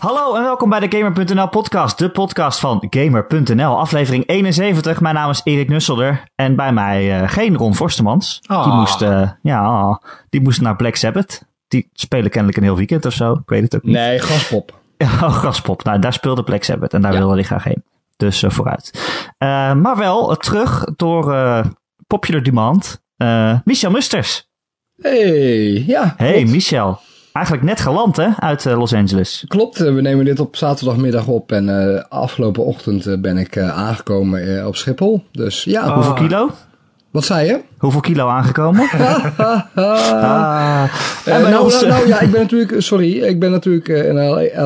[0.00, 5.00] Hallo en welkom bij de Gamer.nl podcast, de podcast van Gamer.nl, aflevering 71.
[5.00, 8.40] Mijn naam is Erik Nusselder en bij mij uh, geen Ron Forstemans.
[8.46, 8.64] Ah.
[8.64, 11.42] Die, moest, uh, ja, die moest naar Black Sabbath.
[11.68, 13.94] Die spelen kennelijk een heel weekend of zo, ik weet het ook niet.
[13.94, 14.78] Nee, Gaspop.
[14.98, 15.84] oh, Gaspop.
[15.84, 17.18] Nou, daar speelde Black Sabbath en daar ja.
[17.18, 17.84] wilde hij graag heen.
[18.16, 18.90] Dus uh, vooruit.
[19.38, 21.34] maar wel terug door
[22.06, 23.02] popular demand,
[23.64, 24.48] Michel Musters.
[24.96, 26.14] Hey, ja.
[26.16, 26.44] Hey.
[26.44, 27.00] Michel.
[27.32, 29.44] Eigenlijk net geland, hè, uit uh, Los Angeles.
[29.48, 34.66] Klopt, we nemen dit op zaterdagmiddag op en uh, afgelopen ochtend uh, ben ik aangekomen
[34.66, 35.24] op Schiphol.
[35.32, 35.86] Dus ja.
[35.86, 35.94] Oh.
[35.94, 36.50] Hoeveel kilo?
[37.10, 37.60] Wat zei je?
[37.78, 38.88] Hoeveel kilo aangekomen?
[38.90, 39.60] ah.
[41.24, 41.80] nou, ons...
[41.80, 44.14] nou, nou, ja, ik ben natuurlijk, sorry, ik ben natuurlijk in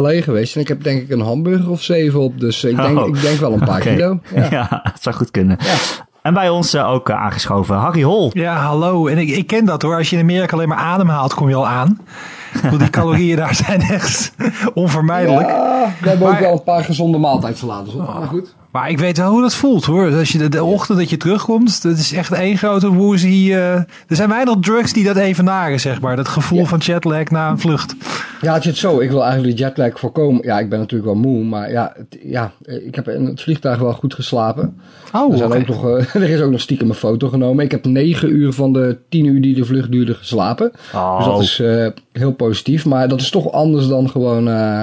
[0.00, 2.40] LA geweest en ik heb denk ik een hamburger of zeven op.
[2.40, 3.08] Dus ik denk, oh.
[3.08, 3.94] ik denk wel een paar okay.
[3.94, 4.20] kilo.
[4.34, 4.46] Ja.
[4.50, 5.56] ja, het zou goed kunnen.
[5.60, 5.74] Ja.
[6.22, 8.30] En bij ons ook aangeschoven, Harry Hol.
[8.32, 9.06] Ja, hallo.
[9.06, 9.96] En ik, ik ken dat hoor.
[9.96, 12.00] Als je in Amerika alleen maar adem haalt, kom je al aan.
[12.62, 14.32] Want die calorieën daar zijn echt
[14.74, 15.48] onvermijdelijk.
[15.48, 18.14] Ja, we hebben maar, ook wel een paar gezonde maaltijdsalades op.
[18.14, 18.54] Maar goed.
[18.74, 20.14] Maar ik weet wel hoe dat voelt hoor.
[20.14, 23.50] Als je de, de ochtend dat je terugkomt, dat is echt één grote woezie.
[23.50, 26.16] Uh, er zijn weinig drugs die dat evenaren, zeg maar.
[26.16, 26.64] Dat gevoel ja.
[26.64, 27.94] van jetlag na een vlucht.
[28.40, 29.00] Ja, het zit zo.
[29.00, 30.42] Ik wil eigenlijk de jetlag voorkomen.
[30.42, 33.78] Ja, ik ben natuurlijk wel moe, maar ja, het, ja ik heb in het vliegtuig
[33.78, 34.80] wel goed geslapen.
[35.12, 35.60] Oh, er, zijn okay.
[35.60, 37.64] ook nog, uh, er is ook nog stiekem een foto genomen.
[37.64, 40.72] Ik heb negen uur van de tien uur die de vlucht duurde geslapen.
[40.94, 41.16] Oh.
[41.16, 42.84] Dus dat is uh, heel positief.
[42.84, 44.82] Maar dat is toch anders dan gewoon uh,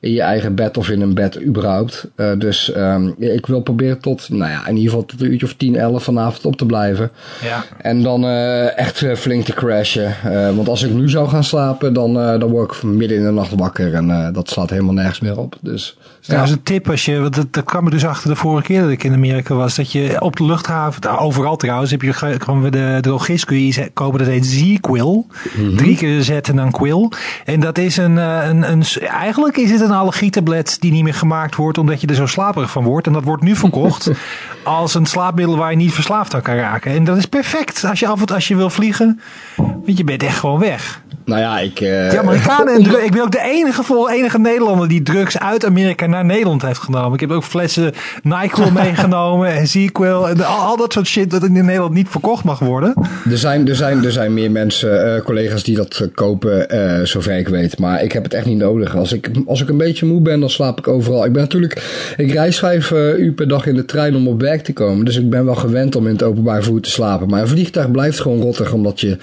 [0.00, 2.08] in je eigen bed of in een bed überhaupt.
[2.16, 5.46] Uh, dus um, ik wil proberen tot, nou ja, in ieder geval tot een uurtje
[5.46, 7.10] of 10, 11 vanavond op te blijven.
[7.42, 7.64] Ja.
[7.78, 10.14] En dan uh, echt uh, flink te crashen.
[10.26, 13.30] Uh, want als ik nu zou gaan slapen, dan, dan word ik midden in de
[13.30, 13.94] nacht wakker.
[13.94, 15.56] En dat slaat helemaal nergens meer op.
[15.60, 16.36] Dus, ja.
[16.36, 18.66] Dat is een tip als je, want dat, dat kwam me dus achter de vorige
[18.66, 19.74] keer dat ik in Amerika was.
[19.74, 23.66] Dat je op de luchthaven, nou, overal trouwens, heb je gewoon bij de drogist kun
[23.66, 25.04] je kopen, dat heet Z-Quill.
[25.04, 25.76] Mm -hmm.
[25.76, 27.10] Drie keer Z en dan Quill.
[27.44, 31.54] En dat is een, een, een, eigenlijk is het een allergietablet die niet meer gemaakt
[31.54, 33.06] wordt omdat je er zo slaperig van wordt.
[33.06, 34.10] En dat wordt nu verkocht
[34.64, 36.92] als een slaapmiddel waar je niet verslaafd aan kan raken.
[36.92, 39.20] En dat is perfect als je af en toe als je wil vliegen.
[39.56, 41.02] Want je bent echt gewoon weg.
[41.24, 41.80] Nou ja, ik...
[41.80, 43.04] Uh, de Amerikanen en drugs.
[43.04, 46.80] Ik ben ook de enige, vol, enige Nederlander die drugs uit Amerika naar Nederland heeft
[46.80, 47.12] genomen.
[47.14, 51.44] Ik heb ook flessen NyQuil meegenomen en ZQuil en al, al, dat soort shit dat
[51.44, 52.94] in Nederland niet verkocht mag worden.
[53.30, 57.38] Er zijn, er zijn, er zijn meer mensen, uh, collega's die dat kopen, uh, zover
[57.38, 57.78] ik weet.
[57.78, 58.96] Maar ik heb het echt niet nodig.
[58.96, 61.24] Als ik, als ik een beetje moe ben, dan slaap ik overal.
[61.24, 62.12] Ik ben natuurlijk...
[62.16, 65.04] Ik reis vijf uur per dag in de trein om op werk te komen.
[65.04, 67.28] Dus ik ben wel gewend om in het openbaar vervoer te slapen.
[67.28, 69.16] Maar een vliegtuig blijft gewoon rottig, omdat je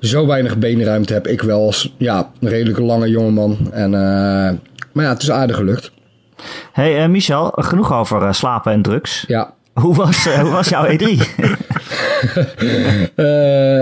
[0.00, 1.28] zo weinig beenruimte hebt.
[1.28, 3.56] Ik wel als ja, een redelijk lange jongeman.
[3.72, 3.90] En,
[4.92, 5.90] maar ja, het is aardig gelukt.
[6.72, 9.24] Hey uh, Michel, genoeg over uh, slapen en drugs.
[9.26, 9.54] Ja.
[9.72, 10.98] Hoe was, hoe was jouw E3?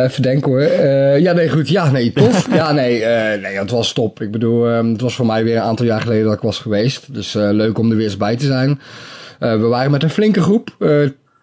[0.07, 0.63] even denken hoor.
[1.21, 1.69] ja, nee, goed.
[1.69, 2.55] Ja, nee, tof.
[2.55, 3.05] ja, nee,
[3.39, 4.21] nee, het was top.
[4.21, 7.15] Ik bedoel, het was voor mij weer een aantal jaar geleden dat ik was geweest.
[7.15, 8.81] Dus leuk om er weer eens bij te zijn.
[9.39, 10.77] we waren met een flinke groep.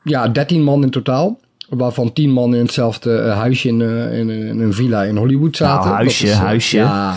[0.04, 1.40] ja, 13 man in totaal.
[1.70, 3.82] Waarvan tien man in hetzelfde huisje in,
[4.12, 5.90] in, in een villa in Hollywood zaten.
[5.90, 6.78] Nou, huisje, is, huisje.
[6.78, 7.16] Ja,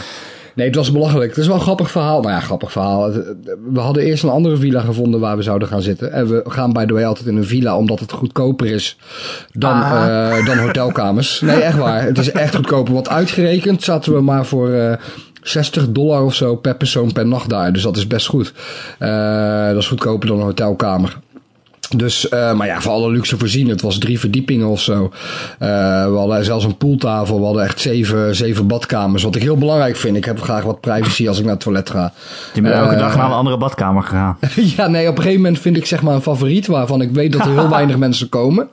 [0.57, 1.31] nee, het was belachelijk.
[1.31, 2.21] Het is wel een grappig verhaal.
[2.21, 3.13] Nou ja, grappig verhaal.
[3.73, 6.13] We hadden eerst een andere villa gevonden waar we zouden gaan zitten.
[6.13, 8.97] En we gaan by the way altijd in een villa omdat het goedkoper is
[9.53, 11.41] dan, uh, dan hotelkamers.
[11.41, 12.03] Nee, echt waar.
[12.03, 12.95] Het is echt goedkoper.
[12.95, 14.69] Want uitgerekend zaten we maar voor...
[14.69, 14.93] Uh,
[15.49, 17.73] 60 dollar of zo per persoon per nacht daar.
[17.73, 18.53] Dus dat is best goed.
[18.99, 21.19] Uh, dat is goedkoper dan een hotelkamer.
[21.89, 23.69] Dus, uh, maar ja, voor alle luxe voorzien.
[23.69, 25.03] Het was drie verdiepingen of zo.
[25.03, 25.09] Uh,
[26.05, 27.39] we hadden zelfs een pooltafel.
[27.39, 29.23] We hadden echt zeven, zeven badkamers.
[29.23, 30.17] Wat ik heel belangrijk vind.
[30.17, 32.13] Ik heb graag wat privacy als ik naar het toilet ga.
[32.55, 34.39] Je bent uh, elke dag naar een andere badkamer gegaan.
[34.77, 36.67] ja, nee, op een gegeven moment vind ik zeg maar een favoriet.
[36.67, 38.69] Waarvan ik weet dat er heel weinig mensen komen.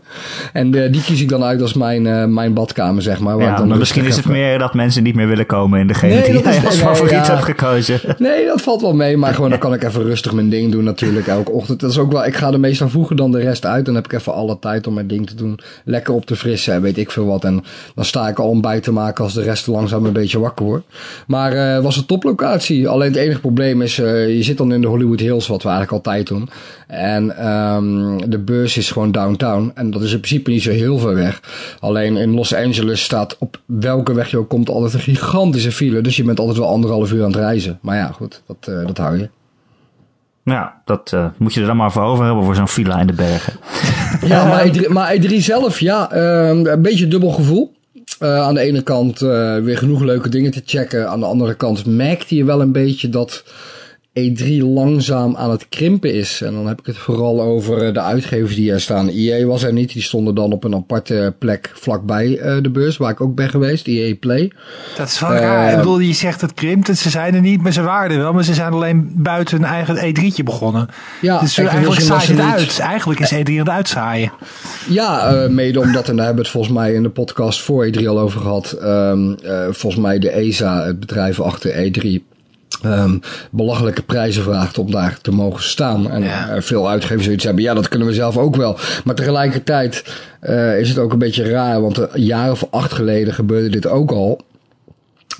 [0.53, 3.37] En die kies ik dan uit als mijn, mijn badkamer, zeg maar.
[3.37, 4.31] Ja, dan maar misschien is het even...
[4.31, 6.85] meer dat mensen niet meer willen komen in degene nee, die jij is, als nee,
[6.85, 7.25] favoriet ja.
[7.25, 7.99] hebt gekozen.
[8.17, 9.17] Nee, dat valt wel mee.
[9.17, 11.79] Maar gewoon dan kan ik even rustig mijn ding doen natuurlijk elke ochtend.
[11.79, 13.85] Dat is ook wel, ik ga er meestal dan de rest uit.
[13.85, 15.59] Dan heb ik even alle tijd om mijn ding te doen.
[15.85, 17.43] Lekker op te frissen en weet ik veel wat.
[17.43, 17.63] En
[17.95, 20.65] dan sta ik al om bij te maken als de rest langzaam een beetje wakker
[20.65, 20.85] wordt.
[21.27, 22.87] Maar uh, was een toplocatie.
[22.87, 25.69] Alleen het enige probleem is, uh, je zit dan in de Hollywood Hills, wat we
[25.69, 26.49] eigenlijk altijd doen.
[26.87, 29.71] En um, de beurs is gewoon downtown.
[29.75, 31.41] En dat is in principe niet zo heel ver weg.
[31.79, 36.01] Alleen in Los Angeles staat op welke weg je ook komt altijd een gigantische file.
[36.01, 37.79] Dus je bent altijd wel anderhalf uur aan het reizen.
[37.81, 39.29] Maar ja, goed, dat, uh, dat hou je.
[40.43, 43.07] Ja, dat uh, moet je er dan maar voor over hebben voor zo'n villa in
[43.07, 43.53] de bergen.
[44.21, 47.73] Ja, maar E3, maar E3 zelf, ja, uh, een beetje dubbel gevoel.
[48.19, 51.09] Uh, aan de ene kant uh, weer genoeg leuke dingen te checken.
[51.09, 53.43] Aan de andere kant merkte je wel een beetje dat
[54.19, 56.41] E3 langzaam aan het krimpen is.
[56.41, 59.09] En dan heb ik het vooral over eh, de uitgevers die er staan.
[59.09, 62.97] EA was er niet, die stonden dan op een aparte plek vlakbij uh, de beurs,
[62.97, 64.51] waar ik ook ben geweest, EA Play.
[64.97, 65.71] Dat is wel uh, raar.
[65.71, 68.33] Ik bedoel, je zegt het krimpt, ze zijn er niet, maar ze waren er wel,
[68.33, 70.87] maar ze zijn alleen buiten hun eigen E3'tje begonnen.
[71.21, 72.79] Ja, dus eigenlijk het uit.
[72.79, 74.31] Eigenlijk is E3 aan het uitzaaien.
[74.89, 78.07] Ja, mede omdat, en daar hebben we het volgens mij in de podcast voor E3
[78.07, 79.37] al over gehad, um,
[79.69, 82.32] volgens mij de ESA, het bedrijf achter E3,
[82.85, 83.21] um,
[83.51, 86.09] belachelijke prijzen vraagt om daar te mogen staan.
[86.09, 86.61] En ja.
[86.61, 88.77] veel uitgevers zoiets hebben, ja, dat kunnen we zelf ook wel.
[89.03, 90.03] Maar tegelijkertijd
[90.43, 93.87] uh, is het ook een beetje raar, want een jaar of acht geleden gebeurde dit
[93.87, 94.41] ook al.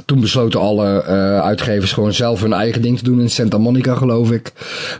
[0.06, 3.20] Toen besloten alle uh, uitgevers gewoon zelf hun eigen ding te doen.
[3.20, 4.52] In Santa Monica, geloof ik.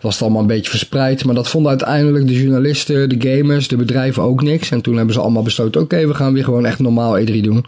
[0.02, 1.26] Was het allemaal een beetje verspreid.
[1.26, 4.72] Maar dat vonden uiteindelijk de journalisten, de gamers, de bedrijven ook niks.
[4.72, 7.42] En toen hebben ze allemaal besloten: oké, okay, we gaan weer gewoon echt normaal E3
[7.42, 7.66] doen.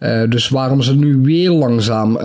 [0.00, 2.18] Uh, dus waarom ze nu weer langzaam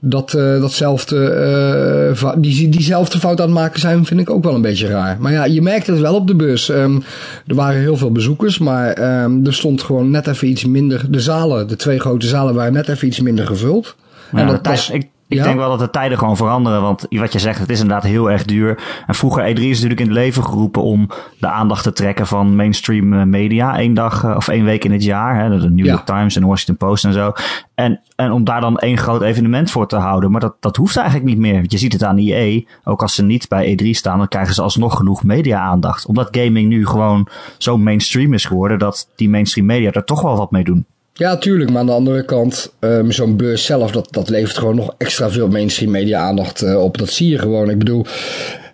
[0.00, 4.54] dat, uh, datzelfde, uh, die, diezelfde fout aan het maken zijn, vind ik ook wel
[4.54, 5.16] een beetje raar.
[5.20, 6.68] Maar ja, je merkt het wel op de bus.
[6.68, 7.02] Um,
[7.46, 11.04] er waren heel veel bezoekers, maar um, er stond gewoon net even iets minder.
[11.08, 13.96] De zalen, de twee grote zalen, waren net even iets minder gevuld.
[14.32, 15.44] Ja, en dat was, ik, ik ja?
[15.44, 16.82] denk wel dat de tijden gewoon veranderen.
[16.82, 19.02] Want wat je zegt, het is inderdaad heel erg duur.
[19.06, 22.56] En vroeger E3 is natuurlijk in het leven geroepen om de aandacht te trekken van
[22.56, 23.80] mainstream media.
[23.80, 25.40] Eén dag of één week in het jaar.
[25.40, 26.14] Hè, de New York ja.
[26.14, 27.32] Times en de Washington Post en zo.
[27.74, 30.30] En, en om daar dan één groot evenement voor te houden.
[30.30, 31.64] Maar dat, dat hoeft eigenlijk niet meer.
[31.66, 32.68] Je ziet het aan IE.
[32.84, 36.06] Ook als ze niet bij E3 staan, dan krijgen ze alsnog genoeg media-aandacht.
[36.06, 37.28] Omdat gaming nu gewoon
[37.58, 40.86] zo mainstream is geworden dat die mainstream media er toch wel wat mee doen.
[41.20, 41.70] Ja, tuurlijk.
[41.70, 45.30] Maar aan de andere kant, um, zo'n beurs zelf, dat, dat levert gewoon nog extra
[45.30, 46.98] veel mainstream media aandacht uh, op.
[46.98, 47.70] Dat zie je gewoon.
[47.70, 48.06] Ik bedoel,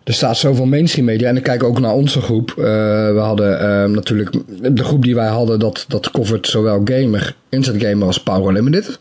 [0.06, 1.28] er staat zoveel mainstream media.
[1.28, 2.54] En ik kijk ook naar onze groep.
[2.58, 2.64] Uh,
[3.12, 4.30] we hadden uh, natuurlijk,
[4.74, 8.98] de groep die wij hadden, dat, dat covert zowel gamer Inside Gamer als Power Limited.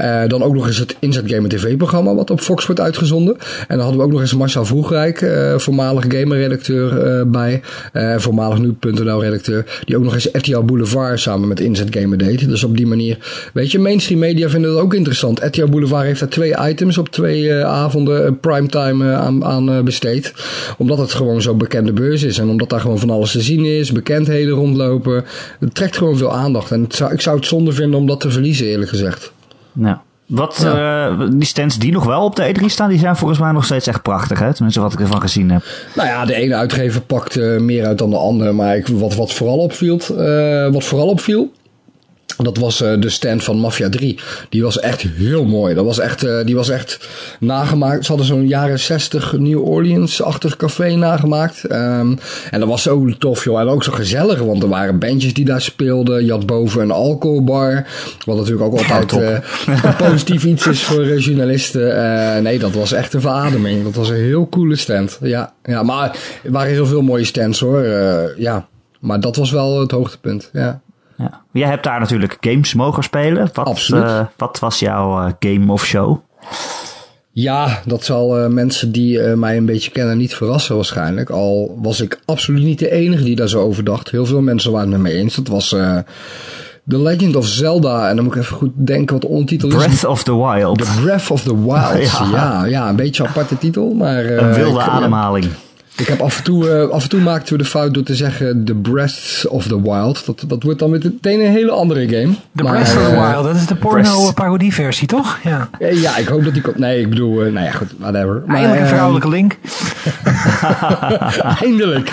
[0.00, 3.36] Uh, dan ook nog eens het Inside Gamer TV-programma wat op Fox wordt uitgezonden.
[3.38, 7.60] En dan hadden we ook nog eens Marcel Vroegrijk, uh, voormalig gamer-redacteur bij.
[8.16, 9.80] voormalig nu.nl-redacteur.
[9.84, 12.48] Die ook nog eens RTL Boulevard samen met Inside Gamer deed.
[12.48, 13.18] Dus op die manier,
[13.52, 15.40] weet je, mainstream media vinden dat ook interessant.
[15.42, 20.32] RTL Boulevard heeft daar twee items op twee avonden primetime aan, aan besteed.
[20.78, 22.38] Omdat het gewoon zo'n bekende beurs is.
[22.38, 23.92] En omdat daar gewoon van alles te zien is.
[23.92, 25.24] Bekendheden rondlopen.
[25.60, 26.70] Het trekt gewoon veel aandacht.
[26.70, 29.32] En zou, ik zou het zonde vinden om dat te verliezen, eerlijk gezegd.
[29.72, 29.96] Nou,
[30.26, 31.08] wat, ja.
[31.08, 33.64] uh, die stands die nog wel op de E3 staan, die zijn volgens mij nog
[33.64, 34.38] steeds echt prachtig.
[34.38, 34.54] Hè?
[34.54, 35.62] Tenminste, wat ik ervan gezien heb.
[35.94, 38.52] Nou ja, de ene uitgever pakt uh, meer uit dan de andere.
[38.52, 41.52] Maar ik, wat, wat, vooral opviel, uh, wat vooral opviel,
[42.44, 44.18] dat was uh, de stand van Mafia 3.
[44.48, 45.74] Die was echt heel mooi.
[45.74, 47.08] Dat was echt, uh, die was echt
[47.40, 48.04] nagemaakt.
[48.04, 51.72] Ze hadden zo'n jaren 60 New Orleans-achtig café nagemaakt.
[51.72, 52.18] Um,
[52.50, 53.60] en dat was zo tof, joh.
[53.60, 56.24] En ook zo gezellig, want er waren bandjes die daar speelden.
[56.24, 57.86] Je had boven een alcoholbar.
[58.24, 59.12] Wat natuurlijk ook altijd
[59.68, 62.42] uh, positief iets is voor journalisten.
[62.42, 63.84] nee, dat was echt een verademing.
[63.84, 65.18] Dat was een heel coole stand.
[65.22, 67.84] Ja, ja maar er waren heel veel mooie stands hoor.
[68.36, 68.68] ja,
[69.00, 70.50] maar dat was wel het hoogtepunt.
[70.52, 70.80] Ja.
[71.16, 71.40] Ja.
[71.52, 73.50] Jij hebt daar natuurlijk games mogen spelen.
[73.52, 74.04] Wat, Absoluut.
[74.04, 76.18] Uh, wat was jouw uh, game of show?
[77.32, 81.30] Ja, dat zal uh, mensen die mij een beetje kennen niet verrassen waarschijnlijk.
[81.30, 84.10] Al was ik absoluut niet de enige die daar zo over dacht.
[84.10, 85.34] Heel veel mensen waren het mee eens.
[85.34, 85.74] Dat was
[86.88, 88.08] The Legend of Zelda.
[88.08, 90.00] En dan moet ik even goed denken wat de ondertitel Breath is.
[90.00, 90.78] Breath of the Wild.
[90.78, 92.10] The Breath of the Wild.
[92.12, 92.28] ja.
[92.30, 92.64] ja.
[92.64, 93.94] Ja, een beetje een aparte titel.
[93.94, 95.46] Maar, een wilde ik, ademhaling.
[95.96, 98.14] Ik heb af en toe, uh, af en toe maakten we de fout door te
[98.14, 100.26] zeggen The Breath of the Wild.
[100.26, 102.34] Dat, dat wordt dan meteen een hele andere game.
[102.54, 105.38] The maar, Breath of the uh, Wild, dat is de porno parodie versie, toch?
[105.44, 105.68] Ja.
[105.78, 106.78] ja, ik hoop dat die komt.
[106.78, 108.42] Nee, ik bedoel, uh, nou ja, goed, whatever.
[108.46, 109.56] Maar, Eindelijk een vrouwelijke link.
[111.62, 112.10] Eindelijk.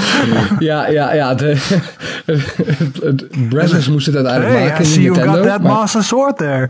[0.60, 1.34] ja, ja, ja.
[1.34, 1.58] De,
[3.04, 4.86] het Brothers moest het uiteindelijk hey, maken.
[4.86, 5.72] I see you got that maar...
[5.72, 6.70] master sword there.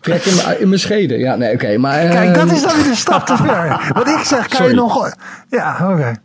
[0.00, 1.18] Trek hem in mijn scheden.
[1.18, 1.64] Ja, nee, oké.
[1.64, 2.08] Okay, maar...
[2.08, 3.92] Kijk, dat is dan weer een stap te ver.
[3.94, 4.70] Wat ik zeg, kan Sorry.
[4.70, 5.16] je nog...
[5.50, 5.92] Ja, oké.
[5.92, 6.16] Okay.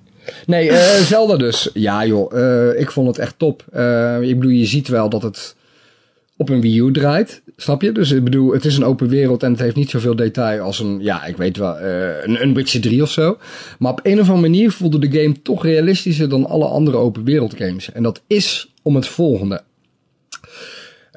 [0.46, 1.70] Nee, uh, Zelda dus.
[1.74, 3.64] Ja joh, uh, ik vond het echt top.
[3.76, 5.56] Uh, ik bedoel, je ziet wel dat het
[6.38, 7.42] op een Wii U draait.
[7.56, 7.92] Snap je?
[7.92, 10.80] Dus ik bedoel, het is een open wereld en het heeft niet zoveel detail als
[10.80, 13.38] een, ja, ik weet wel, een, een Witcher 3 of zo.
[13.80, 17.24] Maar op een of andere manier voelde de game toch realistischer dan alle andere open
[17.24, 17.92] wereld games.
[17.92, 19.62] En dat is om het volgende.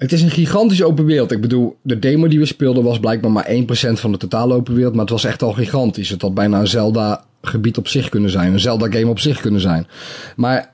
[0.03, 1.31] Het is een gigantische open wereld.
[1.31, 3.53] Ik bedoel, de demo die we speelden was blijkbaar maar 1%
[3.93, 4.93] van de totale open wereld.
[4.93, 6.09] Maar het was echt al gigantisch.
[6.09, 8.53] Het had bijna een Zelda gebied op zich kunnen zijn.
[8.53, 9.87] Een Zelda game op zich kunnen zijn.
[10.37, 10.71] Maar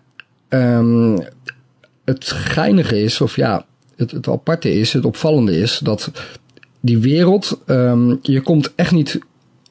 [0.49, 1.19] um,
[2.05, 3.65] het geinige is, of ja,
[3.97, 6.11] het, het aparte is, het opvallende is, dat
[6.81, 9.19] die wereld, um, je komt echt niet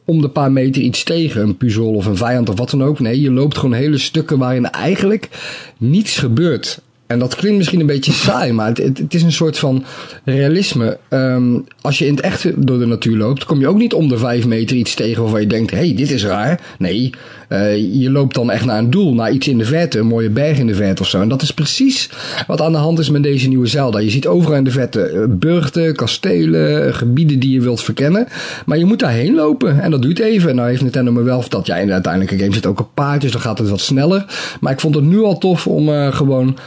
[0.05, 2.99] om de paar meter iets tegen, een puzzel of een vijand of wat dan ook.
[2.99, 5.29] Nee, je loopt gewoon hele stukken waarin eigenlijk
[5.77, 6.81] niets gebeurt.
[7.07, 9.83] En dat klinkt misschien een beetje saai, maar het, het, is een soort van
[10.23, 10.97] realisme.
[11.09, 14.07] Um, als je in het echt door de natuur loopt, kom je ook niet om
[14.07, 16.61] de vijf meter iets tegen waarvan je denkt: hé, hey, dit is raar.
[16.79, 17.09] Nee,
[17.49, 20.29] uh, je loopt dan echt naar een doel, naar iets in de verte, een mooie
[20.29, 21.21] berg in de verte of zo.
[21.21, 22.09] En dat is precies
[22.47, 23.99] wat aan de hand is met deze nieuwe Zelda.
[23.99, 28.27] Je ziet overal in de verte eh, burchten, kastelen, gebieden die je wilt verkennen.
[28.65, 30.49] Maar je moet daarheen lopen en dat duurt even.
[30.49, 32.93] En nou heeft Nintendo me wel verteld, ja, in de uiteindelijke game zit ook een
[32.93, 34.25] paard, dus dan gaat het wat sneller.
[34.59, 36.57] Maar ik vond het nu al tof om uh, gewoon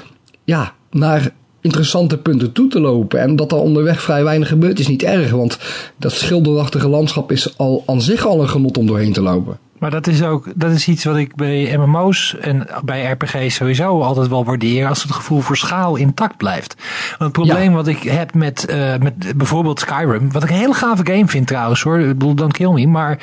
[0.44, 3.20] ja, naar interessante punten toe te lopen.
[3.20, 5.30] En dat er onderweg vrij weinig gebeurt is niet erg.
[5.30, 5.58] Want
[5.96, 9.58] dat schilderachtige landschap is al aan zich al een genot om doorheen te lopen.
[9.80, 14.00] Maar dat is ook dat is iets wat ik bij MMO's en bij RPG's sowieso
[14.02, 16.74] altijd wel waardeer als het gevoel voor schaal intact blijft.
[17.08, 20.74] Want het probleem wat ik heb met, uh, met bijvoorbeeld Skyrim, wat ik een hele
[20.74, 23.18] gave game vind trouwens hoor, ik bedoel don't kill me, maar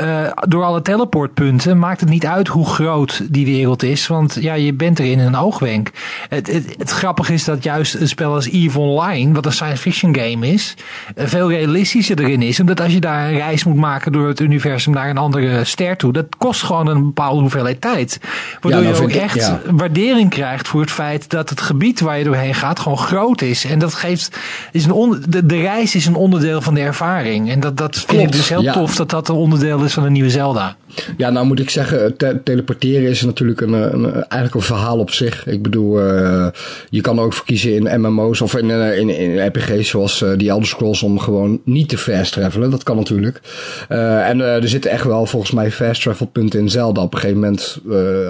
[0.00, 4.54] uh, door alle teleportpunten maakt het niet uit hoe groot die wereld is, want ja,
[4.54, 5.90] je bent er in een oogwenk.
[6.28, 9.82] Het, het, het grappige is dat juist een spel als EVE Online, wat een science
[9.82, 10.74] fiction game is,
[11.16, 14.40] uh, veel realistischer erin is, omdat als je daar een reis moet maken door het
[14.40, 18.20] universum naar een andere ster dat kost gewoon een bepaalde hoeveelheid tijd.
[18.60, 22.54] Waardoor je ook echt waardering krijgt voor het feit dat het gebied waar je doorheen
[22.54, 23.64] gaat gewoon groot is.
[23.64, 24.38] En dat geeft,
[24.72, 27.50] is een de, de reis is een onderdeel van de ervaring.
[27.50, 30.12] En dat, dat vind ik dus heel tof dat dat een onderdeel is van een
[30.12, 30.76] nieuwe Zelda.
[31.16, 35.46] Ja, nou moet ik zeggen, teleporteren is natuurlijk een, een, eigenlijk een verhaal op zich.
[35.46, 36.46] Ik bedoel, uh,
[36.90, 40.68] je kan ook voor kiezen in MMO's of in, in, in RPG's zoals die Elder
[40.68, 42.70] Scrolls om gewoon niet te fast travelen.
[42.70, 43.40] Dat kan natuurlijk.
[43.88, 47.02] en er zitten echt wel volgens mij fast travel punten in Zelda.
[47.02, 47.78] Op een gegeven moment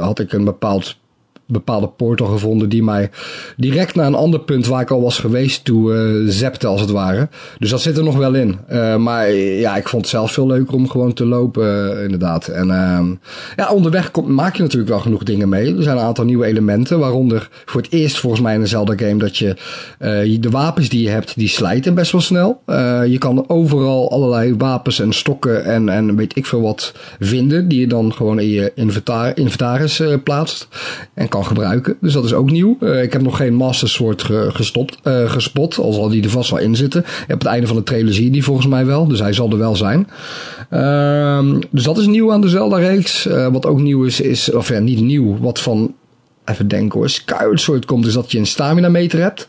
[0.00, 0.96] had ik een bepaald
[1.46, 3.10] bepaalde portal gevonden die mij
[3.56, 6.90] direct naar een ander punt waar ik al was geweest toe uh, zepte als het
[6.90, 7.28] ware.
[7.58, 8.58] Dus dat zit er nog wel in.
[8.72, 12.48] Uh, maar ja, ik vond het zelf veel leuker om gewoon te lopen uh, inderdaad.
[12.48, 13.00] En uh,
[13.56, 15.76] ja, onderweg maak je natuurlijk wel genoeg dingen mee.
[15.76, 18.96] Er zijn een aantal nieuwe elementen, waaronder voor het eerst volgens mij in een Zelda
[18.96, 19.56] game dat je
[20.40, 22.62] de wapens die je hebt, die slijten best wel snel.
[23.06, 27.80] je kan overal allerlei wapens en stokken en, en weet ik veel wat vinden, die
[27.80, 30.68] je dan gewoon in je inventar inventaris plaatst.
[31.14, 31.96] En kan gebruiken.
[32.00, 32.76] Dus dat is ook nieuw.
[32.80, 36.50] Uh, ik heb nog geen Master ge gestopt, uh, gespot, al zal die er vast
[36.50, 37.04] wel in zitten.
[37.22, 39.50] Op het einde van de trailer zie je die volgens mij wel, dus hij zal
[39.50, 40.08] er wel zijn.
[40.70, 43.26] Uh, dus dat is nieuw aan de Zelda-reeks.
[43.26, 45.94] Uh, wat ook nieuw is, is, of ja, niet nieuw, wat van
[46.44, 49.46] even denken hoor, Skyward Sword komt, is dat je een stamina meter hebt.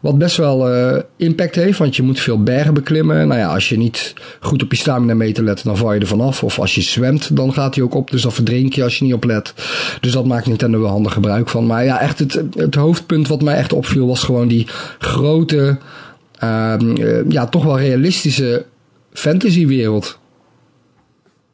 [0.00, 3.28] Wat best wel uh, impact heeft, want je moet veel bergen beklimmen.
[3.28, 6.06] Nou ja, als je niet goed op je stamina meter let, dan val je er
[6.06, 6.42] vanaf.
[6.42, 9.04] Of als je zwemt, dan gaat hij ook op, dus dan verdrink je als je
[9.04, 9.54] niet op let.
[10.00, 11.66] Dus dat maakt Nintendo wel handig gebruik van.
[11.66, 14.66] Maar ja, echt het, het hoofdpunt wat mij echt opviel was gewoon die
[14.98, 15.78] grote,
[16.44, 18.66] uh, uh, ja, toch wel realistische
[19.12, 20.18] fantasywereld.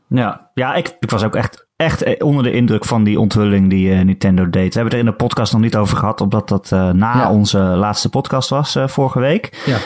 [0.08, 3.70] Ja, ja ik, ik was ook echt echt eh, onder de indruk van die onthulling
[3.70, 4.74] die uh, Nintendo deed.
[4.74, 7.16] We hebben het er in de podcast nog niet over gehad, omdat dat uh, na
[7.16, 7.30] ja.
[7.30, 9.62] onze laatste podcast was uh, vorige week.
[9.66, 9.78] Ja.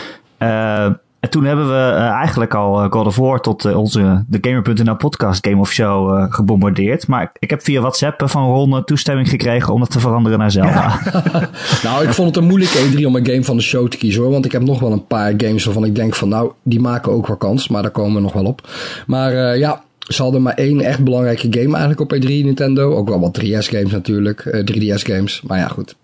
[1.20, 5.60] en toen hebben we eigenlijk al God of War tot onze de Gamer.nl podcast Game
[5.60, 7.06] of Show gebombardeerd.
[7.06, 11.00] Maar ik heb via WhatsApp van Ron toestemming gekregen om dat te veranderen naar Zelda.
[11.04, 11.20] Ja.
[11.88, 14.22] nou, ik vond het een moeilijke E3 om een game van de show te kiezen
[14.22, 14.30] hoor.
[14.30, 17.12] Want ik heb nog wel een paar games waarvan ik denk van nou, die maken
[17.12, 17.68] ook wel kans.
[17.68, 18.68] Maar daar komen we nog wel op.
[19.06, 22.94] Maar ja, ze hadden maar één echt belangrijke game eigenlijk op E3 Nintendo.
[22.94, 25.42] Ook wel wat 3DS-games natuurlijk, uh, 3DS-games.
[25.42, 25.94] Maar ja, goed.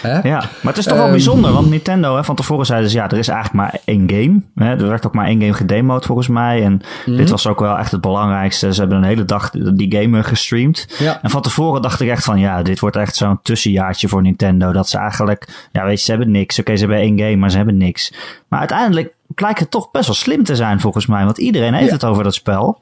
[0.00, 0.28] Hè?
[0.28, 2.96] Ja, maar het is toch wel um, bijzonder, want Nintendo, hè, van tevoren zeiden ze,
[2.96, 4.40] ja, er is eigenlijk maar één game.
[4.54, 6.62] Hè, er werd ook maar één game gedemoed volgens mij.
[6.62, 7.16] En mm-hmm.
[7.16, 8.74] dit was ook wel echt het belangrijkste.
[8.74, 10.86] Ze hebben een hele dag die game gestreamd.
[10.98, 11.22] Ja.
[11.22, 14.72] En van tevoren dacht ik echt van, ja, dit wordt echt zo'n tussenjaartje voor Nintendo.
[14.72, 16.52] Dat ze eigenlijk, ja, weet je, ze hebben niks.
[16.52, 18.14] Oké, okay, ze hebben één game, maar ze hebben niks.
[18.48, 21.24] Maar uiteindelijk blijkt het toch best wel slim te zijn volgens mij.
[21.24, 21.94] Want iedereen heeft ja.
[21.94, 22.80] het over dat spel.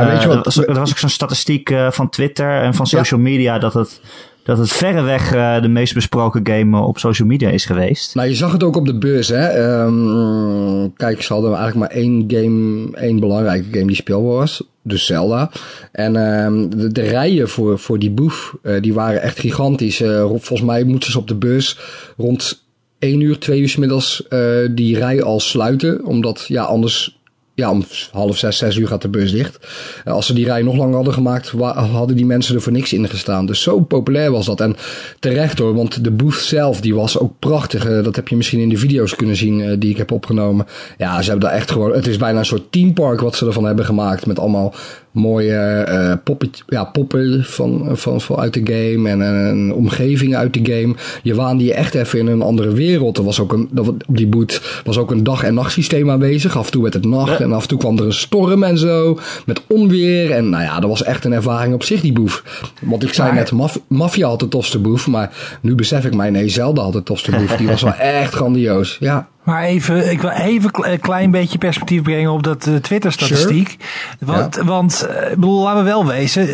[0.00, 0.36] Ja, weet je wat?
[0.36, 3.26] Uh, er, was, er was ook zo'n statistiek uh, van Twitter en van social ja.
[3.26, 4.00] media dat het,
[4.44, 8.14] dat het verreweg uh, de meest besproken game op social media is geweest.
[8.14, 9.80] Nou, je zag het ook op de beurs, hè.
[9.82, 14.62] Um, kijk, ze hadden eigenlijk maar één game, één belangrijke game die speelbaar was.
[14.82, 15.50] Dus Zelda.
[15.92, 20.02] En um, de, de, rijen voor, voor die boef, die waren echt gigantisch.
[20.26, 21.78] volgens mij moeten ze op de beurs
[22.16, 22.64] rond
[22.98, 24.26] 1 uur, 2 uur middags
[24.70, 26.04] die rij al sluiten.
[26.04, 27.20] Omdat, ja, anders
[27.62, 29.58] ja, om half zes, zes uur gaat de bus dicht.
[30.04, 33.08] Als ze die rij nog langer hadden gemaakt, hadden die mensen er voor niks in
[33.08, 33.46] gestaan.
[33.46, 34.60] Dus zo populair was dat.
[34.60, 34.76] En
[35.18, 38.02] terecht hoor, want de booth zelf, die was ook prachtig.
[38.02, 40.66] Dat heb je misschien in de video's kunnen zien die ik heb opgenomen.
[40.98, 43.64] Ja, ze hebben daar echt gewoon, het is bijna een soort teampark wat ze ervan
[43.64, 44.26] hebben gemaakt.
[44.26, 44.74] Met allemaal
[45.12, 50.54] mooie uh, poppen, ja, poppen van, van, van uit de game en een omgeving uit
[50.54, 50.94] de game.
[51.22, 53.18] Je waande je echt even in een andere wereld.
[53.18, 56.56] Er was ook een, op die boot was ook een dag- en nachtsysteem aanwezig.
[56.56, 58.78] Af en toe werd het nacht en af en toe kwam er een storm en
[58.78, 59.18] zo.
[59.46, 60.30] Met onweer.
[60.30, 62.42] En nou ja, dat was echt een ervaring op zich, die boef.
[62.80, 63.52] Want ik zei net,
[63.88, 65.06] Mafia had de tofste boef.
[65.06, 67.56] Maar nu besef ik mij, nee, Zelda had de tofste boef.
[67.56, 68.96] Die was wel echt grandioos.
[69.00, 69.28] Ja.
[69.42, 73.76] Maar even, ik wil even een klein beetje perspectief brengen op dat uh, Twitter-statistiek.
[74.18, 74.64] Want, ja.
[74.64, 76.48] want uh, bedoel, laten we wel wezen,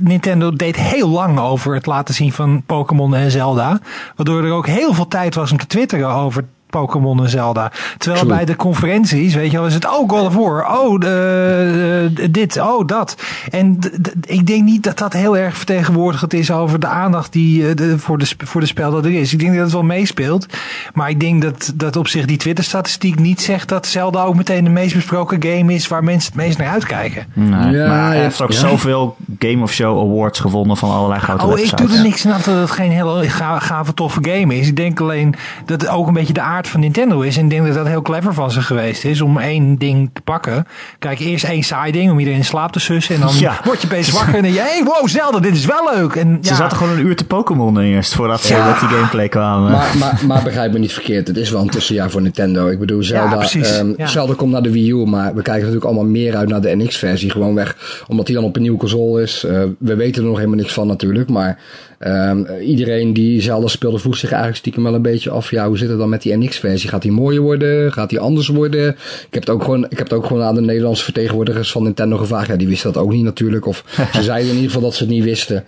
[0.00, 3.80] Nintendo deed heel lang over het laten zien van Pokémon en Zelda.
[4.16, 7.72] Waardoor er ook heel veel tijd was om te twitteren over Pokémon en Zelda.
[7.98, 12.30] Terwijl bij de conferenties, weet je wel, is het oh God of War, oh uh,
[12.30, 13.16] dit, oh dat.
[13.50, 13.78] En
[14.26, 18.18] ik denk niet dat dat heel erg vertegenwoordigd is over de aandacht die de, voor,
[18.18, 19.32] de, voor de spel dat er is.
[19.32, 20.46] Ik denk dat het wel meespeelt.
[20.94, 24.64] Maar ik denk dat, dat op zich die Twitter-statistiek niet zegt dat Zelda ook meteen
[24.64, 27.26] de meest besproken game is waar mensen het meest naar uitkijken.
[27.32, 31.44] Nee, ja, maar hij heeft ook zoveel Game of Show Awards gewonnen van allerlei grote
[31.44, 31.80] oh, websites.
[31.80, 34.68] ik doe er niks aan dat het geen hele gave, toffe game is.
[34.68, 37.36] Ik denk alleen dat het ook een beetje de aard van Nintendo is.
[37.36, 40.20] En ik denk dat dat heel clever van ze geweest is om één ding te
[40.20, 40.66] pakken.
[40.98, 43.14] Kijk, eerst één saai ding om iedereen in slaap te sussen.
[43.14, 43.60] En dan ja.
[43.64, 46.14] word je opeens wakker en dan je, hey, wow, Zelda, dit is wel leuk.
[46.14, 46.48] En, ja.
[46.48, 49.70] Ze zaten gewoon een uur te Pokémon eerst voordat ze met die gameplay kwamen.
[49.70, 52.68] Maar, maar, maar begrijp me niet verkeerd, het is wel een tussenjaar voor Nintendo.
[52.68, 56.04] Ik bedoel, Zelda, um, Zelda komt naar de Wii U, maar we kijken natuurlijk allemaal
[56.04, 57.30] meer uit naar de NX-versie.
[57.30, 59.44] Gewoon weg, omdat die dan op een nieuwe console is.
[59.44, 61.58] Uh, we weten er nog helemaal niks van natuurlijk, maar
[62.06, 65.50] Um, iedereen die Zelda speelde vroeg zich eigenlijk stiekem wel een beetje af.
[65.50, 66.88] Ja, hoe zit het dan met die NX-versie?
[66.88, 67.92] Gaat die mooier worden?
[67.92, 68.88] Gaat die anders worden?
[69.26, 71.82] Ik heb het ook gewoon, ik heb het ook gewoon aan de Nederlandse vertegenwoordigers van
[71.82, 72.48] Nintendo gevraagd.
[72.48, 73.66] Ja, die wisten dat ook niet natuurlijk.
[73.66, 75.64] Of ze zeiden in ieder geval dat ze het niet wisten.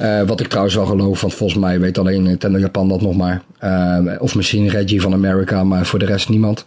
[0.00, 3.16] Uh, wat ik trouwens wel geloof, want volgens mij weet alleen Nintendo Japan dat nog
[3.16, 3.42] maar.
[3.64, 6.64] Uh, of misschien Reggie van America, maar voor de rest niemand.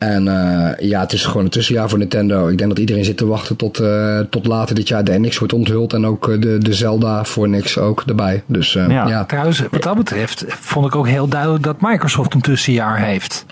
[0.00, 2.48] En uh, ja, het is gewoon een tussenjaar voor Nintendo.
[2.48, 5.38] Ik denk dat iedereen zit te wachten tot, uh, tot later dit jaar de NX
[5.38, 5.92] wordt onthuld.
[5.92, 8.42] En ook uh, de, de Zelda voor niks ook erbij.
[8.46, 8.88] Dus ja.
[8.88, 9.24] ja.
[9.24, 13.44] Trouwens, wat dat betreft vond ik ook heel duidelijk dat Microsoft een tussenjaar heeft.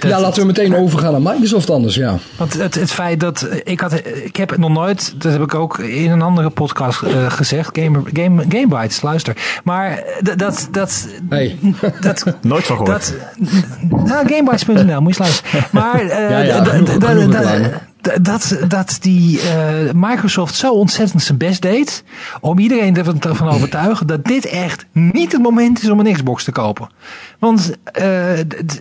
[0.00, 2.18] Ja, laten we meteen overgaan naar Microsoft anders, ja.
[2.36, 3.92] Want het, het feit dat, ik had,
[4.24, 8.02] ik heb nog nooit, dat heb ik ook in een andere podcast uh, gezegd, Game,
[8.12, 9.36] Game, Game Bites, luister.
[9.64, 10.04] Maar
[10.36, 11.58] dat, dat, hey.
[12.00, 13.14] dat nooit van gehoord.
[13.38, 15.64] Dat, nou, Gamebites.nl, moet je luisteren.
[15.70, 17.88] Maar, uh, ja, ja, genoeg, genoeg
[18.20, 22.04] dat, dat die uh, Microsoft zo ontzettend zijn best deed
[22.40, 26.52] om iedereen ervan overtuigen dat dit echt niet het moment is om een Xbox te
[26.52, 26.88] kopen.
[27.38, 27.78] Want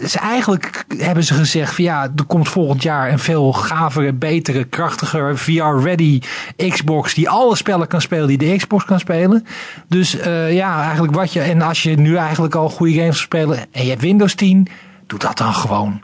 [0.08, 4.64] ze eigenlijk hebben ze gezegd van ja, er komt volgend jaar een veel gavere, betere,
[4.64, 6.22] krachtiger, VR-ready
[6.70, 9.46] Xbox die alle spellen kan spelen die de Xbox kan spelen.
[9.88, 13.14] Dus uh, ja, eigenlijk wat je, en als je nu eigenlijk al goede games wil
[13.14, 14.68] spelen en je hebt Windows 10,
[15.08, 16.02] doe dat dan gewoon.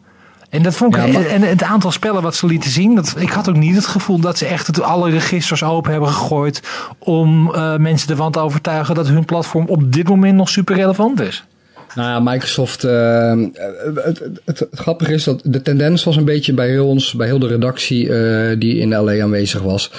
[0.55, 3.49] En, dat vond ik, en het aantal spellen wat ze lieten zien, dat, ik had
[3.49, 6.61] ook niet het gevoel dat ze echt het, alle registers open hebben gegooid
[6.99, 11.21] om uh, mensen ervan te overtuigen dat hun platform op dit moment nog super relevant
[11.21, 11.43] is.
[11.95, 12.83] Nou ja, Microsoft.
[12.83, 13.33] Uh,
[13.93, 17.27] het, het, het, grappige is dat de tendens was een beetje bij heel ons, bij
[17.27, 19.91] heel de redactie uh, die in LA aanwezig was.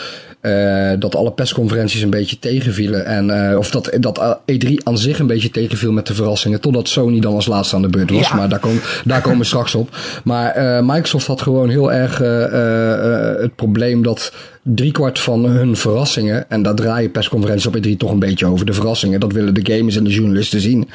[0.46, 3.06] Uh, dat alle persconferenties een beetje tegenvielen.
[3.06, 6.61] En, uh, of dat, dat E3 aan zich een beetje tegenviel met de verrassingen.
[6.61, 8.28] Totdat Sony dan als laatste aan de beurt was.
[8.28, 8.37] Ja.
[8.37, 9.96] Maar daar, kom, daar komen we straks op.
[10.24, 12.18] Maar uh, Microsoft had gewoon heel erg
[13.40, 14.32] het probleem dat
[14.62, 16.50] driekwart van hun verrassingen.
[16.50, 18.66] En daar draaien persconferenties op E3 toch een beetje over.
[18.66, 20.88] De verrassingen, dat willen de gamers en de journalisten zien.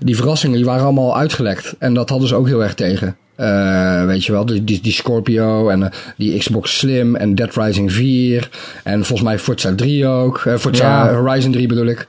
[0.00, 1.74] Die verrassingen die waren allemaal uitgelekt.
[1.78, 3.16] En dat hadden ze ook heel erg tegen.
[3.40, 7.56] Uh, weet je wel, die, die, die Scorpio en uh, die Xbox Slim en Dead
[7.56, 8.48] Rising 4
[8.82, 11.14] en volgens mij Forza 3 ook, uh, Forza ja.
[11.14, 12.06] Horizon 3 bedoel ik.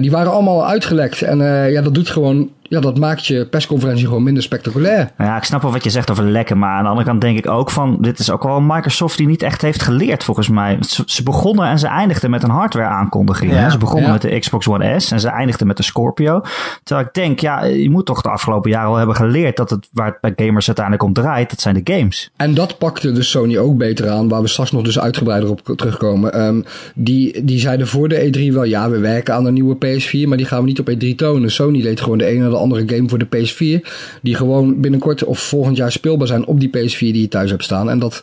[0.00, 1.38] die waren allemaal uitgelekt en
[1.72, 5.10] ja, dat doet gewoon ja, dat maakt je persconferentie gewoon minder spectaculair.
[5.18, 6.58] Ja, ik snap wel wat je zegt over lekken.
[6.58, 7.98] Maar aan de andere kant denk ik ook van...
[8.00, 10.78] Dit is ook wel Microsoft die niet echt heeft geleerd volgens mij.
[10.80, 13.52] Ze, ze begonnen en ze eindigden met een hardware aankondiging.
[13.52, 14.12] Ja, ze begonnen ja.
[14.12, 16.42] met de Xbox One S en ze eindigden met de Scorpio.
[16.82, 19.56] Terwijl ik denk, ja, je moet toch de afgelopen jaren al hebben geleerd...
[19.56, 22.30] dat het waar het bij gamers uiteindelijk om draait, dat zijn de games.
[22.36, 24.28] En dat pakte dus Sony ook beter aan.
[24.28, 26.40] Waar we straks nog dus uitgebreider op terugkomen.
[26.46, 28.64] Um, die, die zeiden voor de E3 wel...
[28.64, 31.50] Ja, we werken aan een nieuwe PS4, maar die gaan we niet op E3 tonen.
[31.50, 33.88] Sony deed gewoon de ene de andere game voor de PS4.
[34.22, 37.64] Die gewoon binnenkort of volgend jaar speelbaar zijn op die PS4 die je thuis hebt
[37.64, 37.90] staan.
[37.90, 38.22] En dat,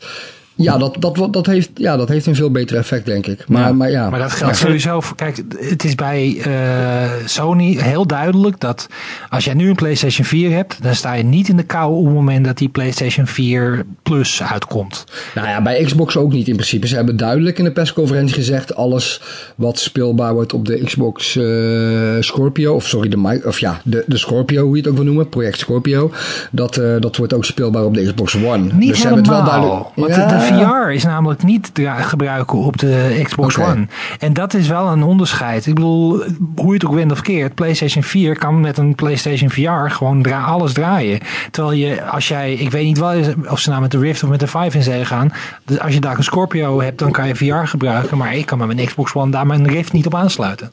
[0.56, 3.48] ja, dat, dat, dat, heeft, ja, dat heeft een veel beter effect, denk ik.
[3.48, 4.10] Maar, ja, maar, ja.
[4.10, 5.16] maar dat geldt sowieso voor.
[5.16, 8.88] Kijk, het is bij uh, Sony heel duidelijk dat
[9.30, 12.06] als jij nu een PlayStation 4 hebt, dan sta je niet in de kou op
[12.06, 15.04] het moment dat die PlayStation 4 Plus uitkomt.
[15.36, 16.88] Nou ja, bij Xbox ook niet in principe.
[16.88, 19.22] Ze hebben duidelijk in de persconferentie gezegd: alles
[19.56, 24.18] wat speelbaar wordt op de Xbox uh, Scorpio, of sorry, de, of ja, de, de
[24.18, 26.12] Scorpio, hoe je het ook wil noemen, Project Scorpio,
[26.52, 28.58] dat, uh, dat wordt ook speelbaar op de Xbox One.
[28.58, 28.96] Niet dus helemaal.
[28.96, 30.43] Ze hebben het wel duidelijk.
[30.44, 33.88] VR is namelijk niet gebruiken op de Xbox One.
[34.20, 35.66] En dat is wel een onderscheid.
[35.66, 36.24] Ik bedoel,
[36.56, 40.22] hoe je het ook wint of keert, PlayStation 4 kan met een PlayStation VR gewoon
[40.22, 41.20] dra alles draaien.
[41.52, 44.30] Terwijl je, als jij, ik weet niet wel of ze nou met de Rift of
[44.30, 45.34] met de Vive in zee gaan.
[45.66, 48.18] Dus als je daar een Scorpio hebt, dan kan je VR gebruiken.
[48.18, 50.72] Maar ik kan met mijn Xbox One daar mijn Rift niet op aansluiten.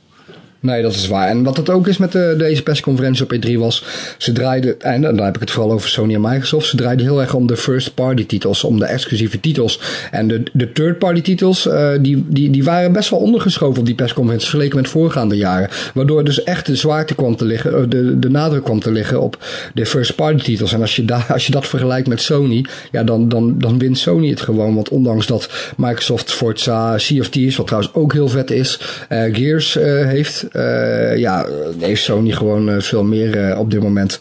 [0.60, 1.28] Nee, dat is waar.
[1.28, 3.84] En wat het ook is met de, deze persconferentie op E3 was,
[4.18, 7.20] ze draaiden, en dan heb ik het vooral over Sony en Microsoft, ze draaiden heel
[7.20, 9.80] erg om de first party titels, om de exclusieve titels.
[10.10, 13.86] En de, de third party titels, uh, die, die, die waren best wel ondergeschoven op
[13.86, 15.68] die persconferentie, vergeleken met voorgaande jaren.
[15.94, 19.20] Waardoor dus echt de zwaarte kwam te liggen, eh, de, de nadruk kwam te liggen
[19.20, 19.44] op
[19.74, 20.72] de first party titels.
[20.72, 23.98] En als je, da, als je dat vergelijkt met Sony, ja, dan, dan, dan wint
[23.98, 24.74] Sony het gewoon.
[24.74, 30.46] Want ondanks dat Microsoft Forza Sea of wat trouwens ook heel vet is, Gears heeft,
[30.52, 31.46] uh, ja,
[31.78, 34.20] heeft Sony gewoon uh, veel meer op dit moment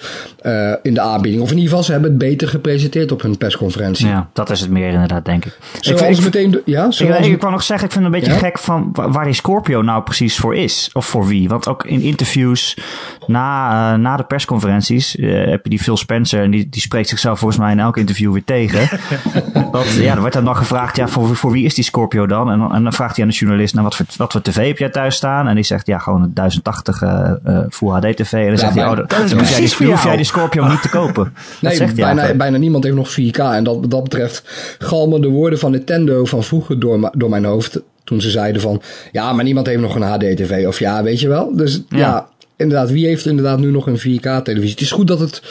[0.82, 1.44] in de aanbieding.
[1.44, 4.08] Of in ieder geval, ze hebben het beter gepresenteerd op hun persconferentie.
[4.08, 5.58] Ja, dat is het meer inderdaad, denk ik.
[5.80, 6.62] Zoals ik, ik, meteen...
[6.66, 8.48] Ja, zoals ik, ik wou nog zeggen, ik vind het een beetje ja?
[8.48, 10.90] gek van waar die Scorpio nou precies voor is.
[10.94, 11.50] Of voor wie.
[11.50, 12.78] Want ook in interviews
[13.28, 16.44] na, na de persconferenties heb je die Phil Spencer.
[16.44, 19.00] En die, die spreekt zichzelf volgens mij in elk interview weer tegen.
[19.72, 22.52] dat, ja, er wordt dan nog gevraagd, ja, voor, voor wie is die Scorpio dan?
[22.52, 24.78] En, en dan vraagt hij aan de journalist, nou, wat voor, wat voor tv heb
[24.78, 25.48] jij thuis staan?
[25.48, 28.34] En die zegt, ja, gewoon een 1080 uh, uh, Full HD TV.
[28.34, 30.68] En dan ja, zegt hij, oh, dat, dat is jij die, hoef jij die Scorpio
[30.68, 31.34] niet te kopen.
[31.62, 33.38] nee, zegt bijna, hij bijna niemand heeft nog 4K.
[33.38, 34.44] En dat, wat dat betreft
[34.80, 37.82] galmen de woorden van Nintendo van vroeger door, door mijn hoofd.
[38.04, 40.68] Toen ze zeiden van, ja, maar niemand heeft nog een HD TV.
[40.68, 41.56] Of ja, weet je wel.
[41.56, 44.72] Dus ja, ja inderdaad, wie heeft inderdaad nu nog een 4K televisie?
[44.72, 45.42] Het is goed dat het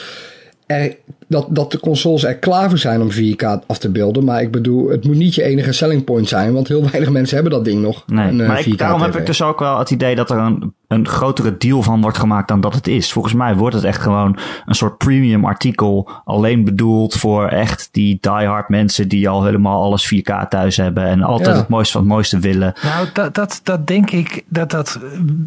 [0.67, 0.97] er,
[1.29, 4.25] dat, dat de consoles er klaar voor zijn om 4K af te beelden.
[4.25, 6.53] Maar ik bedoel, het moet niet je enige selling point zijn.
[6.53, 8.03] Want heel weinig mensen hebben dat ding nog.
[8.07, 10.75] Nee, een, maar ik, daarom heb ik dus ook wel het idee dat er een,
[10.89, 13.13] een grotere deal van wordt gemaakt dan dat het is.
[13.13, 16.11] Volgens mij wordt het echt gewoon een soort premium artikel.
[16.25, 21.05] Alleen bedoeld voor echt die diehard mensen die al helemaal alles 4K thuis hebben.
[21.05, 21.61] En altijd ja.
[21.61, 22.73] het mooiste van het mooiste willen.
[22.83, 24.99] Nou, dat, dat, dat denk ik dat dat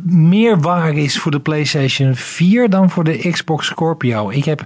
[0.05, 4.29] meer waar is voor de PlayStation 4 dan voor de Xbox Scorpio.
[4.29, 4.63] Ik heb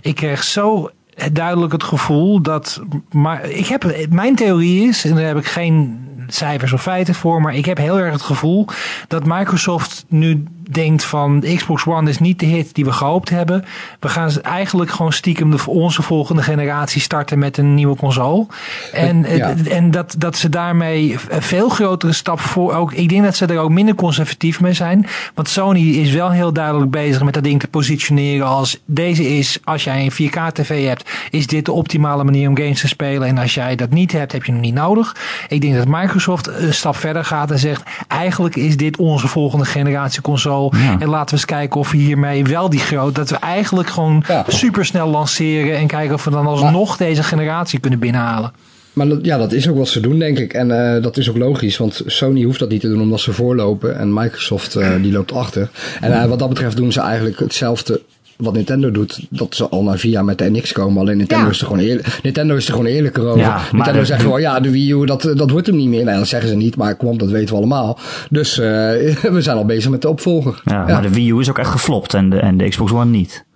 [0.00, 0.90] ik kreeg zo
[1.32, 2.82] duidelijk het gevoel dat.
[3.10, 7.40] Maar ik heb, mijn theorie is, en daar heb ik geen cijfers of feiten voor,
[7.40, 8.66] maar ik heb heel erg het gevoel
[9.08, 13.64] dat Microsoft nu denkt van Xbox One is niet de hit die we gehoopt hebben.
[14.00, 18.46] We gaan eigenlijk gewoon stiekem de, onze volgende generatie starten met een nieuwe console.
[18.92, 19.54] En, ja.
[19.70, 22.92] en dat, dat ze daarmee een veel grotere stap voor ook.
[22.92, 25.06] Ik denk dat ze er ook minder conservatief mee zijn.
[25.34, 29.58] Want Sony is wel heel duidelijk bezig met dat ding te positioneren als deze is,
[29.64, 33.28] als jij een 4K TV hebt, is dit de optimale manier om games te spelen.
[33.28, 35.16] En als jij dat niet hebt, heb je hem niet nodig.
[35.48, 39.64] Ik denk dat Microsoft een stap verder gaat en zegt, eigenlijk is dit onze volgende
[39.64, 40.57] generatie console.
[40.70, 40.96] Ja.
[40.98, 44.24] En laten we eens kijken of we hiermee wel die groot, dat we eigenlijk gewoon
[44.26, 44.44] ja.
[44.48, 48.52] supersnel lanceren en kijken of we dan alsnog deze generatie kunnen binnenhalen.
[48.92, 50.52] Maar dat, ja, dat is ook wat ze doen, denk ik.
[50.52, 53.32] En uh, dat is ook logisch, want Sony hoeft dat niet te doen omdat ze
[53.32, 53.98] voorlopen.
[53.98, 55.70] En Microsoft uh, die loopt achter.
[56.00, 58.00] En uh, wat dat betreft doen ze eigenlijk hetzelfde
[58.38, 61.00] wat Nintendo doet, dat ze al na vier jaar met de NX komen.
[61.00, 61.50] Alleen Nintendo, ja.
[61.50, 63.40] is, er gewoon eerlijk, Nintendo is er gewoon eerlijker over.
[63.40, 66.04] Ja, Nintendo zegt gewoon, ja, de Wii U, dat, dat wordt hem niet meer.
[66.04, 67.98] Nee, dat zeggen ze niet, maar kom, dat weten we allemaal.
[68.30, 68.64] Dus uh,
[69.34, 70.60] we zijn al bezig met de opvolger.
[70.64, 72.92] Ja, ja, maar de Wii U is ook echt geflopt en de, en de Xbox
[72.92, 73.46] One niet.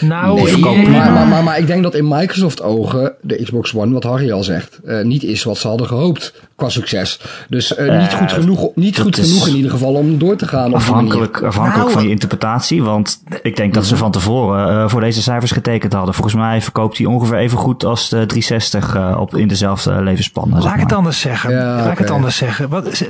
[0.00, 3.92] Nou, nee, maar, maar, maar, maar, ik denk dat in Microsoft ogen de Xbox One,
[3.92, 7.20] wat Harry al zegt, uh, niet is wat ze hadden gehoopt qua succes.
[7.48, 10.74] Dus uh, niet goed genoeg, niet goed genoeg in ieder geval om door te gaan.
[10.74, 15.00] Afhankelijk, afhankelijk nou, van je interpretatie, want ik denk dat ze van tevoren uh, voor
[15.00, 16.14] deze cijfers getekend hadden.
[16.14, 20.50] Volgens mij verkoopt hij ongeveer even goed als de 360 op, in dezelfde levensspan.
[20.50, 21.50] Laat ik het anders zeggen.
[21.50, 21.92] Ja, Laat okay.
[21.92, 22.68] ik het anders zeggen.
[22.68, 23.06] Wat,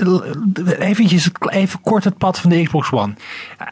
[0.79, 3.15] eventjes, even kort het pad van de Xbox One.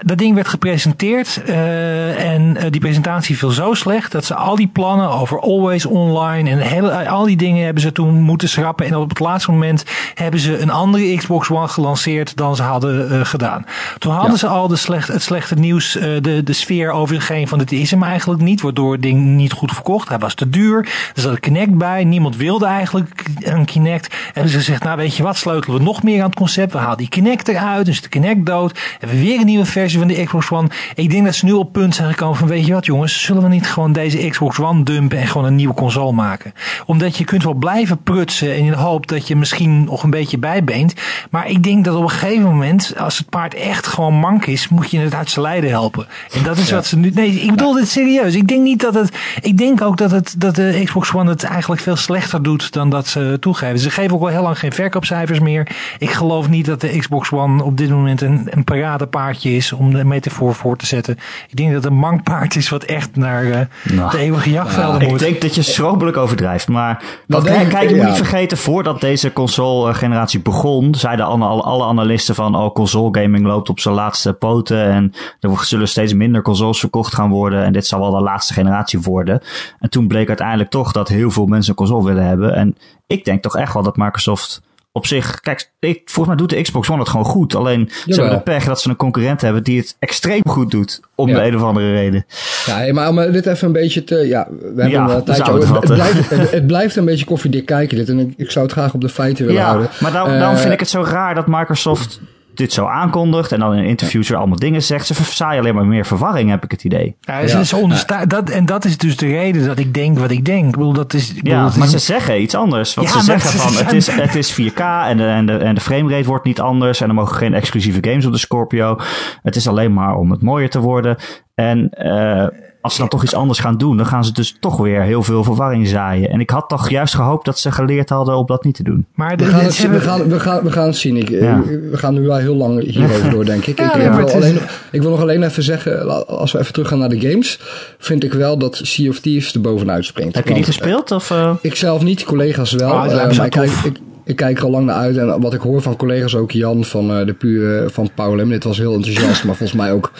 [0.02, 5.10] Dat ding werd gepresenteerd en die presentatie viel zo slecht dat ze al die plannen
[5.10, 8.86] over always online en hele, al die dingen hebben ze toen moeten schrappen.
[8.86, 9.84] En op het laatste moment
[10.14, 13.64] hebben ze een andere Xbox One gelanceerd dan ze hadden uh, gedaan.
[13.98, 14.36] Toen hadden ja.
[14.36, 17.72] ze al de slecht, het slechte nieuws, uh, de, de sfeer over geen van dit
[17.72, 20.08] is hem eigenlijk niet, waardoor het ding niet goed verkocht.
[20.08, 20.78] Hij was te duur.
[21.14, 22.04] Er zat een Kinect bij.
[22.04, 24.14] Niemand wilde eigenlijk een Kinect.
[24.34, 26.72] En ze zegt, nou weet je wat, sleutelen we nog meer aan het concept.
[26.72, 28.78] We halen die Kinect eruit, dus de Kinect dood.
[28.98, 30.68] Hebben we weer een nieuwe versie van de Xbox One.
[30.94, 33.42] Ik denk dat ze nu op punt zijn gekomen van, weet je wat jongens, zullen
[33.42, 36.52] we niet gewoon deze Xbox One dumpen en gewoon een nieuwe console maken?
[36.86, 40.38] Omdat je kunt wel blijven prutsen in de hoop dat je misschien nog een beetje
[40.38, 40.94] bijbeent.
[41.30, 44.68] Maar ik denk dat op een gegeven moment, als het paard echt gewoon mank is,
[44.68, 46.06] moet je het uit zijn lijden helpen.
[46.32, 46.74] En dat is ja.
[46.74, 47.10] wat ze nu.
[47.10, 48.34] Nee, ik bedoel dit serieus.
[48.34, 49.16] Ik denk niet dat het.
[49.40, 52.90] Ik denk ook dat, het, dat de Xbox One het eigenlijk veel slechter doet dan
[52.90, 53.78] dat ze toegeven.
[53.78, 55.66] Ze geven ook wel heel lang geen verkoopcijfers meer.
[55.98, 59.92] Ik geloof niet dat de Xbox One op dit moment een, een paradepaardje is om
[59.92, 61.18] de metafoor voor te zetten.
[61.48, 64.18] Ik denk dat het een mank paard is wat dat echt naar uh, nou, de
[64.18, 65.20] eeuwige jachtvelden moet.
[65.20, 66.68] Ik denk dat je schrobelijk overdrijft.
[66.68, 71.84] Maar wat, kijk, kijk, je moet niet vergeten, voordat deze console-generatie begon, zeiden alle, alle,
[71.84, 76.42] analisten van, oh, console gaming loopt op zijn laatste poten en er zullen steeds minder
[76.42, 79.40] consoles verkocht gaan worden en dit zal wel de laatste generatie worden.
[79.78, 82.54] En toen bleek uiteindelijk toch dat heel veel mensen een console willen hebben.
[82.54, 84.62] En ik denk toch echt wel dat Microsoft
[84.92, 87.54] op zich, kijk, ik, volgens mij doet de Xbox One het gewoon goed.
[87.54, 91.00] Alleen ze hebben de pech dat ze een concurrent hebben die het extreem goed doet.
[91.14, 92.26] Om de een of andere reden.
[92.66, 94.16] Ja, maar om dit even een beetje te.
[94.16, 95.52] Ja, we hebben ja, een tijdje.
[95.52, 98.08] Het, het, blijft, het, blijft een beetje koffiedik kijken, dit.
[98.08, 99.88] En ik, ik, zou het graag op de feiten willen houden.
[100.00, 102.20] Maar daarom, daarom vind ik het zo raar dat Microsoft
[102.54, 105.06] dit zo aankondigt en dan in interviews weer allemaal dingen zegt.
[105.06, 107.16] Ze verzaaien alleen maar meer verwarring, heb ik het idee.
[107.20, 110.64] Ja, ze dat, en dat is dus de reden dat ik denk wat ik denk.
[110.64, 112.94] Ik bedoel, dat is, ja, maar ze zeggen iets anders.
[112.94, 115.80] Want ze zeggen van het is, het is 4K en de, en, de, en de
[115.80, 118.98] framerate wordt niet anders en er mogen geen exclusieve games op de Scorpio.
[119.42, 121.16] Het is alleen maar om het mooier te worden.
[121.54, 122.46] En uh,
[122.80, 125.22] als ze dan toch iets anders gaan doen, dan gaan ze dus toch weer heel
[125.22, 126.30] veel verwarring zaaien.
[126.30, 129.06] En ik had toch juist gehoopt dat ze geleerd hadden om dat niet te doen.
[129.14, 131.16] Maar we, gaan het, we, gaan, we, gaan, we gaan het zien.
[131.16, 133.80] Ik, We gaan nu wel heel lang hierover door, denk ik.
[133.80, 134.58] ik, wil alleen,
[134.90, 137.60] ik wil nog alleen even zeggen, als we even teruggaan naar de games,
[137.98, 140.34] vind ik wel dat Sea of Thieves er bovenuit springt.
[140.34, 141.10] Heb je die gespeeld?
[141.10, 141.54] Of, uh...
[141.60, 142.90] Ik zelf niet, collega's wel.
[142.90, 145.16] Ah, uh, maar ik, ik, ik kijk er al lang naar uit.
[145.16, 148.64] En wat ik hoor van collega's, ook Jan van uh, de Puur van Paulem, dit
[148.64, 150.12] was heel enthousiast, maar volgens mij ook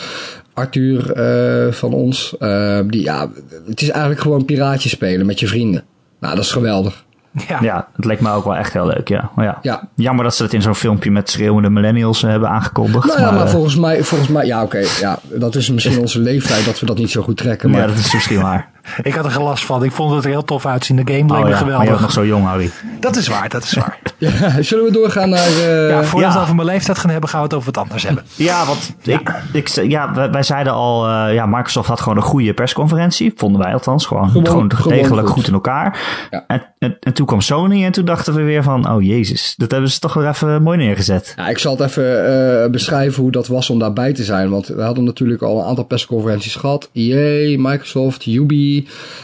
[0.61, 1.17] Arthur
[1.67, 2.35] uh, van ons.
[2.39, 3.29] Uh, die, ja,
[3.67, 5.85] het is eigenlijk gewoon piraatje spelen met je vrienden.
[6.21, 7.05] Nou, dat is geweldig.
[7.49, 7.59] Ja.
[7.61, 9.31] ja, het leek me ook wel echt heel leuk, ja.
[9.35, 9.89] Maar ja, ja.
[9.95, 13.07] Jammer dat ze het in zo'n filmpje met schreeuwende millennials hebben aangekondigd.
[13.07, 16.65] Nou ja, maar, volgens mij, volgens mij ja oké, ja, dat is misschien onze leeftijd
[16.65, 17.71] dat we dat niet zo goed trekken.
[17.71, 17.81] Maar...
[17.81, 18.71] Ja, dat is misschien waar.
[19.03, 19.85] Ik had er gelast van.
[19.85, 20.97] Ik vond het er heel tof uitzien.
[21.05, 21.87] De game leek oh, geweldig.
[21.87, 22.71] Maar je nog zo jong, Harry.
[23.01, 23.99] Dat is waar, dat is waar.
[24.19, 25.49] ja, zullen we doorgaan naar...
[25.49, 25.89] Uh...
[25.89, 28.03] Ja, voordat we het over mijn leeftijd gaan hebben, gaan we het over wat anders
[28.03, 28.25] hebben.
[28.37, 32.55] Ja, want Ik, ik, ja, wij, zeiden al, uh, ja, Microsoft had gewoon een goede
[32.55, 33.33] persconferentie.
[33.37, 34.07] Vonden wij althans.
[34.07, 35.47] Gewoon, gewoon, gewoon degelijk goed.
[35.47, 35.99] in elkaar.
[36.47, 39.71] En, en, en, toen kwam Sony en toen dachten we weer van, oh jezus, dat
[39.71, 41.33] hebben ze toch weer even mooi neergezet.
[41.37, 44.51] Ja, ik zal het even uh, beschrijven hoe dat was om daarbij te zijn.
[44.51, 46.91] Want we hadden natuurlijk al een aantal persconferenties gehad.
[46.93, 48.70] EA, Microsoft, Ubi,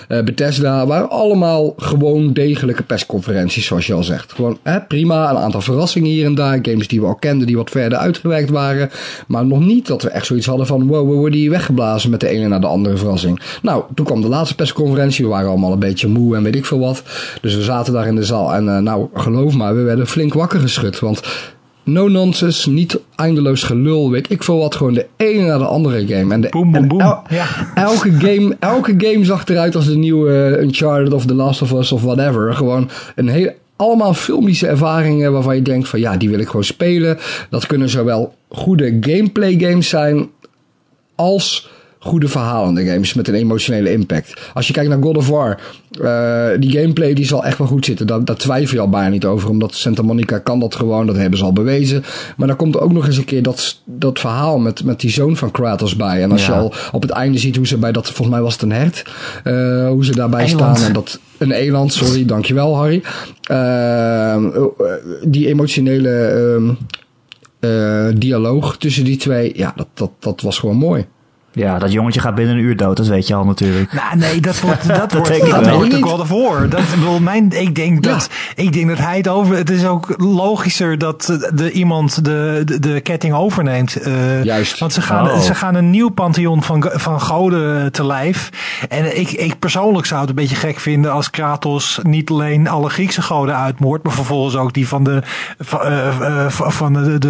[0.08, 4.32] Bethesda waren allemaal gewoon degelijke persconferenties, zoals je al zegt.
[4.32, 6.58] Gewoon prima, een aantal verrassingen hier en daar.
[6.62, 8.90] Games die we al kenden, die wat verder uitgewerkt waren.
[9.26, 12.20] Maar nog niet dat we echt zoiets hadden van, wow, we worden hier weggeblazen met
[12.20, 13.40] de ene naar de andere verrassing.
[13.62, 15.24] Nou, toen kwam de laatste persconferentie.
[15.24, 17.02] We waren allemaal een beetje moe en weet ik veel wat.
[17.40, 20.34] Dus we zaten daar in de zaal en uh, nou, geloof maar, we werden flink
[20.34, 20.98] wakker geschud.
[20.98, 21.22] Want
[21.86, 24.74] no nonsense, niet eindeloos gelul, weet ik veel wat.
[24.74, 26.34] Gewoon de ene naar de andere game.
[26.34, 27.20] En, de, boom, boom, boom.
[27.28, 27.46] ja.
[27.74, 31.92] elke, game, elke game zag eruit als de nieuwe Uncharted of The Last of Us
[31.92, 32.54] of whatever.
[32.54, 36.64] Gewoon een hele, allemaal filmische ervaringen waarvan je denkt van ja, die wil ik gewoon
[36.64, 37.18] spelen.
[37.50, 40.30] Dat kunnen zowel goede gameplay games zijn
[41.14, 41.70] als
[42.06, 44.50] goede verhalende games met een emotionele impact.
[44.54, 45.60] Als je kijkt naar God of War,
[46.00, 48.06] uh, die gameplay die zal echt wel goed zitten.
[48.06, 51.16] Daar, daar twijfel je al bijna niet over, omdat Santa Monica kan dat gewoon, dat
[51.16, 52.04] hebben ze al bewezen.
[52.36, 55.10] Maar dan komt er ook nog eens een keer dat, dat verhaal met, met die
[55.10, 56.22] zoon van Kratos bij.
[56.22, 58.52] En als je al op het einde ziet hoe ze bij dat, volgens mij was
[58.52, 59.04] het een hert,
[59.44, 61.18] uh, hoe ze daarbij staan en dat...
[61.38, 63.02] Een eland, sorry, dankjewel Harry.
[63.50, 64.36] Uh,
[65.24, 66.76] die emotionele
[67.60, 71.06] uh, dialoog tussen die twee, ja, dat, dat, dat was gewoon mooi.
[71.56, 73.92] Ja, dat jongetje gaat binnen een uur dood, dat weet je al natuurlijk.
[73.92, 76.68] Nou, nee, dat wordt, dat, dat wordt, dat wordt de God of War.
[76.68, 79.56] Dat, bedoel, mijn, ik, denk dat, ik denk dat hij het over...
[79.56, 84.06] Het is ook logischer dat de, iemand de, de, de ketting overneemt.
[84.06, 84.78] Uh, Juist.
[84.78, 85.38] Want ze gaan, oh.
[85.38, 88.50] ze gaan een nieuw pantheon van, van goden te lijf.
[88.88, 92.88] En ik, ik persoonlijk zou het een beetje gek vinden als Kratos niet alleen alle
[92.88, 95.22] Griekse goden uitmoordt, maar vervolgens ook die van de
[95.58, 97.28] van, uh, van de, de,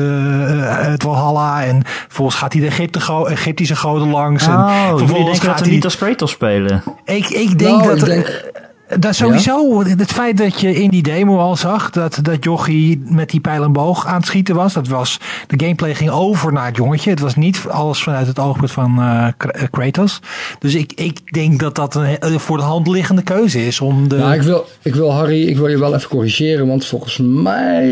[0.69, 1.65] het Valhalla.
[1.65, 4.47] En vervolgens gaat hij de Egypte, Egyptische goden langs.
[4.47, 6.83] Oh, en vervolgens gaat hij niet als Kratos spelen.
[7.05, 7.99] Ik, ik denk nou, dat...
[7.99, 8.51] Ik denk,
[8.99, 13.31] dat sowieso, het feit dat je in die demo al zag dat, dat jochie met
[13.31, 14.73] die pijl en boog aan het schieten was.
[14.73, 17.11] Dat was, de gameplay ging over naar het jongetje.
[17.11, 19.27] Het was niet alles vanuit het oogpunt van uh,
[19.71, 20.21] Kratos.
[20.59, 24.17] Dus ik, ik denk dat dat een voor de hand liggende keuze is om de...
[24.17, 26.67] Nou, ik wil, ik wil Harry, ik wil je wel even corrigeren.
[26.67, 27.89] Want volgens mij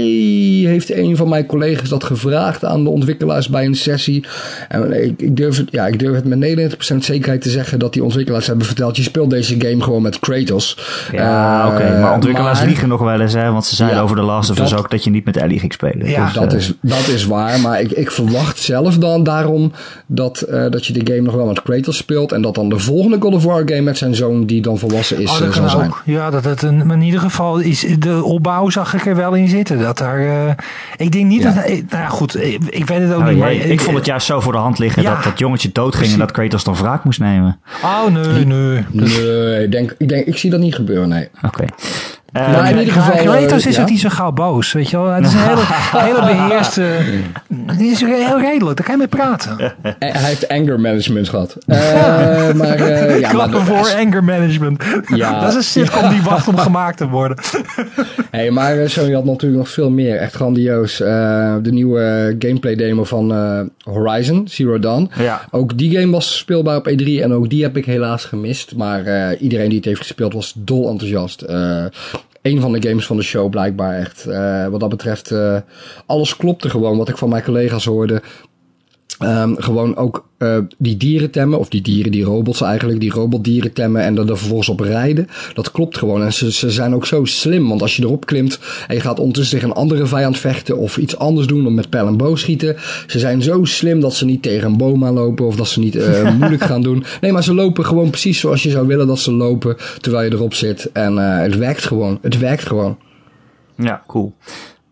[0.67, 4.25] heeft een van mijn collega's dat gevraagd aan de ontwikkelaars bij een sessie.
[4.69, 7.93] En ik, ik, durf, het, ja, ik durf het met 99% zekerheid te zeggen dat
[7.93, 8.97] die ontwikkelaars hebben verteld.
[8.97, 10.77] Je speelt deze game gewoon met Kratos.
[11.12, 12.01] Ja, oké.
[12.01, 13.53] Maar ontwikkelaars liegen nog wel eens, hè?
[13.53, 15.73] Want ze zeiden over de Last of Us ook dat je niet met Ellie ging
[15.73, 16.09] spelen.
[16.09, 17.61] Ja, dus, dat, is, dat is waar.
[17.61, 19.73] Maar ik, ik verwacht zelf dan daarom
[20.07, 22.33] dat, dat je de game nog wel met Kratos speelt.
[22.33, 25.20] En dat dan de volgende God of War game met zijn zoon, die dan volwassen
[25.20, 25.94] is, oh, zal zijn.
[26.05, 29.35] Ja, dat het een, maar in ieder geval is de opbouw zag ik er wel
[29.35, 29.79] in zitten.
[29.79, 30.57] Dat daar,
[30.97, 33.38] ik denk niet dat, nou ja, goed, ik, weet het ook nou, niet.
[33.38, 36.18] maar, ik vond het juist zo voor de hand liggen dat dat jongetje doodging en
[36.18, 37.59] dat Kratos dan wraak moest nemen.
[37.83, 38.85] Oh, nee, nee.
[38.90, 41.29] Nee, ik, denk, ik, denk, ik zie dat niet gebeuren, nee.
[41.43, 41.65] Oké.
[42.37, 43.16] Uh, maar in ieder geval.
[43.16, 43.83] Kratos is ja?
[43.83, 45.11] ook niet zo gauw boos, weet je wel.
[45.11, 45.62] Het is een hele,
[46.09, 46.90] hele beheerste.
[47.79, 49.75] Die is heel redelijk, daar kan je mee praten.
[49.99, 51.57] Hij heeft anger management gehad.
[51.66, 51.77] Uh,
[52.61, 54.85] maar, uh, ja, Klappen voor anger management.
[55.07, 55.33] Ja.
[55.40, 57.37] Dat is een sitcom die wacht om gemaakt te worden.
[58.31, 60.16] hey, maar Sony had natuurlijk nog veel meer.
[60.16, 60.97] Echt grandioos.
[60.97, 63.33] de nieuwe gameplay demo van
[63.85, 65.11] Horizon, Zero Dawn.
[65.18, 65.40] Ja.
[65.51, 68.77] Ook die game was speelbaar op E3 en ook die heb ik helaas gemist.
[68.77, 71.44] Maar iedereen die het heeft gespeeld was dol enthousiast
[72.45, 74.27] een van de games van de show blijkbaar echt.
[74.29, 75.59] Uh, wat dat betreft, uh,
[76.07, 78.23] alles klopte gewoon wat ik van mijn collega's hoorde.
[79.22, 83.72] Um, gewoon ook uh, die dieren temmen, of die dieren, die robots eigenlijk, die robotdieren
[83.72, 85.29] temmen en er, er vervolgens op rijden.
[85.55, 86.22] Dat klopt gewoon.
[86.22, 89.18] En ze, ze zijn ook zo slim, want als je erop klimt en je gaat
[89.18, 92.38] ondertussen tegen een andere vijand vechten of iets anders doen, om met pijl en boog
[92.38, 92.77] schieten.
[93.07, 95.94] Ze zijn zo slim dat ze niet tegen een boom aanlopen of dat ze niet
[95.94, 97.05] uh, moeilijk gaan doen.
[97.20, 100.33] Nee, maar ze lopen gewoon precies zoals je zou willen dat ze lopen terwijl je
[100.33, 100.90] erop zit.
[100.92, 102.18] En uh, het werkt gewoon.
[102.22, 102.98] Het werkt gewoon.
[103.77, 104.35] Ja, cool.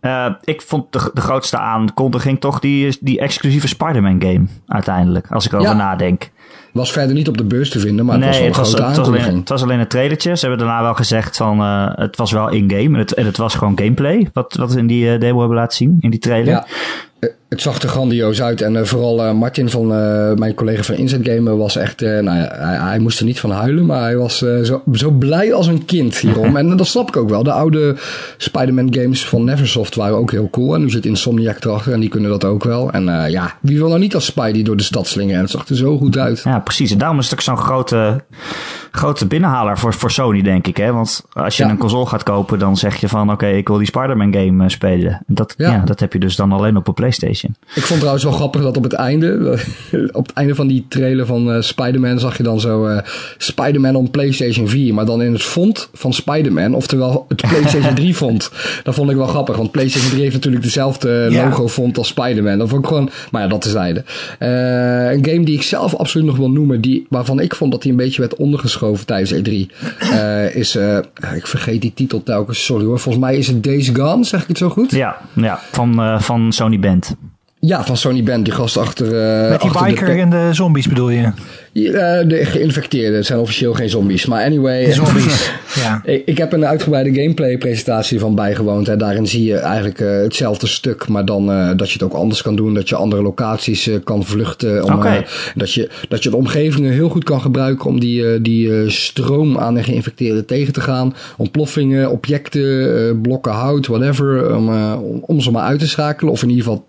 [0.02, 5.46] Uh, ik vond de, de grootste aankondiging toch die, die exclusieve Spider-Man game uiteindelijk, als
[5.46, 5.76] ik erover ja.
[5.76, 6.30] nadenk.
[6.72, 8.96] Was verder niet op de beurs te vinden, maar het was wel een grote het
[8.96, 10.36] was, alleen, het was alleen een trailertje.
[10.36, 13.36] Ze hebben daarna wel gezegd van uh, het was wel in-game en het, en het
[13.36, 16.20] was gewoon gameplay, wat, wat ze in die uh, demo hebben laten zien, in die
[16.20, 16.52] trailer.
[16.52, 16.66] Ja.
[17.52, 18.60] Het zag er grandioos uit.
[18.60, 22.00] En uh, vooral uh, Martin van uh, mijn collega van Inside Gamer was echt...
[22.00, 25.54] nou ja, hij, hij, moest er niet van huilen, maar hij was zo, zo blij
[25.54, 26.56] als een kind hierom.
[26.56, 27.42] en dat snap ik ook wel.
[27.42, 27.96] De oude
[28.36, 30.74] Spider-Man games van Neversoft waren ook heel cool.
[30.74, 32.90] En nu zit Insomniac erachter en die kunnen dat ook wel.
[32.90, 35.34] En ja, wie wil nou niet als Spidey door de stad slingen?
[35.34, 36.40] En het zag er zo goed uit.
[36.44, 36.90] Ja, precies.
[36.90, 38.20] En daarom is het ook zo'n grote,
[38.92, 40.76] grote binnenhaler voor, voor Sony, denk ik.
[40.76, 40.92] Hè?
[40.92, 41.70] Want als je ja.
[41.70, 43.22] een console gaat kopen, dan zeg je van...
[43.22, 45.22] Oké, okay, ik wil die Spider-Man game spelen.
[45.26, 45.72] Dat, ja.
[45.72, 45.78] ja.
[45.78, 47.56] dat heb je dus dan alleen op een PlayStation.
[47.74, 49.58] Ik vond trouwens wel grappig dat op het einde,
[50.12, 52.98] op het einde van die trailer van uh, Spider-Man zag je dan zo uh,
[53.38, 58.14] Spider-Man op PlayStation 4, maar dan in het font van Spider-Man, oftewel het PlayStation 3
[58.14, 58.50] font.
[58.82, 61.44] Dat vond ik wel grappig, want PlayStation 3 heeft natuurlijk dezelfde ja.
[61.44, 62.58] logo font als Spider-Man.
[62.58, 64.04] Dat vond ik gewoon, maar ja, dat is zijde.
[64.40, 67.82] Uh, een game die ik zelf absoluut nog wil noemen, die, waarvan ik vond dat
[67.82, 68.34] hij een beetje werd
[68.82, 70.76] ondergeschoven tijdens E3, is,
[71.34, 74.48] ik vergeet die titel telkens, sorry hoor, volgens mij is het Days Gone, zeg ik
[74.48, 74.90] het zo goed?
[74.90, 77.14] Ja, ja van, van Sony Band.
[77.60, 79.06] Ja, van Sony Band, die gast achter...
[79.50, 81.32] Met die achter biker de en de zombies bedoel je?
[81.72, 81.92] Uh,
[82.26, 84.26] de geïnfecteerden zijn officieel geen zombies.
[84.26, 84.84] Maar anyway...
[84.84, 85.50] De zombies,
[85.82, 86.02] ja.
[86.04, 88.88] Ik, ik, heb een uitgebreide gameplay presentatie van bijgewoond.
[88.88, 91.08] En daarin zie je eigenlijk uh, hetzelfde stuk.
[91.08, 92.74] Maar dan uh, dat je het ook anders kan doen.
[92.74, 94.84] Dat je andere locaties kan vluchten.
[94.84, 95.26] Om, okay.
[95.54, 99.74] dat, je, dat je de omgevingen heel goed kan gebruiken om die, die stroom aan
[99.74, 101.14] de geïnfecteerden tegen te gaan.
[101.36, 104.56] Ontploffingen, objecten, blokken hout, whatever.
[105.20, 106.32] Om ze maar uit te schakelen.
[106.32, 106.86] Of in ieder geval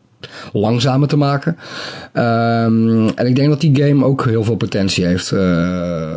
[0.53, 1.57] langzamer te maken.
[2.13, 5.31] Um, en ik denk dat die game ook heel veel potentie heeft.
[5.31, 6.15] Uh,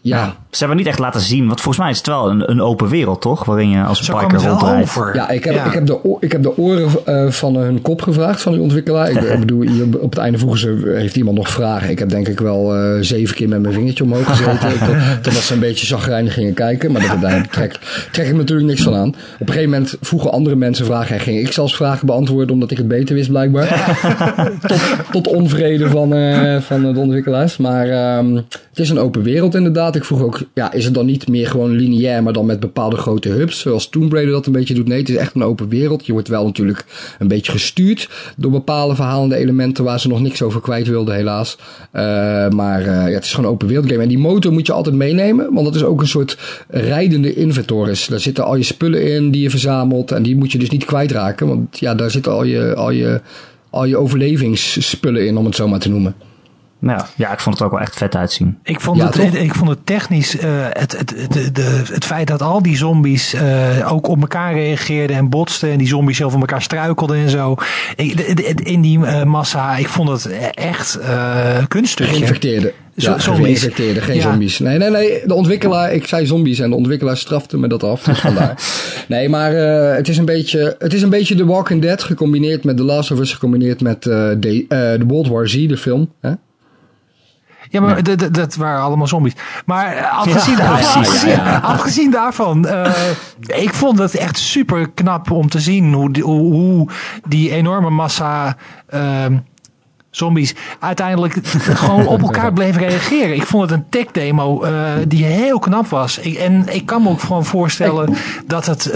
[0.00, 0.36] ja.
[0.56, 2.88] Ze hebben niet echt laten zien, want volgens mij is het wel een, een open
[2.88, 3.44] wereld, toch?
[3.44, 4.94] Waarin je als biker rondrijdt.
[5.12, 5.64] Ja, ik heb, ja.
[5.64, 9.10] Ik, heb de, ik heb de oren uh, van hun kop gevraagd, van die ontwikkelaar.
[9.10, 11.90] Ik bedoel, hier op het einde vroegen ze, heeft iemand nog vragen?
[11.90, 14.78] Ik heb denk ik wel uh, zeven keer met mijn vingertje omhoog gezeten.
[15.22, 16.92] totdat ze een beetje zagrijnig gingen kijken.
[16.92, 17.78] Maar dat, daar trek,
[18.12, 19.08] trek ik natuurlijk niks van aan.
[19.08, 22.70] Op een gegeven moment vroegen andere mensen vragen en ging ik zelfs vragen beantwoorden, omdat
[22.70, 23.98] ik het beter wist blijkbaar.
[24.66, 27.56] tot, tot onvrede van, uh, van de ontwikkelaars.
[27.56, 29.96] Maar um, het is een open wereld inderdaad.
[29.96, 32.96] Ik vroeg ook ja, is het dan niet meer gewoon lineair, maar dan met bepaalde
[32.96, 34.88] grote hubs, zoals Tomb Raider dat een beetje doet?
[34.88, 36.06] Nee, het is echt een open wereld.
[36.06, 36.84] Je wordt wel natuurlijk
[37.18, 41.58] een beetje gestuurd door bepaalde verhalende elementen waar ze nog niks over kwijt wilden, helaas.
[41.92, 42.02] Uh,
[42.48, 44.02] maar uh, ja, het is gewoon een open wereld game.
[44.02, 48.06] En die motor moet je altijd meenemen, want dat is ook een soort rijdende inventoris.
[48.06, 50.84] Daar zitten al je spullen in die je verzamelt en die moet je dus niet
[50.84, 53.20] kwijtraken, want ja, daar zitten al je, al je,
[53.70, 56.14] al je overlevingsspullen in, om het zo maar te noemen.
[56.86, 58.58] Nou, ja, ik vond het ook wel echt vet uitzien.
[58.62, 59.34] Ik vond, Ja, het, toch?
[59.34, 63.34] ik vond het technisch, eh, het, het, het, de, het feit dat al die zombies
[63.34, 65.70] eh, ook op elkaar reageerden en botsten.
[65.70, 67.54] En die zombies over elkaar struikelden en zo.
[67.96, 72.12] Ik, de- de- in die eh, massa, ik vond het echt eh kunststukje.
[72.14, 72.72] Geïnfecteerde.
[72.96, 73.44] Zo- Ja, zombies.
[73.44, 74.22] geïnfecteerde, geen Ja.
[74.22, 74.58] zombies.
[74.58, 75.22] Nee, nee, nee.
[75.26, 78.02] De ontwikkelaar, ik zei zombies en de ontwikkelaar strafte me dat af.
[78.02, 78.54] Dus vandaar.
[79.08, 82.64] nee, maar eh, het, is een beetje, het is een beetje The Walking Dead gecombineerd
[82.64, 85.76] met The Last of Us, gecombineerd met eh, de, eh, de World War Z, de
[85.76, 86.12] film.
[86.20, 86.30] Hè?
[87.68, 88.02] Ja, maar
[88.32, 89.34] dat waren allemaal zombies.
[89.66, 92.68] Maar afgezien, afgezien, afgezien, daarvan,
[93.46, 96.88] ik vond het echt super knap om te zien hoe die, hoe
[97.28, 98.56] die enorme massa
[98.88, 99.36] ehm,
[100.16, 101.38] zombies uiteindelijk
[101.82, 103.34] gewoon op elkaar bleven reageren.
[103.34, 104.70] Ik vond het een tech demo uh,
[105.08, 106.18] die heel knap was.
[106.18, 108.14] Ik, en ik kan me ook gewoon voorstellen
[108.46, 108.92] dat het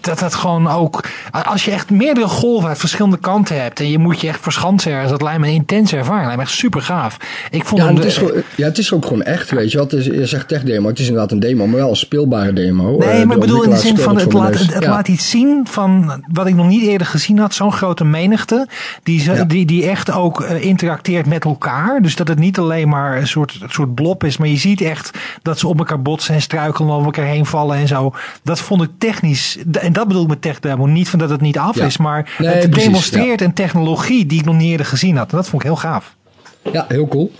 [0.00, 1.04] dat dat gewoon ook.
[1.30, 3.80] Als je echt meerdere golven uit verschillende kanten hebt.
[3.80, 5.10] en je moet je echt verschansen ergens.
[5.10, 6.24] dat lijkt me een intense ervaring.
[6.24, 7.16] lijkt me echt super gaaf.
[7.50, 9.50] Ik vond ja, het is gewoon, ja, het is ook gewoon echt.
[9.50, 9.90] Weet je wat?
[9.90, 10.88] Je zegt tech demo.
[10.88, 12.96] Het is inderdaad een demo, maar wel een speelbare demo.
[12.98, 14.18] Nee, uh, maar ik bedoel in de zin van.
[14.18, 16.22] Het, laat, het, laat iets zien van.
[16.32, 17.54] wat ik nog niet eerder gezien had.
[17.54, 18.68] Zo'n grote menigte.
[19.02, 22.02] Die, die, die echt ook uh, interacteert met elkaar.
[22.02, 24.36] Dus dat het niet alleen maar een soort, een soort blob is.
[24.36, 25.10] maar je ziet echt
[25.42, 26.92] dat ze op elkaar botsen en struikelen.
[26.92, 28.14] over elkaar heen vallen en zo.
[28.42, 30.86] Dat vond ik technisch en dat bedoel ik met tech demo.
[30.86, 34.56] Niet van dat het niet af is, maar het demonstreert een technologie die ik nog
[34.56, 35.30] niet eerder gezien had.
[35.30, 36.16] En dat vond ik heel gaaf.
[36.72, 37.32] Ja, heel cool.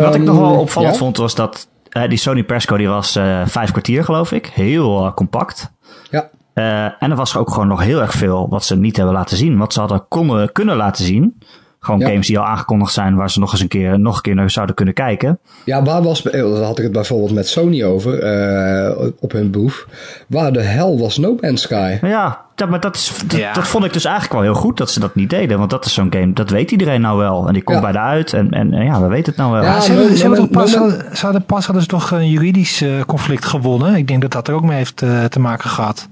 [0.00, 3.16] Wat ik nog wel ehm, opvallend vond was dat uh, die Sony Persco die was
[3.16, 4.46] uh, vijf kwartier geloof ik.
[4.46, 5.72] Heel uh, compact.
[6.10, 6.30] Ja.
[6.98, 9.58] en er was ook gewoon nog heel erg veel wat ze niet hebben laten zien.
[9.58, 11.38] Wat ze hadden konden, kunnen laten zien.
[11.84, 14.34] Gewoon games die al aangekondigd zijn waar ze nog eens een keer, nog een keer
[14.34, 15.38] naar zouden kunnen kijken.
[15.64, 18.22] Ja, waar was, eh, daar had ik het bijvoorbeeld met Sony over,
[18.98, 19.86] uh, op hun boef.
[20.28, 21.98] Waar de hel was No Man's Sky?
[22.02, 23.12] Ja, dat, maar dat, is,
[23.54, 25.58] dat, vond ik dus eigenlijk wel heel goed dat ze dat niet deden.
[25.58, 27.46] Want dat is zo'n game, dat weet iedereen nou wel.
[27.46, 29.62] En die komt bij de uit en, en, ja, we weten het nou wel.
[29.62, 33.44] Ja, ze, no, ze, pas, ze hadden pas hadden ze toch een juridisch uh, conflict
[33.44, 33.94] gewonnen.
[33.94, 36.08] Ik denk dat dat er ook mee heeft uh, te maken gehad.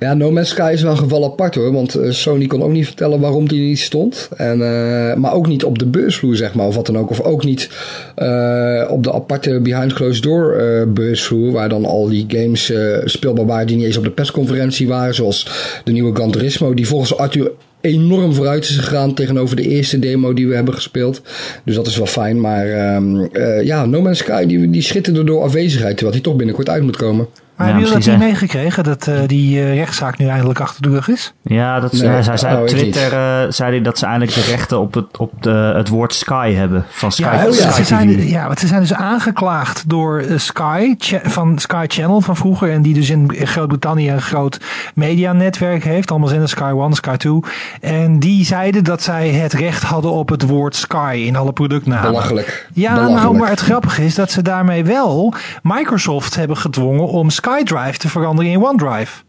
[0.00, 1.72] Ja, No Man's Sky is wel een geval apart hoor.
[1.72, 4.28] Want eh, Sony kon ook niet vertellen waarom die niet stond.
[4.36, 6.66] En, uh, maar ook niet op de beursvloer, zeg maar.
[6.66, 7.10] Of wat dan ook.
[7.10, 7.70] Of ook niet
[8.18, 10.56] uh, op de aparte Behind Closed Door
[10.88, 11.52] beursvloer.
[11.52, 12.72] Waar dan al die games
[13.04, 15.14] speelbaar waren die niet eens op de persconferentie waren.
[15.14, 15.46] Zoals
[15.84, 16.74] de nieuwe Gran Turismo.
[16.74, 21.22] Die volgens Arthur enorm vooruit is gegaan tegenover de eerste demo die we hebben gespeeld.
[21.64, 22.40] Dus dat is wel fijn.
[22.40, 23.28] Maar um,
[23.62, 25.96] ja, No Man's Sky die, die schitterde door afwezigheid.
[25.96, 27.26] Terwijl die toch binnenkort uit moet komen.
[27.60, 30.82] Maar ja, hebben jullie dat niet meegekregen, dat uh, die uh, rechtszaak nu eindelijk achter
[30.82, 31.32] de rug is?
[31.42, 34.40] Ja, dat, nee, uh, zij zei op Twitter uh, zei hij dat ze eindelijk de
[34.40, 36.84] rechten op het, op de, het woord Sky hebben.
[36.88, 37.72] Van Sky, ja, oh, ja.
[37.72, 42.70] Ze zijn, ja, want ze zijn dus aangeklaagd door Sky, van Sky Channel van vroeger.
[42.70, 44.60] En die dus in Groot-Brittannië een groot
[44.94, 46.10] medianetwerk heeft.
[46.10, 47.40] Allemaal in de Sky One, Sky 2.
[47.80, 52.10] En die zeiden dat zij het recht hadden op het woord Sky in alle productnamen.
[52.10, 52.68] Belachelijk.
[52.72, 53.22] Ja, Belachelijk.
[53.22, 57.98] nou, maar het grappige is dat ze daarmee wel Microsoft hebben gedwongen om Sky SkyDrive
[57.98, 59.22] te veranderen in OneDrive.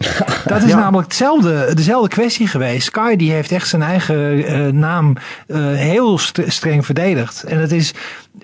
[0.46, 2.86] Dat is namelijk hetzelfde, dezelfde kwestie geweest.
[2.86, 5.16] Sky die heeft echt zijn eigen uh, naam
[5.46, 7.42] uh, heel st streng verdedigd.
[7.42, 7.94] En het is,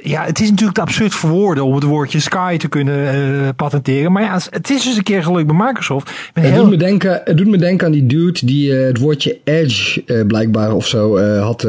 [0.02, 3.48] ja, het is natuurlijk te absurd voor woorden om het woordje Sky te kunnen uh,
[3.56, 4.12] patenteren.
[4.12, 6.10] Maar ja, het is dus een keer gelukt bij Microsoft.
[6.32, 6.62] Het, heel...
[6.62, 10.72] doet me denken, het doet me denken aan die dude die het woordje Edge blijkbaar
[10.72, 11.66] of zo had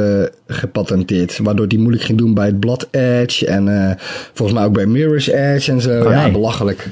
[0.48, 1.38] gepatenteerd.
[1.38, 3.46] Waardoor die moeilijk ging doen bij het blad Edge.
[3.46, 3.98] En
[4.34, 6.04] volgens mij ook bij Mirror's Edge en zo.
[6.04, 6.32] Oh, ja, nee.
[6.32, 6.90] belachelijk.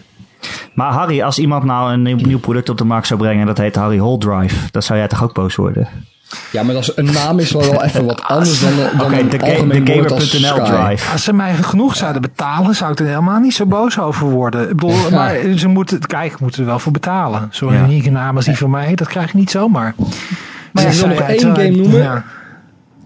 [0.74, 3.48] Maar Harry, als iemand nou een nieuw, nieuw product op de markt zou brengen en
[3.48, 5.88] dat heet Harry Hole Drive, dan zou jij toch ook boos worden?
[6.52, 9.28] Ja, maar dat is, een naam is wel, wel even wat anders dan, dan okay,
[9.28, 11.12] de, algemeen als Drive.
[11.12, 14.62] Als ze mij genoeg zouden betalen, zou ik er helemaal niet zo boos over worden.
[14.62, 15.10] Ik bedoel, ja.
[15.10, 17.48] maar ze moeten, kijk, moeten er wel voor betalen.
[17.52, 17.84] Zo'n ja.
[17.84, 19.96] unieke naam als die van mij, dat krijg je niet zomaar.
[20.72, 22.02] Maar ik wil nog één game noemen.
[22.02, 22.24] Ja.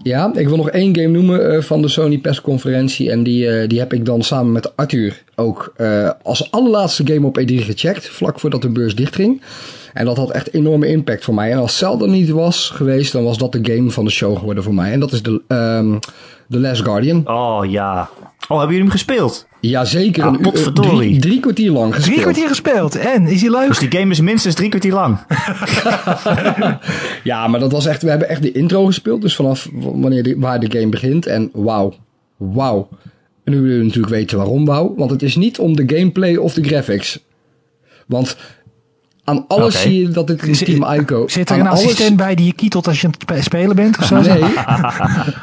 [0.02, 3.10] Ja, ik wil nog één game noemen uh, van de Sony persconferentie.
[3.10, 7.26] En die, uh, die heb ik dan samen met Arthur ook uh, als allerlaatste game
[7.26, 8.08] op E3 gecheckt.
[8.08, 9.42] Vlak voordat de beurs dichtging.
[9.92, 11.52] En dat had echt enorme impact voor mij.
[11.52, 14.62] En als Zelda niet was geweest, dan was dat de game van de show geworden
[14.62, 14.92] voor mij.
[14.92, 15.98] En dat is de, um,
[16.48, 17.28] The Last Guardian.
[17.28, 18.08] Oh ja.
[18.50, 19.46] Oh, hebben jullie hem gespeeld?
[19.60, 20.24] Jazeker.
[20.24, 22.12] Ah, een, drie, drie kwartier lang gespeeld.
[22.12, 22.96] Drie kwartier gespeeld.
[22.96, 23.68] En, is hij leuk?
[23.68, 25.18] Dus die game is minstens drie kwartier lang.
[27.30, 28.02] ja, maar dat was echt...
[28.02, 29.22] We hebben echt de intro gespeeld.
[29.22, 31.26] Dus vanaf wanneer de, waar de game begint.
[31.26, 31.94] En wauw.
[32.36, 32.88] Wauw.
[33.44, 34.94] En nu willen we natuurlijk weten waarom wauw.
[34.96, 37.24] Want het is niet om de gameplay of de graphics.
[38.06, 38.36] Want
[39.30, 39.86] aan alles okay.
[39.86, 41.28] zie je dat dit een Team Ico...
[41.28, 41.80] Zit er een alles...
[41.80, 43.98] assistent bij die je kietelt als je aan het spelen bent?
[43.98, 44.20] Of zo?
[44.20, 44.42] Nee.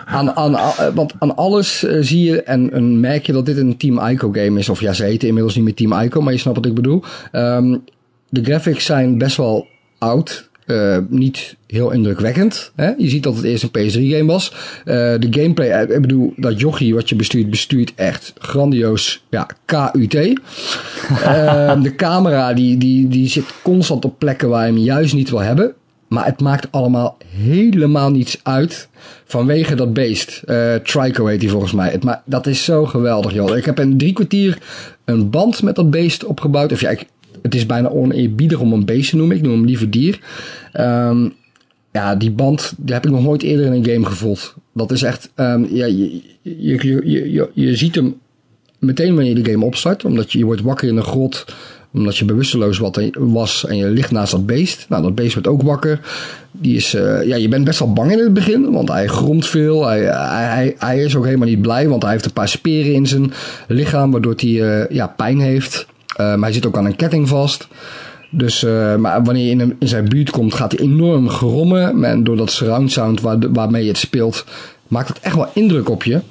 [0.05, 0.57] aan, aan,
[0.93, 4.31] want aan alles uh, zie je en, en, merk je dat dit een Team Ico
[4.31, 4.69] game is.
[4.69, 7.03] Of ja, ze heten inmiddels niet meer Team Ico, maar je snapt wat ik bedoel.
[7.31, 7.83] Um,
[8.29, 9.67] de graphics zijn best wel
[9.97, 10.49] oud.
[10.67, 12.71] Uh, niet heel indrukwekkend.
[12.75, 12.91] Hè?
[12.97, 14.51] Je ziet dat het eerst een PS3-game was.
[14.79, 19.23] Uh, de gameplay, ik bedoel, dat jochie wat je bestuurt, bestuurt echt grandioos.
[19.29, 20.13] Ja, KUT.
[20.13, 25.29] uh, de camera, die, die, die zit constant op plekken waar je hem juist niet
[25.29, 25.73] wil hebben.
[26.07, 28.87] Maar het maakt allemaal helemaal niets uit
[29.25, 30.41] vanwege dat beest.
[30.45, 31.89] Uh, Trico heet hij volgens mij.
[31.89, 33.57] Het ma dat is zo geweldig, joh.
[33.57, 34.57] Ik heb in drie kwartier
[35.05, 36.71] een band met dat beest opgebouwd.
[36.71, 37.05] Of ja, ik,
[37.41, 39.35] het is bijna oneerbiedig om een beest te noemen.
[39.35, 40.19] Ik noem hem liever dier.
[40.79, 41.33] Um,
[41.91, 44.55] ja, die band die heb ik nog nooit eerder in een game gevoeld.
[44.73, 48.15] dat is echt, um, ja, je, je, je, je, je ziet hem
[48.79, 51.45] meteen wanneer je de game opstart, omdat je, je wordt wakker in een grot
[51.93, 52.81] omdat je bewusteloos
[53.13, 54.85] was en je ligt naast dat beest.
[54.89, 55.99] Nou, dat beest wordt ook wakker.
[56.51, 59.47] Die is, uh, ja, je bent best wel bang in het begin, want hij gromt
[59.47, 59.85] veel.
[59.85, 63.07] Hij, hij, hij is ook helemaal niet blij, want hij heeft een paar speren in
[63.07, 63.31] zijn
[63.67, 65.85] lichaam, waardoor hij uh, ja, pijn heeft.
[66.17, 67.67] Uh, maar hij zit ook aan een ketting vast.
[68.29, 72.03] Dus, uh, maar wanneer je in, in, zijn buurt komt, gaat hij enorm grommen.
[72.03, 74.45] En door dat surround sound waar, waarmee je het speelt,
[74.87, 76.21] maakt het echt wel indruk op je.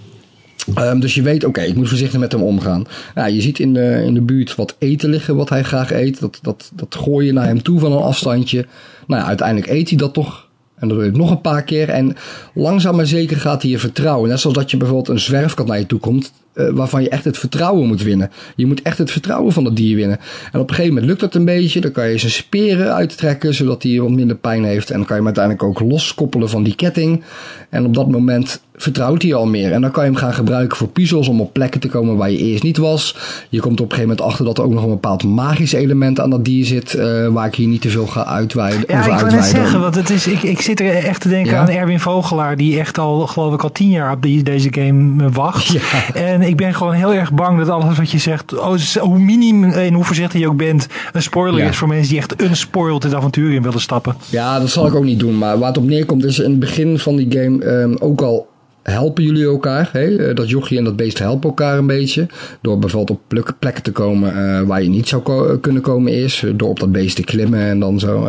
[0.78, 2.84] Um, dus je weet, oké, ik moet voorzichtig met hem omgaan.
[3.14, 6.20] Ja, je ziet in de, in de buurt wat eten liggen, wat hij graag eet.
[6.20, 8.66] Dat, dat, dat gooi je naar hem toe van een afstandje.
[9.06, 10.45] Nou ja, uiteindelijk eet hij dat toch.
[10.76, 11.88] En dat doe je nog een paar keer.
[11.88, 12.16] En
[12.54, 14.28] langzaam maar zeker gaat hij je vertrouwen.
[14.28, 16.32] Net zoals dat je bijvoorbeeld een zwerfkat naar je toe komt.
[16.54, 18.30] Uh, waarvan je echt het vertrouwen moet winnen.
[18.56, 20.18] Je moet echt het vertrouwen van dat dier winnen.
[20.52, 21.80] En op een gegeven moment lukt dat een beetje.
[21.80, 24.90] Dan kan je zijn speren uittrekken, zodat hij wat minder pijn heeft.
[24.90, 27.22] En dan kan je hem uiteindelijk ook loskoppelen van die ketting.
[27.70, 29.72] En op dat moment vertrouwt hij al meer.
[29.72, 32.30] En dan kan je hem gaan gebruiken voor puzzels om op plekken te komen waar
[32.30, 33.16] je eerst niet was.
[33.48, 36.20] Je komt op een gegeven moment achter dat er ook nog een bepaald magisch element
[36.20, 36.94] aan dat dier zit.
[36.94, 38.84] Uh, waar ik hier niet te veel ga uitweiden.
[38.86, 41.52] Ja, ik wil net zeggen, want het is, ik, ik zit er echt te denken
[41.52, 41.60] ja?
[41.60, 42.56] aan Erwin Vogelaar.
[42.56, 45.66] Die echt al, geloof ik, al tien jaar op die, deze game wacht.
[45.66, 45.80] Ja.
[46.14, 49.64] En ik ben gewoon heel erg bang dat alles wat je zegt, oh, hoe minim
[49.64, 51.68] en hoe voorzichtig je ook bent, een spoiler ja.
[51.68, 54.14] is voor mensen die echt unspoiled het avontuur in willen stappen.
[54.28, 55.38] Ja, dat zal ik ook niet doen.
[55.38, 58.46] Maar waar het op neerkomt is in het begin van die game um, ook al
[58.92, 59.88] helpen jullie elkaar.
[59.92, 60.16] Hè?
[60.16, 62.26] Eh, dat jochie en dat beest helpen elkaar een beetje.
[62.60, 66.58] Door bijvoorbeeld op plekken te komen uh, waar je niet zou ko kunnen komen eerst.
[66.58, 68.28] Door op dat beest te klimmen en dan zo.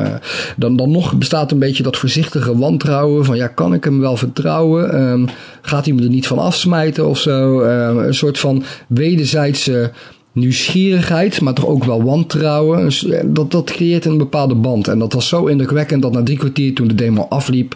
[0.55, 3.25] Dan, dan nog bestaat een beetje dat voorzichtige wantrouwen.
[3.25, 5.01] Van ja, kan ik hem wel vertrouwen?
[5.01, 5.25] Um,
[5.61, 7.61] gaat hij me er niet van afsmijten of zo?
[7.61, 9.91] Um, een soort van wederzijdse
[10.37, 12.83] nieuwsgierigheid, maar toch ook wel wantrouwen.
[12.83, 14.87] Dus, eh, dat, dat creëert een bepaalde band.
[14.87, 17.75] En dat was zo indrukwekkend dat na drie kwartier toen de demo afliep,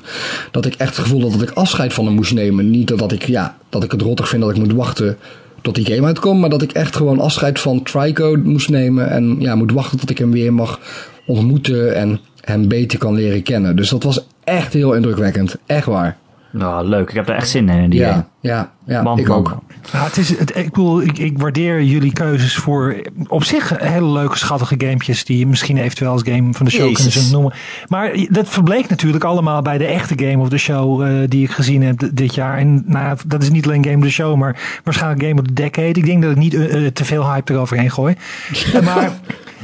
[0.52, 2.70] dat ik echt het gevoel had dat ik afscheid van hem moest nemen.
[2.70, 5.18] Niet dat ik, ja, dat ik het rottig vind dat ik moet wachten
[5.62, 9.36] tot die game uitkomt, maar dat ik echt gewoon afscheid van Trico moest nemen en
[9.40, 10.80] ja, moet wachten tot ik hem weer mag
[11.26, 13.76] ontmoeten en hem beter kan leren kennen.
[13.76, 15.56] Dus dat was echt heel indrukwekkend.
[15.66, 16.18] Echt waar.
[16.52, 17.10] Nou, leuk.
[17.10, 19.38] Ik heb er echt zin in, in die ja, Ja, ja, man, ik man.
[19.38, 19.58] ook.
[19.92, 22.96] Ja, het is, het, ik, bedoel, ik, ik, waardeer jullie keuzes voor
[23.28, 26.90] op zich hele leuke, schattige gamepjes die je misschien eventueel als game van de show
[26.90, 27.14] Jezus.
[27.14, 27.54] kunnen noemen.
[27.88, 31.52] Maar dat verbleek natuurlijk allemaal bij de echte game of the show uh, die ik
[31.52, 32.58] gezien heb dit jaar.
[32.58, 35.54] En nou, dat is niet alleen game of the show, maar waarschijnlijk game of the
[35.54, 35.88] decade.
[35.88, 38.16] Ik denk dat ik niet uh, uh, te veel hype eroverheen gooi.
[38.84, 39.12] maar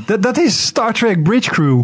[0.05, 1.83] dat, dat is Star Trek Bridge Crew.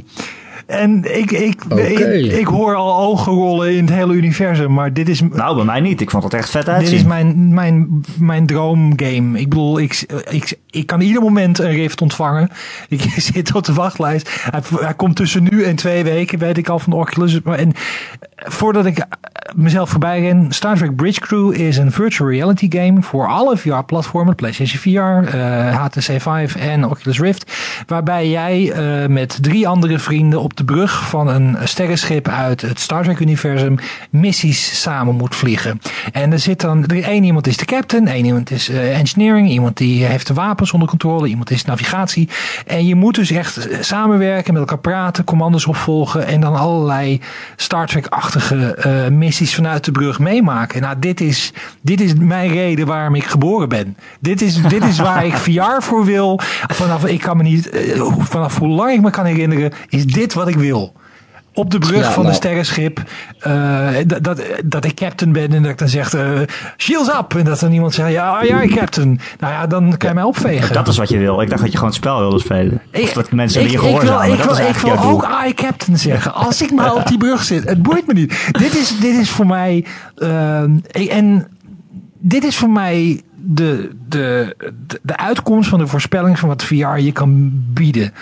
[0.65, 1.91] En ik, ik, okay.
[1.91, 5.21] ik, ik, hoor al ogen rollen in het hele universum, maar dit is...
[5.21, 6.01] Nou, bij mij niet.
[6.01, 6.89] Ik vond het echt vet uitzien.
[6.89, 9.39] Dit is mijn, mijn, mijn droomgame.
[9.39, 12.49] Ik bedoel, ik, ik, ik kan ieder moment een rift ontvangen.
[12.89, 13.01] Ik
[13.33, 14.29] zit op de wachtlijst.
[14.51, 17.41] Hij, hij komt tussen nu en twee weken, weet ik al, van de Oculus.
[17.41, 17.71] En
[18.35, 19.05] voordat ik
[19.55, 24.35] mezelf voorbij ren, Star Trek Bridge Crew is een virtual reality game voor alle VR-platformen,
[24.35, 25.37] PlayStation VR,
[25.75, 27.53] HTC Vive en Oculus Rift,
[27.87, 32.79] waarbij jij uh, met drie andere vrienden op de brug van een sterrenschip uit het
[32.79, 33.75] Star Trek-universum
[34.09, 35.81] missies samen moet vliegen.
[36.11, 39.77] En er zit dan, één iemand is de captain, één iemand is uh, engineering, iemand
[39.77, 42.29] die heeft de wapens onder controle, iemand is navigatie.
[42.65, 47.21] En je moet dus echt samenwerken, met elkaar praten, commando's opvolgen en dan allerlei
[47.55, 50.81] Star Trek-achtige uh, vanuit de brug meemaken.
[50.81, 53.97] Nou, dit is, dit is mijn reden waarom ik geboren ben.
[54.19, 56.39] Dit is, dit is waar ik VR voor wil.
[56.67, 60.33] Vanaf, ik kan me niet, uh, vanaf hoe lang ik me kan herinneren, is dit
[60.33, 60.93] wat ik wil
[61.53, 62.27] op de brug ja, van nou.
[62.27, 63.01] een sterrenschip.
[63.47, 63.89] Uh,
[64.21, 66.39] dat, dat ik captain ben en dat ik dan zeg, uh,
[66.77, 67.35] shields up.
[67.35, 69.19] En dat dan iemand zegt, ja, ja, captain.
[69.39, 70.73] Nou ja, dan kan je mij opvegen.
[70.73, 71.41] Dat is wat je wil.
[71.41, 72.81] Ik dacht dat je gewoon het spel wilde spelen.
[72.91, 74.31] Ik, of dat mensen ik, die je gehoorzamen.
[74.31, 76.33] Ik wil, ik wil, ik wil ook I captain zeggen.
[76.33, 77.63] Als ik maar op die brug zit.
[77.63, 78.47] Het boeit me niet.
[78.51, 79.85] dit, is, dit is voor mij...
[80.17, 80.61] Uh,
[81.09, 81.47] en
[82.19, 84.55] dit is voor mij de, de,
[85.01, 88.13] de uitkomst van de voorspelling van wat VR je kan bieden.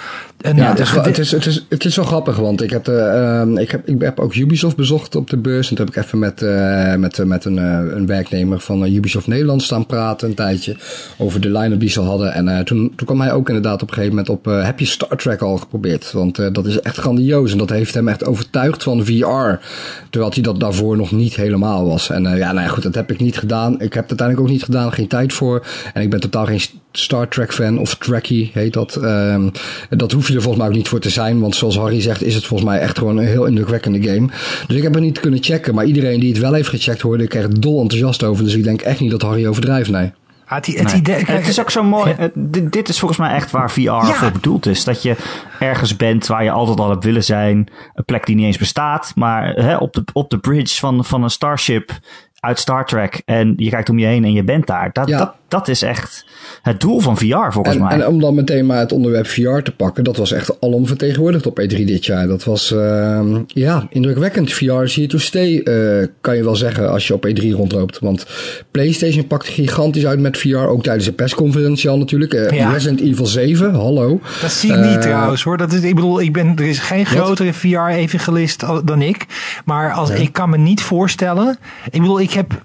[0.41, 2.69] En ja, het is, wel, het, is, het, is, het is wel grappig, want ik
[2.69, 5.69] heb, uh, ik, heb, ik heb ook Ubisoft bezocht op de beurs.
[5.69, 9.27] En toen heb ik even met, uh, met, met een, uh, een werknemer van Ubisoft
[9.27, 10.75] Nederland staan praten een tijdje.
[11.17, 12.33] Over de line-up die ze hadden.
[12.33, 15.17] En toen, toen kwam hij ook inderdaad op een gegeven moment op, heb je Star
[15.17, 16.11] Trek al geprobeerd?
[16.11, 19.65] Want dat is echt grandioos en dat heeft hem echt overtuigd van VR.
[20.09, 22.09] Terwijl hij dat daarvoor nog niet helemaal was.
[22.09, 23.73] En ja, nou ja, goed, dat heb ik niet gedaan.
[23.73, 25.65] Ik heb het uiteindelijk ook niet gedaan, geen tijd voor.
[25.93, 26.61] En ik ben totaal geen
[26.91, 28.95] Star Trek fan, of Trekkie heet dat.
[28.95, 29.51] Um,
[29.89, 32.23] dat hoef je er volgens mij ook niet voor te zijn, want zoals Harry zegt
[32.23, 34.27] is het volgens mij echt gewoon een heel indrukwekkende game.
[34.67, 37.23] Dus ik heb het niet kunnen checken, maar iedereen die het wel heeft gecheckt hoorde
[37.23, 38.43] ik er dol enthousiast over.
[38.43, 40.11] Dus ik denk echt niet dat Harry overdrijft, nee.
[40.45, 42.15] Het, het, idee, het, is ook zo mooi.
[42.33, 44.03] dit, dit, is volgens mij echt waar VR ja.
[44.03, 44.83] voor bedoeld is.
[44.83, 45.15] Dat je
[45.59, 47.67] ergens bent waar je altijd al hebt willen zijn.
[47.93, 49.11] Een plek die niet eens bestaat.
[49.15, 51.91] Maar hè, op, de, op de bridge van, van een starship
[52.39, 54.89] uit Star Trek en je kijkt om je heen en je bent daar.
[54.91, 56.25] Dat, dat, dat is echt
[56.61, 57.91] het doel van VR volgens en, mij.
[57.91, 61.45] En om dan meteen maar het onderwerp VR te pakken, dat was echt alom vertegenwoordigd
[61.45, 62.27] op E3 dit jaar.
[62.27, 64.53] Dat was uh, ja, indrukwekkend.
[64.53, 67.99] VR is here to stay, uh, kan je wel zeggen als je op E3 rondloopt.
[67.99, 68.25] Want
[68.71, 72.33] PlayStation pakt gigantisch uit met VR, ook tijdens de persconferentie al natuurlijk.
[72.33, 72.71] Uh, ja.
[72.71, 74.19] Resident Evil 7, hallo.
[74.41, 75.57] Dat zie ik niet trouwens hoor.
[75.57, 79.25] Dat is, ik bedoel, ik ben, er is geen grotere VR-evangelist dan ik.
[79.65, 81.57] Maar als, ik kan me niet voorstellen,
[81.91, 82.61] ik bedoel, ik, heb,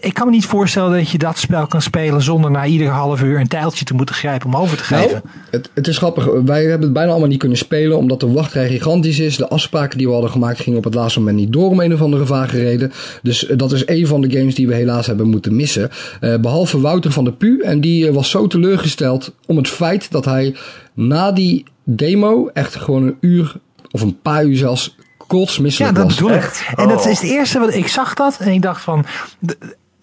[0.00, 3.22] ik kan me niet voorstellen dat je dat spel kan spelen zonder na ieder half
[3.22, 5.10] uur een tijltje te moeten grijpen om over te geven.
[5.10, 6.26] Nou, het, het, is grappig.
[6.44, 9.36] Wij hebben het bijna allemaal niet kunnen spelen omdat de wachtrij gigantisch is.
[9.36, 11.92] De afspraken die we hadden gemaakt gingen op het laatste moment niet door om een
[11.92, 12.92] of andere vage reden.
[13.22, 15.90] Dus uh, dat is een van de games die we helaas hebben moeten missen.
[16.20, 17.60] Uh, behalve Wouter van der Pu.
[17.60, 20.54] En die uh, was zo teleurgesteld om het feit dat hij
[20.94, 23.54] na die demo echt gewoon een uur
[23.90, 24.96] of een paar uur zelfs
[25.26, 26.02] kotsmisselijk was.
[26.02, 26.72] Ja, dat bedoel ik.
[26.74, 29.04] En dat is het eerste wat ik zag dat en ik dacht van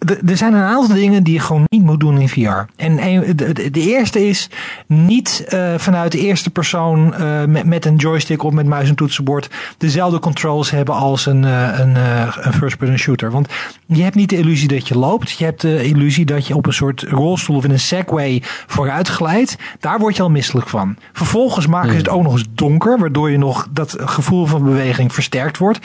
[0.06, 2.72] er zijn een aantal dingen die je gewoon niet moet doen in VR.
[2.76, 2.96] En
[3.36, 4.50] de, eerste is
[4.86, 8.94] niet uh, vanuit de eerste persoon uh, met, met een joystick of met muis en
[8.94, 11.96] toetsenbord dezelfde controls hebben als een, uh, een,
[12.40, 13.30] een first-person shooter.
[13.30, 13.48] Want
[13.86, 15.30] je hebt niet de illusie dat je loopt.
[15.30, 19.08] Je hebt de illusie dat je op een soort rolstoel of in een segway vooruit
[19.08, 19.56] glijdt.
[19.80, 20.96] Daar word je al misselijk van.
[21.12, 25.12] Vervolgens maken ze het ook nog eens donker, waardoor je nog dat gevoel van beweging
[25.12, 25.78] versterkt wordt.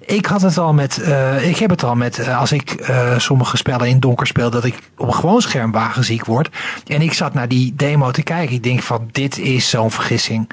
[0.00, 1.02] Ik had het al met,
[1.42, 5.06] ik heb het al met, als ik sommige spellen in donker speel, dat ik op
[5.06, 6.48] een gewoon scherm wagenziek word.
[6.86, 8.54] En ik zat naar die demo te kijken.
[8.54, 10.48] Ik denk van, dit is zo'n vergissing.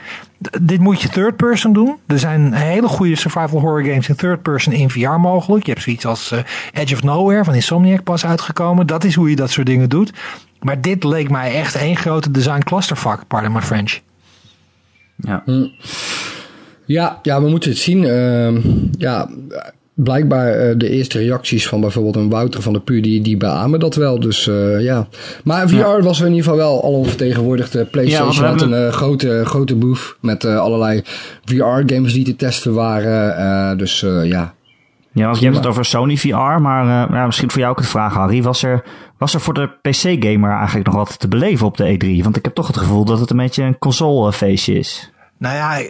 [0.62, 1.98] dit moet je third person doen.
[2.08, 5.66] Er zijn hele goede survival horror games in third person in VR mogelijk.
[5.66, 6.40] Je hebt zoiets als uh,
[6.74, 8.88] Edge of Nowhere van Insomniac pas uitgekomen.
[8.88, 10.14] Dat is hoe je dat soort dingen doet.
[10.60, 14.00] Maar dit leek mij echt één grote design clusterfuck, pardon my French.
[15.16, 15.42] Ja.
[15.46, 15.68] Hm.
[16.86, 18.04] Ja, ja, we moeten het zien.
[18.04, 18.64] Uh,
[18.98, 19.30] ja,
[20.04, 23.80] blijkbaar uh, de eerste reacties van bijvoorbeeld een Wouter van der Puur, die, die beamen
[23.80, 24.20] dat wel.
[24.20, 25.08] Dus uh, ja.
[25.44, 26.02] Maar VR ja.
[26.02, 27.76] was in ieder geval wel al onvertegenwoordigd.
[27.76, 31.02] Uh, PlayStation ja, had een uh, grote, grote booth met allerlei
[31.46, 33.78] VR-games die te testen waren.
[33.78, 34.54] dus ja.
[35.12, 38.14] Ja, je hebt het over Sony VR, maar ja, misschien voor jou ook de vraag,
[38.14, 38.42] Harry.
[38.42, 38.84] Was er,
[39.18, 42.24] was er voor de PC-gamer eigenlijk nog wat te beleven op de E3?
[42.24, 45.12] Want ik heb toch het gevoel dat het een beetje een console-feestje is.
[45.40, 45.82] Nou ja,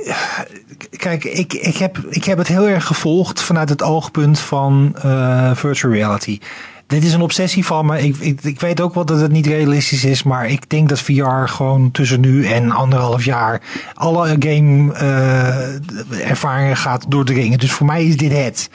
[0.97, 5.55] kijk, ik, ik, heb, ik heb het heel erg gevolgd vanuit het oogpunt van uh,
[5.55, 6.39] virtual reality.
[6.87, 8.01] Dit is een obsessie van me.
[8.01, 11.45] Ik, ik, weet ook wel dat het niet realistisch is, maar ik denk dat VR
[11.45, 13.61] gewoon tussen nu en anderhalf jaar
[13.93, 17.59] alle game uh, ervaringen gaat doordringen.
[17.59, 18.69] Dus voor mij is dit het.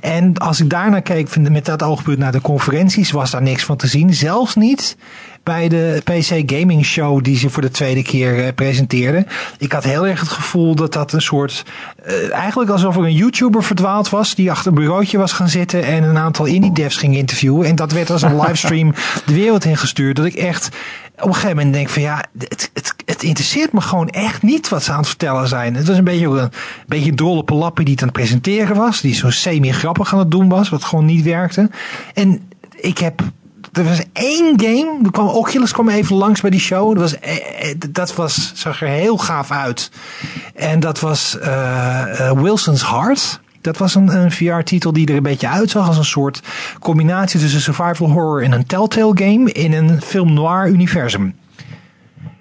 [0.00, 3.76] En als ik daarnaar keek met dat oogpunt naar de conferenties, was daar niks van
[3.76, 4.14] te zien.
[4.14, 4.96] Zelfs niet
[5.42, 9.26] bij de PC Gaming Show die ze voor de tweede keer uh, presenteerden.
[9.58, 11.64] Ik had heel erg het gevoel dat dat een soort,
[12.06, 15.84] uh, eigenlijk alsof er een YouTuber verdwaald was die achter een bureautje was gaan zitten
[15.84, 17.66] en een aantal indie devs ging interviewen.
[17.66, 18.94] En dat werd als een livestream
[19.26, 20.16] de wereld ingestuurd.
[20.16, 20.68] Dat ik echt
[21.20, 24.68] op een gegeven moment denk van ja, het, het, het interesseert me gewoon echt niet
[24.68, 25.74] wat ze aan het vertellen zijn.
[25.74, 26.50] Het was een beetje een, een
[26.86, 29.00] beetje drolle pelappie die het aan het presenteren was.
[29.00, 31.70] Die zo semi-grappig aan het doen was, wat gewoon niet werkte.
[32.14, 33.22] En ik heb
[33.72, 35.00] er was één game.
[35.04, 36.98] Er kwam, Oculus kwam even langs bij die show.
[36.98, 37.16] Dat, was,
[37.90, 39.90] dat was, zag er heel gaaf uit.
[40.54, 43.40] En dat was uh, uh, Wilson's Heart.
[43.60, 46.42] Dat was een, een VR-titel die er een beetje uitzag als een soort
[46.80, 51.34] combinatie tussen survival horror en een Telltale game in een film noir universum.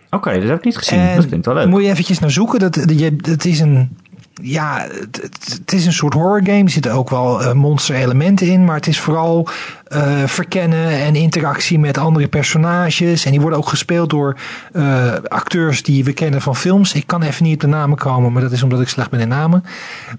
[0.05, 0.99] Oké, okay, dat heb ik niet gezien.
[0.99, 1.67] En dat klinkt wel leuk.
[1.67, 2.59] Moet je eventjes naar zoeken.
[2.59, 3.97] Dat, dat, dat is een
[4.41, 6.63] ja, het, het, is een soort horror game.
[6.63, 9.47] Er zitten ook wel uh, monster elementen in, maar het is vooral
[9.89, 13.25] uh, verkennen en interactie met andere personages.
[13.25, 14.37] En die worden ook gespeeld door
[14.73, 16.93] uh, acteurs die we kennen van films.
[16.93, 19.19] Ik kan even niet op de namen komen, maar dat is omdat ik slecht ben
[19.19, 19.63] in namen.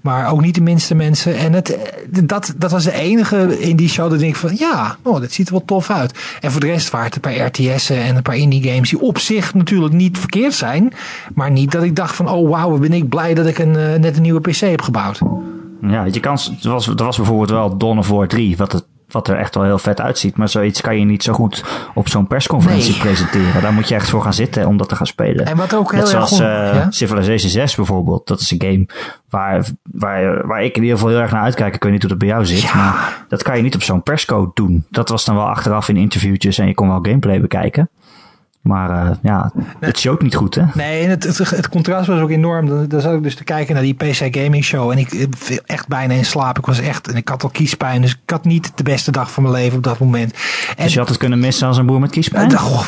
[0.01, 1.37] Maar ook niet de minste mensen.
[1.37, 1.77] En het,
[2.23, 5.47] dat, dat was de enige in die show dat ik van, ja, oh, dat ziet
[5.47, 6.19] er wel tof uit.
[6.41, 9.01] En voor de rest waren het een paar RTS'en en een paar indie games die
[9.01, 10.93] op zich natuurlijk niet verkeerd zijn.
[11.33, 14.15] Maar niet dat ik dacht van, oh wauw, ben ik blij dat ik een, net
[14.15, 15.19] een nieuwe PC heb gebouwd.
[15.81, 18.83] Ja, je kan, er, was, er was bijvoorbeeld wel Dawn of War 3, wat het
[19.11, 20.37] wat er echt wel heel vet uitziet.
[20.37, 23.01] Maar zoiets kan je niet zo goed op zo'n persconferentie nee.
[23.01, 23.61] presenteren.
[23.61, 25.45] Daar moet je echt voor gaan zitten om dat te gaan spelen.
[25.45, 26.87] En wat ook heel Net zoals uh, ja?
[26.89, 28.27] Civilization 6 bijvoorbeeld.
[28.27, 28.87] Dat is een game
[29.29, 31.75] waar, waar, waar ik in ieder geval heel erg naar uitkijk.
[31.75, 32.61] Ik weet niet hoe dat bij jou zit.
[32.61, 32.75] Ja.
[32.75, 34.85] Maar dat kan je niet op zo'n perscode doen.
[34.89, 37.89] Dat was dan wel achteraf in interviewtjes en je kon wel gameplay bekijken.
[38.61, 40.63] Maar uh, ja, het showt niet goed, hè?
[40.73, 42.87] Nee, het, het, het, contrast was ook enorm.
[42.89, 44.91] Dan, zat ik dus te kijken naar die PC Gaming Show.
[44.91, 46.57] En ik viel echt bijna in slaap.
[46.57, 48.01] Ik was echt, en ik had al kiespijn.
[48.01, 50.33] Dus ik had niet de beste dag van mijn leven op dat moment.
[50.75, 52.57] En, dus je had het kunnen missen als een boer met kiespijn?
[52.57, 52.87] Oh,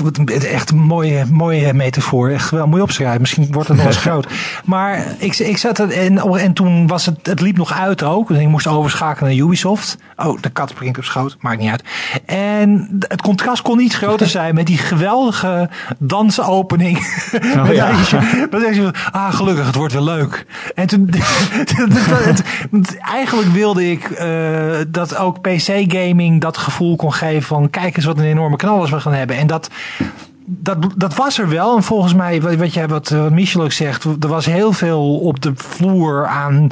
[0.52, 2.30] echt een mooie, mooie metafoor.
[2.30, 3.22] Echt wel mooi opschrijven.
[3.22, 4.28] Misschien wordt het nog eens groot.
[4.66, 8.28] Maar ik, ik zat er en, en toen was het, het liep nog uit ook.
[8.28, 9.98] Dus ik moest overschakelen naar Ubisoft.
[10.16, 11.38] Oh, de kat springt op schoot.
[11.40, 11.84] Maakt niet uit.
[12.26, 15.63] En het contrast kon niet groter zijn met die geweldige
[15.98, 16.98] dansopening.
[17.58, 17.92] Oh, ja.
[18.50, 20.46] Dan zeg je, ah gelukkig, het wordt weer leuk.
[20.76, 21.10] En toen,
[23.14, 28.06] eigenlijk wilde ik uh, dat ook PC gaming dat gevoel kon geven van kijk eens
[28.06, 29.38] wat een enorme knallers we gaan hebben.
[29.38, 29.70] En dat,
[30.46, 31.76] dat, dat was er wel.
[31.76, 35.42] En volgens mij, wat, jij, wat, wat Michel ook zegt, er was heel veel op
[35.42, 36.72] de vloer aan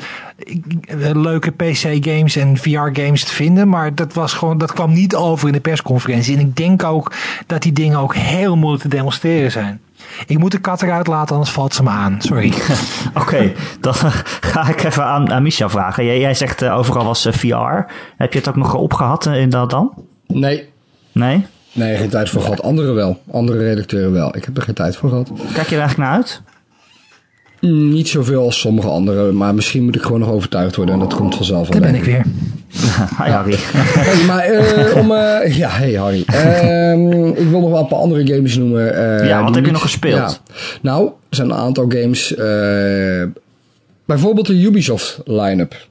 [1.14, 3.70] leuke PC-games en VR-games te vinden.
[3.70, 6.36] Maar dat, was gewoon, dat kwam niet over in de persconferentie.
[6.36, 7.12] En ik denk ook
[7.48, 9.82] dat die dingen ook heel moeilijk te demonstreren zijn.
[10.28, 12.16] Ik moet de kat eruit laten, anders valt ze me aan.
[12.20, 12.54] Sorry.
[13.22, 13.94] Oké, dan
[14.52, 16.06] ga ik even aan, aan Micha vragen.
[16.06, 17.92] Jij, jij zegt uh, overal was uh, VR.
[18.18, 19.94] Heb je het ook nog opgehad in dat dan?
[20.28, 20.70] Nee.
[21.12, 21.46] Nee?
[21.72, 22.62] Nee, geen tijd voor gehad.
[22.62, 23.22] Anderen wel.
[23.32, 24.36] Andere redacteuren wel.
[24.36, 25.32] Ik heb er geen tijd voor gehad.
[25.54, 26.42] Kijk je er eigenlijk naar uit?
[27.72, 31.14] Niet zoveel als sommige anderen, maar misschien moet ik gewoon nog overtuigd worden en dat
[31.14, 31.72] komt vanzelf al.
[31.72, 32.26] Daar ben ik weer.
[33.24, 33.58] Hi Harry.
[33.74, 36.24] Hey, maar uh, om, uh, ja, hey Harry.
[36.34, 38.94] Uh, ik wil nog wel een paar andere games noemen.
[39.20, 40.42] Eh, ja, wat heb je nog gespeeld?
[40.46, 40.54] Ja.
[40.82, 42.34] Nou, er zijn een aantal games.
[44.06, 45.90] bijvoorbeeld de Ubisoft line-up.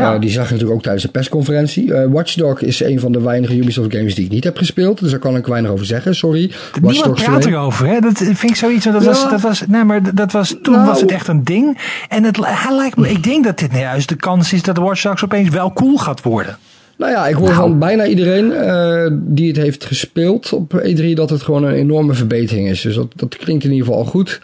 [0.00, 0.14] Ja.
[0.14, 1.86] Uh, die zag je natuurlijk ook tijdens de persconferentie.
[1.86, 5.00] Uh, Watchdog is een van de weinige Ubisoft games die ik niet heb gespeeld.
[5.00, 6.50] Dus daar kan ik weinig over zeggen, sorry.
[6.80, 8.00] Niemand praat erover, hè?
[8.00, 8.84] Dat vind ik zoiets.
[8.84, 11.78] Dat, was, dat was, nee, maar dat was, toen nou, was het echt een ding.
[12.08, 14.76] En het, hij lijkt me, ik denk dat dit nou juist de kans is dat
[14.76, 16.58] Watch Dogs opeens wel cool gaat worden.
[16.96, 17.60] Nou ja, ik hoor nou.
[17.60, 22.14] van bijna iedereen uh, die het heeft gespeeld op E3 dat het gewoon een enorme
[22.14, 22.80] verbetering is.
[22.80, 24.40] Dus dat, dat klinkt in ieder geval goed.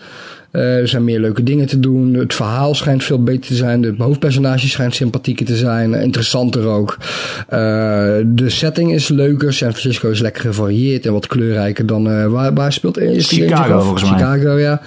[0.58, 2.14] Uh, er zijn meer leuke dingen te doen.
[2.14, 3.80] Het verhaal schijnt veel beter te zijn.
[3.80, 5.94] De hoofdpersonage schijnt sympathieker te zijn.
[5.94, 6.96] Interessanter ook.
[7.00, 7.58] Uh,
[8.26, 9.52] de setting is leuker.
[9.52, 12.08] San Francisco is lekker gevarieerd en wat kleurrijker dan...
[12.08, 14.18] Uh, waar, waar speelt is Chicago volgens mij.
[14.18, 14.80] Chicago, ja.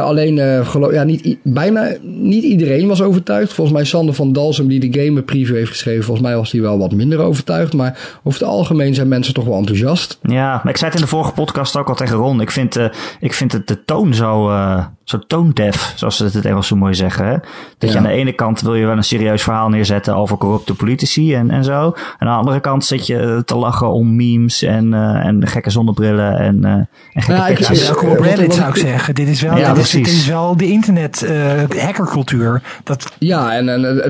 [0.00, 3.52] alleen, geloof, ja, niet, bijna niet iedereen was overtuigd.
[3.52, 6.04] Volgens mij Sander van Dalsem, die de game preview heeft geschreven...
[6.04, 7.72] volgens mij was hij wel wat minder overtuigd.
[7.72, 10.18] Maar over het algemeen zijn mensen toch wel enthousiast.
[10.22, 12.40] Ja, maar ik zei het in de vorige podcast ook al tegen Ron.
[12.40, 12.78] Ik vind,
[13.20, 16.48] ik vind het de toon zo uh, uh, zo tone-deaf, zoals ze het in het
[16.48, 17.26] Engels zo mooi zeggen.
[17.26, 17.36] Hè?
[17.78, 20.74] Dat je aan de ene kant wil je wel een serieus verhaal neerzetten over corrupte
[20.74, 21.86] politici en, en zo.
[22.18, 25.70] En aan de andere kant zit je te lachen om memes en, uh, en gekke
[25.70, 29.14] zonnebrillen en, uh, en gekke ja, ik, op Reddit zou ik zeggen.
[29.14, 32.62] Dit is wel, ja, dit, is, dit is wel de internet uh, hackercultuur.
[32.84, 33.12] Dat...
[33.18, 34.02] Ja, en, en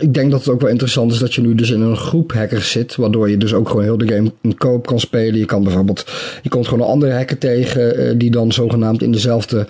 [0.00, 2.32] ik denk dat het ook wel interessant is dat je nu dus in een groep
[2.32, 2.96] hackers zit.
[2.96, 5.38] Waardoor je dus ook gewoon heel de game in koop kan spelen.
[5.38, 6.12] Je kan bijvoorbeeld,
[6.42, 9.66] je komt gewoon een andere hacker tegen die dan zogenaamd in dezelfde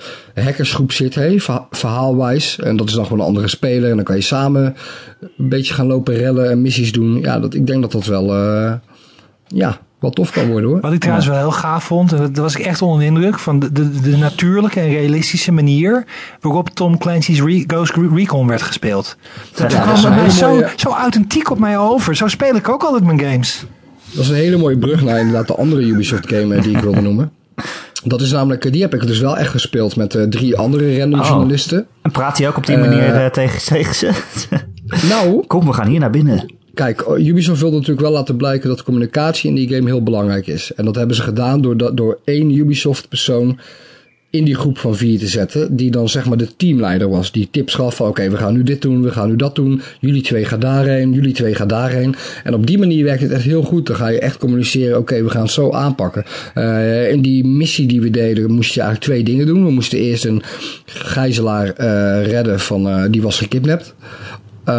[0.61, 1.41] hackersgroep zit, hey,
[1.71, 2.59] verhaalwijs.
[2.59, 3.91] En dat is dan gewoon een andere speler.
[3.91, 4.77] En dan kan je samen
[5.21, 7.21] een beetje gaan lopen rellen en missies doen.
[7.21, 8.73] Ja, dat, ik denk dat dat wel, uh,
[9.47, 10.81] ja, wel tof kan worden hoor.
[10.81, 13.39] Wat ik trouwens wel heel gaaf vond, en daar was ik echt onder de indruk
[13.39, 16.05] van de, de, de natuurlijke en realistische manier
[16.41, 19.17] waarop Tom Clancy's Re Ghost Recon werd gespeeld.
[19.55, 22.17] Dat ja, kwam zo, zo authentiek op mij over.
[22.17, 23.65] Zo speel ik ook altijd mijn games.
[24.13, 27.01] Dat is een hele mooie brug naar inderdaad de andere Ubisoft game die ik wilde
[27.01, 27.33] noemen.
[28.05, 30.99] Dat is namelijk, eh, die heb ik dus wel echt gespeeld met uh, drie andere
[30.99, 31.27] random oh.
[31.27, 31.87] journalisten.
[32.03, 34.11] En praat hij ook op die manier uh, tegen, tegen ze?
[35.09, 35.47] nou.
[35.47, 36.55] Kom, we gaan hier naar binnen.
[36.75, 40.75] Kijk, Ubisoft wilde natuurlijk wel laten blijken dat communicatie in die game heel belangrijk is.
[40.75, 43.59] En dat hebben ze gedaan door, door één Ubisoft persoon
[44.31, 45.77] in die groep van vier te zetten.
[45.77, 47.33] Die dan zeg maar de teamleider was.
[47.33, 49.81] Die tips gaf van oké, we gaan nu dit doen, we gaan nu dat doen.
[50.01, 52.15] Jullie twee gaan daarheen, jullie twee gaan daarheen.
[52.45, 53.87] En op die manier werkt het echt heel goed.
[53.87, 56.25] Dan ga je echt communiceren, oké, we gaan het zo aanpakken.
[56.55, 59.65] Uh, in die missie die we deden moest je eigenlijk twee dingen doen.
[59.65, 60.43] We moesten eerst een
[60.85, 63.95] gijzelaar uh, redden van, uh, die was gekidnapt.
[64.69, 64.75] Uh,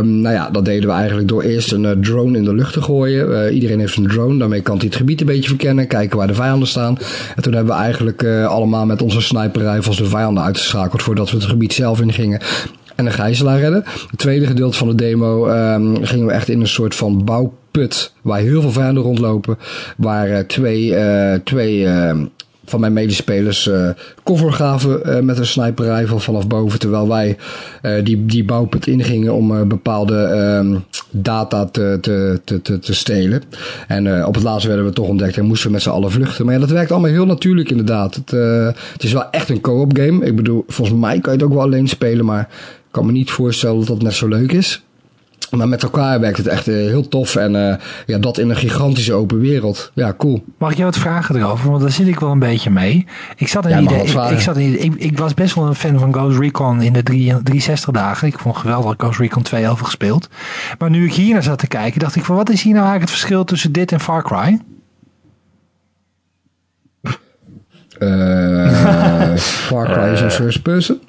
[0.00, 2.82] nou ja, dat deden we eigenlijk door eerst een uh, drone in de lucht te
[2.82, 3.30] gooien.
[3.30, 6.26] Uh, iedereen heeft een drone, daarmee kan hij het gebied een beetje verkennen, kijken waar
[6.26, 6.98] de vijanden staan.
[7.36, 11.36] En toen hebben we eigenlijk eh, allemaal met onze sniperrijfels de vijanden uitgeschakeld voordat we
[11.36, 12.40] het gebied zelf ingingen
[12.94, 13.84] en een gijzelaar redden.
[14.10, 18.12] Het tweede gedeelte van de demo um, gingen we echt in een soort van bouwput
[18.22, 19.58] waar heel veel vijanden rondlopen.
[19.96, 20.94] Waar twee,
[21.44, 22.24] twee ehm,
[22.64, 23.88] van mijn medespelers uh,
[24.24, 26.78] gaven uh, met een sniper rifle vanaf boven.
[26.78, 27.36] Terwijl wij
[27.82, 33.42] uh, die, die bouwput ingingen om bepaalde um, data te, te, te, te, stelen.
[33.88, 36.44] En op het laatste werden we toch ontdekt en moesten we met z'n allen vluchten.
[36.44, 38.14] Maar ja, dat werkt allemaal heel natuurlijk inderdaad.
[38.14, 38.30] Het,
[38.92, 40.26] het is wel echt een co-op game.
[40.26, 43.12] Ik bedoel, volgens mij kan je het ook wel alleen spelen, maar ik kan me
[43.12, 44.82] niet voorstellen dat dat net zo leuk is.
[45.50, 47.36] Maar met elkaar werkt het echt heel tof.
[47.36, 49.90] En ja, dat in een gigantische open wereld.
[49.94, 50.44] Ja, cool.
[50.58, 51.70] Mag ik jou wat vragen erover?
[51.70, 53.06] Want daar zit ik wel een beetje mee.
[53.36, 55.74] Ik zat in ja, idee, ik, ik, zat in, ik, ik, was best wel een
[55.74, 58.28] fan van Ghost Recon in de 360 dagen.
[58.28, 60.28] Ik vond geweldig Ghost Recon 2 over gespeeld.
[60.78, 62.86] Maar nu ik hier naar zat te kijken, dacht ik van wat is hier nou
[62.86, 64.60] eigenlijk het verschil tussen dit en Far Cry?
[67.98, 69.36] Uh,
[69.68, 71.00] Far Cry is een first person.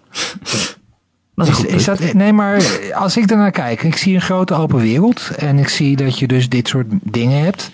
[1.35, 2.63] Dat is, is, dat, nee, maar
[2.93, 6.27] als ik ernaar kijk, ik zie een grote open wereld en ik zie dat je
[6.27, 7.69] dus dit soort dingen hebt.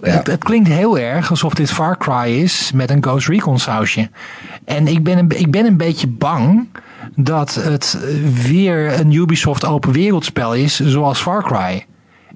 [0.00, 4.10] Het, het, klinkt heel erg alsof dit Far Cry is met een Ghost Recon sausje.
[4.64, 6.68] En ik ben een, ik ben een beetje bang
[7.16, 7.98] dat het
[8.48, 11.86] weer een Ubisoft open wereldspel is zoals Far Cry.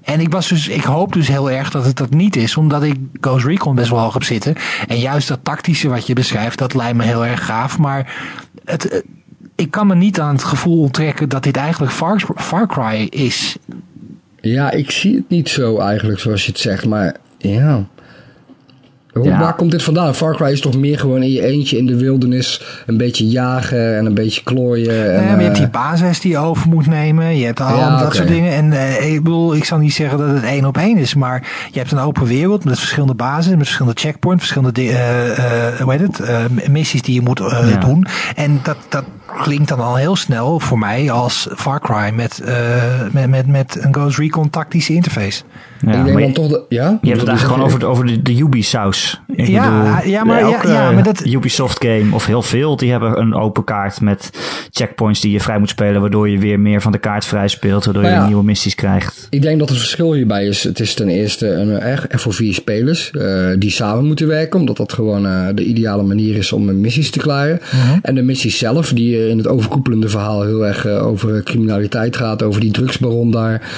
[0.03, 2.83] En ik, was dus, ik hoop dus heel erg dat het dat niet is, omdat
[2.83, 4.55] ik Ghost Recon best wel hoog heb zitten.
[4.87, 7.77] En juist dat tactische wat je beschrijft, dat lijkt me heel erg gaaf.
[7.77, 8.15] Maar
[8.65, 9.03] het,
[9.59, 13.57] ik kan me niet aan het gevoel onttrekken dat dit eigenlijk Far, Far Cry is.
[14.41, 17.85] Ja, ik zie het niet zo eigenlijk zoals je het zegt, maar ja.
[19.13, 20.15] Waar komt dit vandaan?
[20.15, 23.97] Far Cry is toch meer gewoon in je eentje in de wildernis een beetje jagen
[23.97, 25.15] en een beetje klooien.
[25.15, 27.37] En, ja, maar je hebt die eh, basis die je over moet nemen.
[27.37, 28.53] Je hebt al dat soort dingen.
[28.53, 31.47] En uh, ik bedoel, ik zal niet zeggen dat het één op één is, maar
[31.71, 36.01] je hebt een open wereld met verschillende bases, met verschillende checkpoints, verschillende uh, hoe heet
[36.01, 37.41] het, missies die je moet
[37.81, 38.05] doen.
[38.35, 39.03] En dat, dat
[39.41, 42.43] klinkt dan al heel snel voor mij als Far Cry met,
[43.11, 45.43] met, met, met een Ghost Recon tactische interface.
[45.85, 46.99] Ja, ik denk dan toch de, ja?
[47.01, 49.21] Je hebt het eigenlijk gewoon over, over de, de Ubi-saus.
[49.35, 49.45] Ja,
[50.05, 51.25] ja, maar, ja, ja, maar dat...
[51.25, 54.29] Ubisoft game, of heel veel, die hebben een open kaart met
[54.71, 57.85] checkpoints die je vrij moet spelen, waardoor je weer meer van de kaart vrij speelt,
[57.85, 59.27] waardoor je nieuwe missies krijgt.
[59.29, 62.53] Ik denk dat het verschil hierbij is, het is ten eerste een echt voor vier
[62.53, 66.81] spelers uh, die samen moeten werken, omdat dat gewoon uh, de ideale manier is om
[66.81, 67.59] missies te klaren.
[67.73, 72.15] Uh En de missies zelf, die in het overkoepelende verhaal heel erg uh, over criminaliteit
[72.15, 73.71] gaat, over die drugsbaron daar.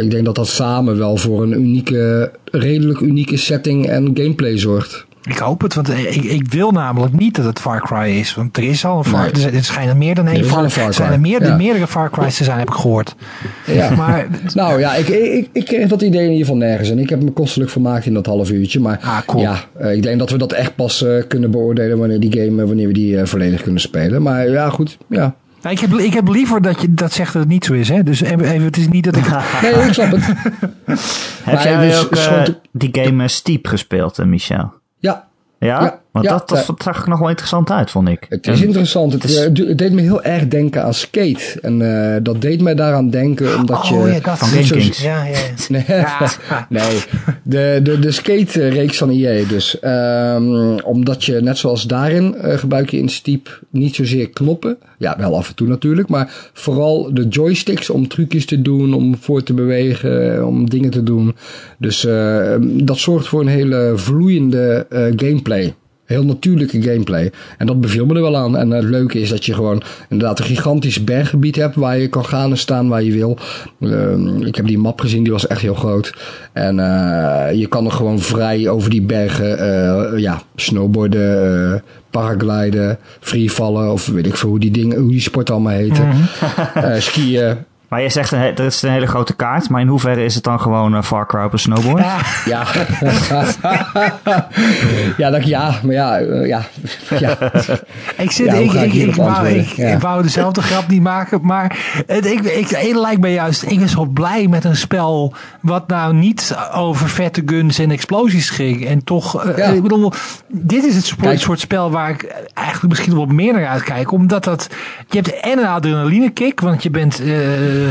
[0.00, 5.06] ik denk dat dat samen wel voor een unieke, redelijk unieke setting en gameplay zorgt.
[5.24, 8.34] Ik hoop het, want ik, ik wil namelijk niet dat het Far Cry is.
[8.34, 9.44] Want er is al een Far Cry.
[9.54, 10.82] Er schijnen meer dan één Far, Cry.
[10.82, 11.56] Er zijn er meer, ja.
[11.56, 13.14] meerdere Far Cry's te zijn, heb ik gehoord.
[13.66, 13.90] Ja.
[13.90, 16.90] Maar, nou ja, ik, ik, ik kreeg dat idee in ieder geval nergens.
[16.90, 18.80] En ik heb me kostelijk vermaakt in dat half uurtje.
[18.80, 19.42] Maar ah, cool.
[19.42, 22.66] ja, eh, ik denk dat we dat echt pas uh, kunnen beoordelen wanneer die game,
[22.66, 24.22] wanneer we die uh, volledig kunnen spelen.
[24.22, 24.98] Maar ja, goed.
[25.06, 27.72] Ja, nou, ik, heb, ik heb liever dat je dat zegt dat het niet zo
[27.72, 27.88] is.
[27.88, 28.02] Hè?
[28.02, 29.24] Dus even, het is niet dat ik...
[29.62, 30.24] nee, ik snap het.
[31.50, 32.42] heb jij dus, ook uh,
[32.72, 34.72] die game Steep gespeeld, Michel?
[35.62, 35.82] Ja.
[35.82, 36.01] Ja?
[36.12, 38.26] Want dat, dat zag er nog wel interessant uit, vond ik.
[38.28, 39.12] Het is interessant.
[39.12, 41.60] Het, het, deed me heel erg denken aan skate.
[41.62, 43.94] En uh, dat deed mij daaraan denken omdat oh, je...
[43.94, 44.48] Oh ja, dat van
[45.02, 45.38] Ja, ja.
[45.68, 45.84] Nee,
[46.68, 47.00] nee.
[47.42, 49.76] De, de, de skate-reeks van EA dus.
[49.82, 54.78] Um, omdat je, net zoals daarin, uh, gebruik je in Steep niet zozeer knoppen.
[54.98, 56.08] Ja, wel af en toe natuurlijk.
[56.08, 61.02] Maar vooral de joysticks om trucjes te doen, om voor te bewegen, om dingen te
[61.02, 61.36] doen.
[61.78, 64.86] Dus uh, dat zorgt voor een hele vloeiende
[65.16, 65.74] gameplay
[66.12, 67.32] heel natuurlijke gameplay.
[67.58, 68.56] En dat beviel me er wel aan.
[68.56, 72.24] En het leuke is dat je gewoon inderdaad een gigantisch berggebied hebt waar je kan
[72.24, 73.38] gaan en staan waar je wil.
[73.78, 76.14] Uh, ik heb die map gezien, die was echt heel groot.
[76.52, 81.74] En uh, je kan er gewoon vrij over die bergen uh, ja, snowboarden, uh,
[82.10, 86.06] paragliden, freevallen of weet ik veel hoe die dingen, hoe die sport allemaal heten.
[86.06, 86.20] Mm
[86.98, 87.56] skiën.
[87.92, 90.60] Maar je zegt, er is een hele grote kaart, maar in hoeverre is het dan
[90.60, 92.04] gewoon uh, Far Cry op een snowboard?
[92.44, 92.66] Ja.
[95.16, 96.62] Ja, dat, ja maar ja, uh, ja,
[97.18, 97.38] ja.
[98.16, 99.88] Ik, zit, ja, ik, ik, ik, wou, ik, ja.
[99.88, 103.78] ik, wou dezelfde grap niet maken, maar het, ik, ik, het lijkt me juist, ik
[103.78, 108.86] ben zo blij met een spel wat nou niet over vette guns en explosies ging.
[108.86, 110.12] En toch, uh, ik bedoel,
[110.48, 114.44] dit is het soort, soort spel waar ik eigenlijk misschien wel meer naar uitkijk, omdat
[114.44, 114.68] dat,
[115.08, 117.81] je hebt en een adrenaline kick, want je bent uh,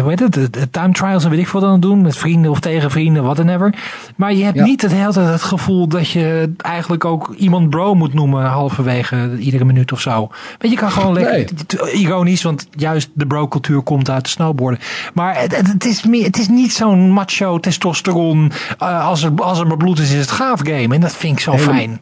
[0.00, 2.90] hoe heet het, time trials en weet ik wat dan doen, met vrienden of tegen
[2.90, 3.74] vrienden, whatever.
[4.16, 8.14] Maar je hebt niet het hele het gevoel dat je eigenlijk ook iemand bro moet
[8.14, 10.28] noemen halverwege iedere minuut of zo.
[10.58, 14.80] Weet je, kan gewoon lekker, ironisch, want juist de bro-cultuur komt uit de snowboarden.
[15.14, 19.58] Maar het, het, is, meer, het is niet zo'n macho testosteron, uh, als, er, als
[19.58, 20.94] er maar bloed is, is het gaaf game.
[20.94, 22.00] En dat vind ik zo fijn.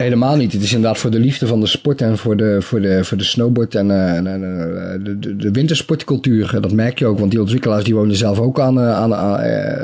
[0.00, 0.52] Helemaal niet.
[0.52, 3.16] Het is inderdaad voor de liefde van de sport en voor de, voor de, voor
[3.16, 6.60] de snowboard en, uh, en uh, de, de, de wintersportcultuur.
[6.60, 9.10] Dat merk je ook, want die ontwikkelaars die wonen zelf ook aan, aan,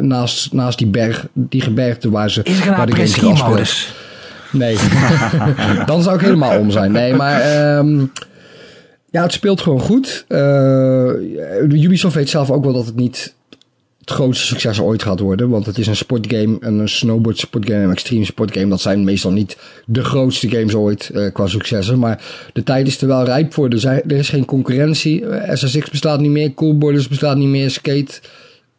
[0.06, 3.94] naast, naast die berg, die gebergte waar ze is er waar de game modus?
[4.52, 4.76] Nee,
[5.86, 6.92] dan zou ik helemaal om zijn.
[6.92, 8.12] Nee, maar um,
[9.10, 10.24] ja, het speelt gewoon goed.
[11.68, 13.34] Ubisoft weet zelf ook wel dat het niet
[14.07, 15.48] het grootste succes ooit gaat worden.
[15.48, 18.68] Want het is een sportgame, een snowboard sportgame, een extreme sportgame.
[18.68, 21.98] Dat zijn meestal niet de grootste games ooit uh, qua successen.
[21.98, 23.68] Maar de tijd is er wel rijp voor.
[23.68, 25.24] Er, zijn, er is geen concurrentie.
[25.52, 28.20] SSX bestaat niet meer, Coolboarders bestaat niet meer, Skate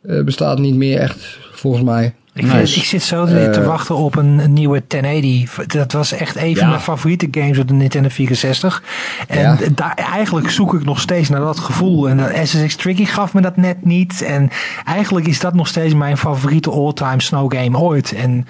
[0.02, 2.14] uh, bestaat niet meer echt, volgens mij.
[2.38, 2.76] Ik, nice.
[2.76, 5.66] ik, zit zo te, uh, wachten op een, nieuwe 1080.
[5.66, 6.56] Dat was echt een ja.
[6.56, 8.84] van mijn favoriete games op de Nintendo 64.
[9.28, 9.58] En ja.
[9.76, 12.10] daar, eigenlijk zoek ik nog steeds naar dat gevoel.
[12.10, 14.22] En dat SSX Tricky gaf me dat net niet.
[14.22, 14.50] En
[14.86, 18.14] eigenlijk is dat nog steeds mijn favoriete all-time snow game ooit.
[18.14, 18.48] En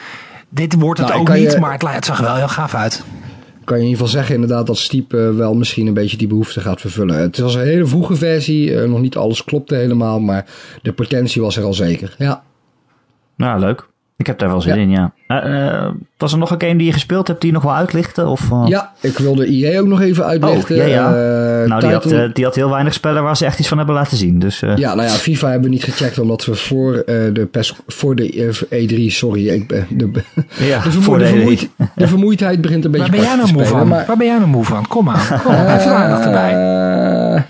[0.49, 2.75] dit wordt het nou, ook niet, je, maar het, het, zag er wel heel gaaf
[2.75, 3.03] uit.
[3.63, 6.27] Kan je in ieder geval zeggen inderdaad dat Steep uh, wel misschien een beetje die
[6.27, 7.19] behoefte gaat vervullen.
[7.19, 8.71] Het was een hele vroege versie.
[8.71, 10.45] Uh, nog niet alles klopte helemaal, maar
[10.81, 12.15] de potentie was er al zeker.
[12.17, 12.43] Ja.
[13.37, 13.89] Nou, leuk.
[14.17, 14.81] Ik heb daar wel zin ja.
[14.81, 15.13] in, ja.
[15.27, 18.27] Uh, was er nog een game die je gespeeld hebt die je nog wel uitlichten?
[18.27, 18.63] Of, uh...
[18.67, 20.75] Ja, ik wilde EA ook nog even uitlichten.
[20.75, 21.09] Oh, ja, ja.
[21.61, 23.95] Uh, nou, die had, die had heel weinig spellen waar ze echt iets van hebben
[23.95, 24.39] laten zien.
[24.39, 28.15] Dus, Ja, nou ja, FIFA hebben we niet gecheckt omdat we voor, de, pers voor
[28.15, 30.09] de E3, sorry, ik ben, de,
[30.57, 33.53] ja, de, voor de, de, vermoeid, de, vermoeidheid begint een beetje Waar ben jij nou
[33.53, 33.87] moe van?
[33.87, 34.05] Maar...
[34.07, 34.87] Waar ben jij nou moe van?
[34.87, 35.77] Kom aan, kom aan.
[35.77, 37.45] even aandacht erbij.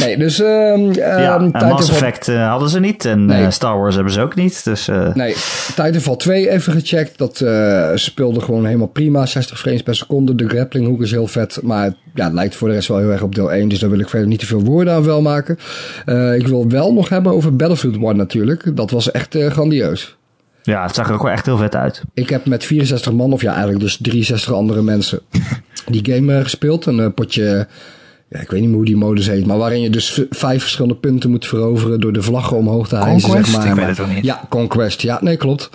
[0.00, 0.40] nee, dus...
[0.40, 3.50] Um, ja, um, Mass Effect hadden ze niet en nee.
[3.50, 4.64] Star Wars hebben ze ook niet.
[4.64, 5.34] Dus, nee,
[5.74, 7.15] Titanfall 2 even gecheckt.
[7.16, 9.26] Dat uh, speelde gewoon helemaal prima.
[9.26, 10.34] 60 frames per seconde.
[10.34, 11.58] De grappling hoek is heel vet.
[11.62, 13.68] Maar ja, het lijkt voor de rest wel heel erg op deel 1.
[13.68, 15.58] Dus daar wil ik verder niet te veel woorden aan wel maken.
[16.06, 18.76] Uh, ik wil wel nog hebben over Battlefield 1 natuurlijk.
[18.76, 20.16] Dat was echt uh, grandieus.
[20.62, 22.02] Ja, het zag er ook wel echt heel vet uit.
[22.14, 25.20] Ik heb met 64 man, of ja eigenlijk dus 63 andere mensen,
[25.86, 26.86] die game gespeeld.
[26.86, 27.66] Een potje
[28.28, 30.96] ja, ik weet niet meer hoe die modus heet, maar waarin je dus vijf verschillende
[30.96, 33.66] punten moet veroveren door de vlaggen omhoog te hijsen, zeg maar.
[33.66, 34.24] Ik weet het ook niet.
[34.24, 35.02] Ja, Conquest.
[35.02, 35.70] Ja, nee, klopt.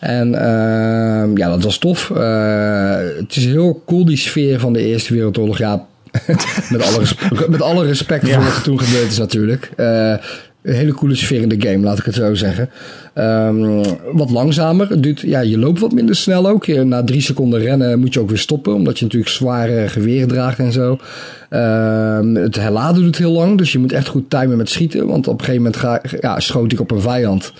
[0.00, 2.10] En uh, ja, dat was tof.
[2.16, 5.58] Uh, het is heel cool, die sfeer van de Eerste Wereldoorlog.
[5.58, 5.86] Ja,
[6.70, 8.34] met, alle respect, met alle respect ja.
[8.34, 9.70] voor wat er toen gebeurd is natuurlijk.
[9.76, 10.14] Uh,
[10.64, 12.70] een hele coole sfeer in de game, laat ik het zo zeggen.
[13.14, 15.00] Um, wat langzamer.
[15.00, 16.66] Duurt, ja, je loopt wat minder snel ook.
[16.66, 18.74] Na drie seconden rennen moet je ook weer stoppen.
[18.74, 20.90] Omdat je natuurlijk zware geweren draagt en zo.
[21.50, 23.58] Um, het herladen doet heel lang.
[23.58, 25.06] Dus je moet echt goed timen met schieten.
[25.06, 27.52] Want op een gegeven moment ga, ja, schoot ik op een vijand.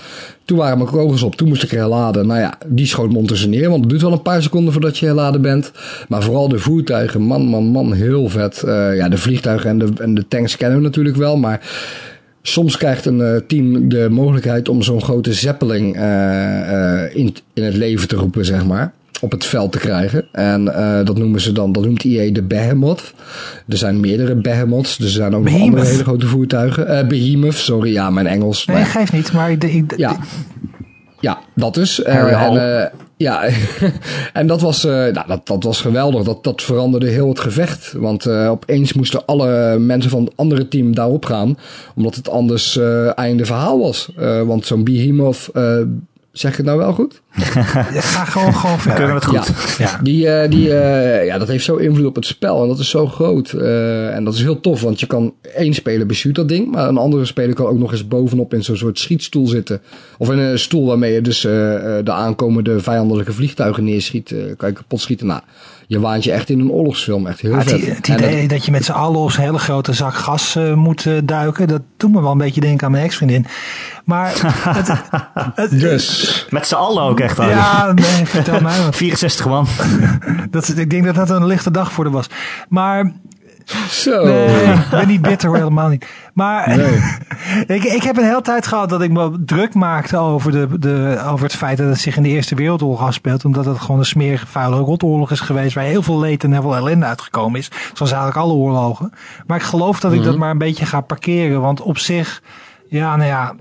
[0.44, 1.36] Toen waren mijn kogels op.
[1.36, 2.26] Toen moest ik herladen.
[2.26, 3.68] Nou ja, die schoot me neer.
[3.68, 5.72] Want het duurt wel een paar seconden voordat je herladen bent.
[6.08, 7.22] Maar vooral de voertuigen.
[7.22, 7.92] Man, man, man.
[7.92, 8.62] Heel vet.
[8.66, 11.36] Uh, ja, de vliegtuigen en de, en de tanks kennen we natuurlijk wel.
[11.36, 11.60] Maar
[12.46, 17.62] Soms krijgt een uh, team de mogelijkheid om zo'n grote zeppeling uh, uh, in, in
[17.62, 18.92] het leven te roepen, zeg maar.
[19.20, 20.24] Op het veld te krijgen.
[20.32, 20.64] En
[21.04, 23.14] dat noemen ze dan, dat noemt IE de Behemoth.
[23.68, 27.08] Er zijn meerdere Behemoths, dus er zijn ook nog andere hele grote voertuigen.
[27.08, 28.66] Behemoth, sorry, ja, mijn Engels.
[28.66, 29.50] Nee, maar, geeft niet, maar...
[29.50, 30.16] Ik, ik, ja.
[31.24, 32.02] Ja, dat dus.
[32.02, 32.84] en, uh,
[33.16, 33.48] ja,
[34.32, 36.22] en dat was, uh, nou, dat, dat was geweldig.
[36.22, 37.92] Dat, dat veranderde heel het gevecht.
[37.92, 41.58] Want opeens moesten alle mensen van het andere team daarop gaan.
[41.96, 42.78] Omdat het anders
[43.14, 44.10] einde verhaal was.
[44.44, 45.50] want zo'n Behemoth
[46.34, 47.20] Zeg ik het nou wel goed?
[47.92, 48.98] Ja, ga gewoon, gewoon verder.
[48.98, 49.76] Kunnen we het goed.
[49.78, 50.00] Ja, ja.
[50.02, 52.62] Die, uh, die, uh, ja, dat heeft zo invloed op het spel.
[52.62, 53.52] En dat is zo groot.
[53.52, 54.80] Uh, en dat is heel tof.
[54.80, 56.70] Want je kan één speler bestuurt dat ding.
[56.70, 59.80] Maar een andere speler kan ook nog eens bovenop in zo'n soort schietstoel zitten.
[60.18, 64.34] Of in een stoel waarmee je dus de aankomende vijandelijke vliegtuigen neerschiet.
[64.56, 65.26] kan je kapot schieten.
[65.26, 65.40] Nou,
[65.86, 67.26] je waant je echt in een oorlogsfilm.
[67.26, 67.86] Echt heel ja, vet.
[67.86, 70.74] Het, idee dat, dat, je met z'n allen op een hele grote zak gas uh,
[70.74, 73.46] moet uh, duiken, dat doet me wel een beetje denken aan mijn ex-vriendin.
[74.04, 74.32] Maar
[74.78, 74.88] het,
[75.54, 76.46] het, dus.
[76.50, 77.36] Met z'n allen ook echt.
[77.36, 78.96] Ja, nee, vertel mij wat.
[79.04, 79.66] 64 man.
[80.50, 82.26] dat, ik denk dat dat een lichte dag voor de was.
[82.68, 83.12] Maar
[83.88, 84.24] zo.
[84.24, 86.06] Nee, ik ben niet bitter hoor, helemaal niet.
[86.34, 86.98] Maar nee.
[87.78, 91.22] ik, ik heb een hele tijd gehad dat ik me druk maakte over, de, de,
[91.26, 93.44] over het feit dat het zich in de Eerste Wereldoorlog afspeelt.
[93.44, 96.62] Omdat het gewoon een smerige, vuile rotoorlog is geweest waar heel veel leed en heel
[96.62, 97.70] veel ellende uitgekomen is.
[97.92, 99.12] Zoals eigenlijk alle oorlogen.
[99.46, 100.32] Maar ik geloof dat ik mm -hmm.
[100.32, 101.60] dat maar een beetje ga parkeren.
[101.60, 102.42] Want op zich,
[102.88, 103.54] ja, nou ja,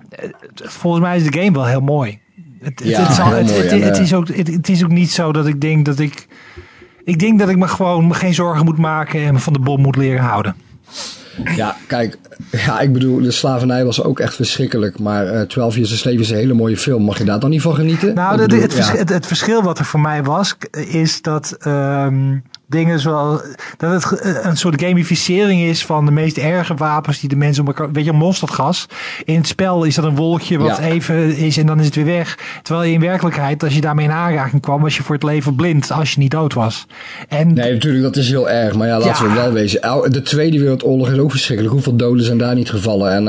[0.55, 2.21] volgens mij is de game wel heel mooi.
[2.61, 5.31] Het, ja, het, het, het, mooi, het, het is ook, het is ook niet zo
[5.31, 6.27] dat ik denk dat ik
[7.03, 9.81] ik denk dat ik me gewoon geen zorgen moet maken en me van de bom
[9.81, 10.55] moet leren houden.
[11.55, 12.17] Ja, kijk,
[12.51, 14.99] ja, ik bedoel, de slavernij was ook echt verschrikkelijk.
[14.99, 17.03] Maar uh, 12 Years a Slave is een hele mooie film.
[17.03, 18.13] Mag je daar dan niet van genieten?
[18.13, 18.95] Nou, bedoel, het, ja.
[18.95, 22.43] het, het, verschil wat er voor mij was, is dat um,
[22.73, 23.41] dingen zoals
[23.77, 27.67] dat het een soort gamificering is van de meest erge wapens die de mensen om
[27.67, 27.91] elkaar.
[27.91, 28.85] Weet je, mosterdgas.
[29.25, 30.83] In het spel is dat een wolkje wat ja.
[30.83, 32.37] even is en dan is het weer weg.
[32.61, 35.55] Terwijl je in werkelijkheid, als je daarmee in aanraking kwam, was je voor het leven
[35.55, 36.85] blind als je niet dood was.
[37.27, 38.75] En, nee, natuurlijk, dat is heel erg.
[38.75, 39.33] Maar ja, laten ja.
[39.33, 40.11] we wel wezen.
[40.11, 41.73] De Tweede Wereldoorlog is ook verschrikkelijk.
[41.73, 43.11] Hoeveel doden zijn daar niet gevallen?
[43.11, 43.25] En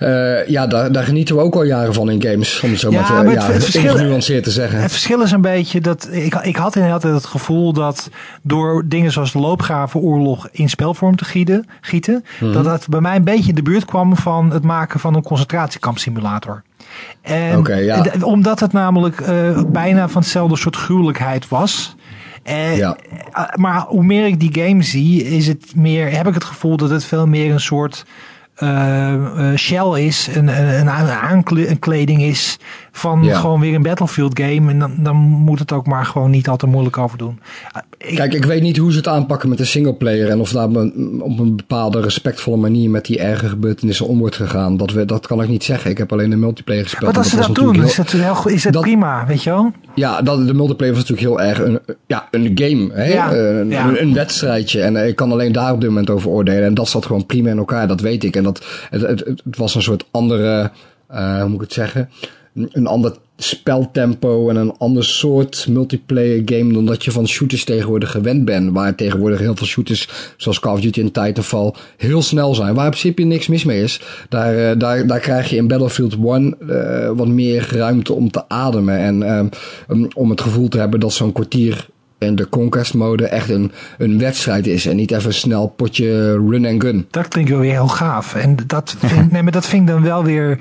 [0.00, 2.60] uh, uh, ja, daar, daar, genieten we ook al jaren van in games.
[2.60, 4.80] Om het zo ja, maar te, het, ja, het verschil, genuanceerd te zeggen.
[4.80, 8.10] Het verschil is een beetje dat ik, ik had inderdaad het gevoel dat
[8.42, 12.52] door dingen zoals de loopgravenoorlog in spelvorm te gieten, gieten Mhm.
[12.52, 15.22] dat dat bij mij een beetje in de buurt kwam van het maken van een
[15.22, 16.62] concentratiekampsimulator.
[17.20, 18.04] En ja.
[18.20, 21.96] omdat het namelijk uh, bijna van hetzelfde soort gruwelijkheid was.
[22.44, 22.96] Uh, ja.
[23.54, 26.90] Maar hoe meer ik die game zie, is het meer, heb ik het gevoel dat
[26.90, 28.04] het veel meer een soort
[28.58, 32.58] uh, shell is, een, een, een aankleding is
[32.98, 34.70] van gewoon weer een Battlefield game.
[34.70, 37.40] En dan, dan moet het ook maar gewoon niet al te moeilijk over doen.
[37.98, 40.28] Kijk, ik weet niet hoe ze het aanpakken met de singleplayer.
[40.28, 40.68] En of daar
[41.20, 44.76] op een bepaalde respectvolle manier met die erge gebeurtenissen om wordt gegaan.
[44.76, 45.90] Dat, we, dat kan ik niet zeggen.
[45.90, 47.06] Ik heb alleen de multiplayer gespeeld.
[47.06, 47.84] Wat als ze dat, doen?
[47.84, 49.72] is dat, heel, is dat, prima, weet je wel?
[49.94, 52.90] Ja, dat, de multiplayer was natuurlijk heel erg een, ja, een game.
[52.92, 53.12] Hè?
[53.12, 54.82] Ja, een, een, een, wedstrijdje.
[54.82, 56.64] En ik kan alleen daar op dit moment over oordelen.
[56.64, 58.36] En dat zat gewoon prima in elkaar, dat weet ik.
[58.36, 60.70] En dat, het, het, het was een soort andere,
[61.12, 62.08] uh, hoe moet ik het zeggen?
[62.72, 68.10] Een ander speltempo en een ander soort multiplayer game dan dat je van shooters tegenwoordig
[68.10, 68.72] gewend bent.
[68.72, 72.74] Waar tegenwoordig heel veel shooters, zoals Call of Duty en Titanfall, heel snel zijn.
[72.74, 74.00] Waar in principe niks mis mee is.
[74.28, 78.30] Daar, uh, daar, daar krijg je in Battlefield 1 uh, eh, wat meer ruimte om
[78.30, 78.98] te ademen.
[78.98, 79.22] En
[79.88, 81.88] uh, om het gevoel te hebben dat zo'n kwartier
[82.18, 84.86] in de Conquest mode echt een, een wedstrijd is.
[84.86, 87.06] En niet even snel potje run and gun.
[87.10, 88.34] Dat klinkt wel weer heel gaaf.
[88.34, 90.58] En dat vind, nee, maar dat vind ik dan wel weer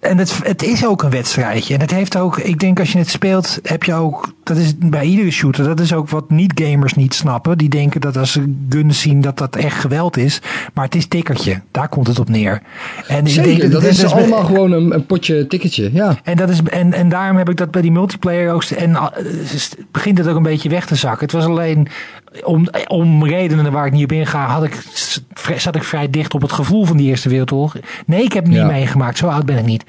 [0.00, 1.74] en het, het is ook een wedstrijdje.
[1.74, 4.74] En het heeft ook, ik denk als je het speelt, heb je ook, dat is
[4.78, 7.58] bij iedere shooter, dat is ook wat niet-gamers niet snappen.
[7.58, 10.40] Die denken dat als ze guns zien dat dat echt geweld is.
[10.74, 11.60] Maar het is tikkertje.
[11.70, 12.62] Daar komt het op neer.
[13.06, 16.18] En Zeker, ik denk, dat, is, allemaal gewoon een, een, potje ticketje, ja.
[16.22, 19.06] En, dat is, en, en daarom heb ik dat bij die multiplayer ook, en uh,
[19.90, 21.20] begint het ook een beetje weg te zakken.
[21.20, 21.88] Het was alleen
[22.44, 24.82] om, om redenen waar ik niet op inga, had ik,
[25.56, 27.76] zat ik vrij dicht op het gevoel van die Eerste Wereldoorlog.
[28.06, 29.18] Nee, ik heb het niet meegemaakt.
[29.18, 29.84] Zo oud ben ik niet.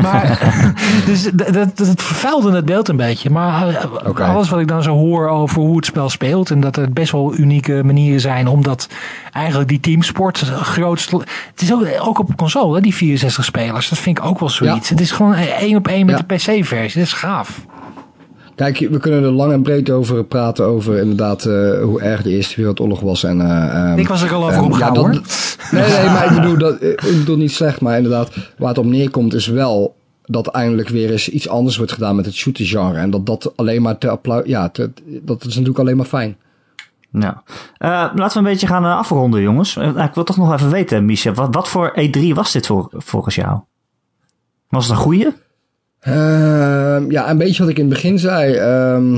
[0.00, 0.38] Maar,
[1.06, 3.30] dus dat, dat, het vervuilde het beeld een beetje.
[3.30, 6.50] Maar eh, alles wat ik dan zo hoor over hoe het spel speelt.
[6.50, 8.48] En dat er best wel unieke manieren zijn.
[8.48, 8.88] Omdat
[9.32, 11.16] eigenlijk die teamsport grootste.
[11.50, 13.88] Het is ook, ook op console, die 64 spelers.
[13.88, 14.88] Dat vind ik ook wel zoiets.
[14.88, 17.00] Het is gewoon één op één met de PC-versie.
[17.00, 17.60] Dat is gaaf.
[18.62, 20.64] Kijk, we kunnen er lang en breed over praten.
[20.64, 23.24] Over inderdaad uh, hoe erg de Eerste Wereldoorlog was.
[23.24, 25.08] En, uh, ik was er al over um, ja, hoor.
[25.70, 27.80] Nee, nee, maar ik bedoel, dat, ik bedoel niet slecht.
[27.80, 31.92] Maar inderdaad, waar het op neerkomt is wel dat eindelijk weer eens iets anders wordt
[31.92, 32.98] gedaan met het shooter genre.
[32.98, 34.42] En dat dat alleen maar te applaus...
[34.46, 36.36] Ja, te, dat is natuurlijk alleen maar fijn.
[37.12, 37.30] Uh,
[37.78, 39.76] laten we een beetje gaan afronden, jongens.
[39.76, 41.32] ik wil toch nog even weten, Misha.
[41.32, 43.60] Wat, wat voor E3 was dit voor, volgens jou?
[44.68, 45.32] Was het een goede?
[46.08, 48.54] Uh, ja, een beetje wat ik in het begin zei.
[48.54, 49.16] Uh,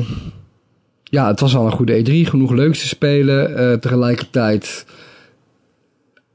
[1.03, 2.29] ja, het was al een goede E3.
[2.29, 3.51] Genoeg leuks te spelen.
[3.51, 4.87] Uh, tegelijkertijd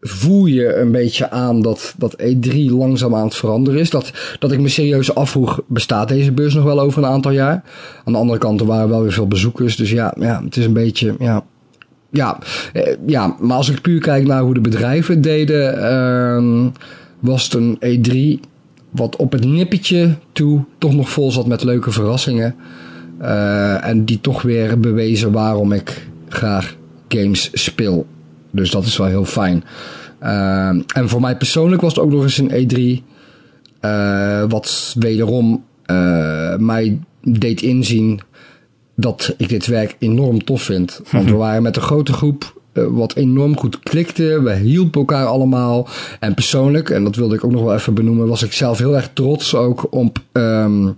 [0.02, 3.90] voel je een beetje aan dat, dat E3 langzaam aan het veranderen is.
[3.90, 7.64] Dat, dat ik me serieus afvroeg, bestaat deze beurs nog wel over een aantal jaar?
[8.06, 9.76] Aan de andere kant, er waren wel weer veel bezoekers.
[9.76, 11.16] Dus ja, ja het is een beetje...
[11.20, 11.44] Ja,
[12.12, 12.38] ja,
[12.74, 15.78] eh, ja, maar als ik puur kijk naar hoe de bedrijven deden...
[15.78, 16.68] Uh,
[17.20, 18.49] was het een E3
[18.90, 22.56] wat op het nippertje toe toch nog vol zat met leuke verrassingen.
[23.22, 26.76] Uh, en die toch weer bewezen waarom ik graag
[27.08, 28.06] games speel.
[28.52, 29.64] Dus dat is wel heel fijn.
[30.24, 33.04] Uh, en voor mij persoonlijk was het ook nog eens een E3.
[33.82, 35.64] Uh, wat wederom
[36.58, 38.22] mij deed inzien
[38.96, 41.02] dat ik dit werk enorm tof vind.
[41.12, 44.42] Want we waren met een grote groep eh, wat enorm goed klikte.
[44.42, 45.88] We hielpen elkaar allemaal.
[46.20, 48.96] En persoonlijk, en dat wilde ik ook nog wel even benoemen, was ik zelf heel
[48.96, 50.98] erg trots ook op, um,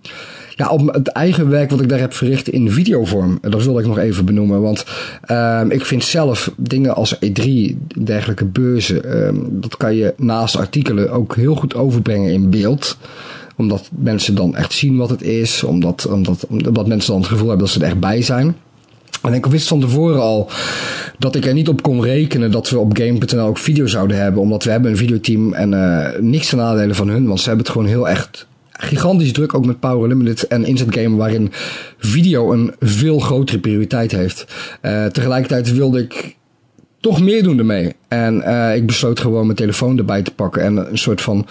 [0.56, 3.38] ja, op het eigen werk wat ik daar heb verricht in videovorm.
[3.42, 4.62] Dat wilde ik nog even benoemen.
[4.62, 4.86] Want
[5.32, 11.12] um, ik vind zelf dingen als E3, dergelijke beurzen, um, dat kan je naast artikelen
[11.12, 12.98] ook heel goed overbrengen in beeld
[13.56, 15.64] omdat mensen dan echt zien wat het is.
[15.64, 18.56] Omdat, omdat, omdat mensen dan het gevoel hebben dat ze er echt bij zijn.
[19.22, 20.50] En ik wist van tevoren al
[21.18, 24.42] dat ik er niet op kon rekenen dat we op Game.nl ook video zouden hebben.
[24.42, 27.28] Omdat we hebben een videoteam en uh, niks ten nadele van hun.
[27.28, 30.96] Want ze hebben het gewoon heel echt gigantisch druk, ook met Power Limited en Instant
[30.96, 31.52] Game, waarin
[31.98, 34.46] video een veel grotere prioriteit heeft.
[34.82, 36.36] Uh, tegelijkertijd wilde ik
[37.00, 37.96] toch meer doen ermee.
[38.08, 41.46] En uh, ik besloot gewoon mijn telefoon erbij te pakken en een soort van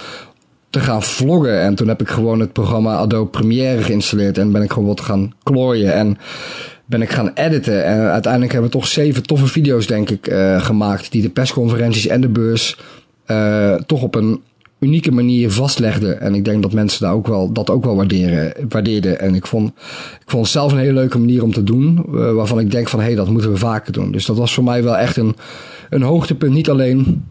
[0.71, 1.61] te gaan vloggen.
[1.61, 5.01] En toen heb ik gewoon het programma Adobe Premiere geïnstalleerd en ben ik gewoon wat
[5.01, 5.95] gaan klooien.
[5.95, 6.19] En
[6.91, 7.85] ben ik gaan editen.
[7.85, 11.13] En uiteindelijk hebben we toch zeven toffe video's, denk ik, uh, gemaakt.
[11.13, 12.79] Die de persconferenties en de beurs
[13.27, 14.41] uh, toch op een
[14.79, 16.21] unieke manier vastlegden.
[16.21, 19.21] En ik denk dat mensen daar ook wel, dat ook wel waarderen, waardeerden.
[19.21, 19.69] En ik vond,
[20.21, 22.05] ik vond het zelf een hele leuke manier om te doen.
[22.09, 24.13] Uh, waarvan ik denk van, hé, hey, dat moeten we vaker doen.
[24.13, 25.37] Dus dat was voor mij wel echt een,
[25.91, 26.55] een hoogtepunt.
[26.55, 27.25] Niet alleen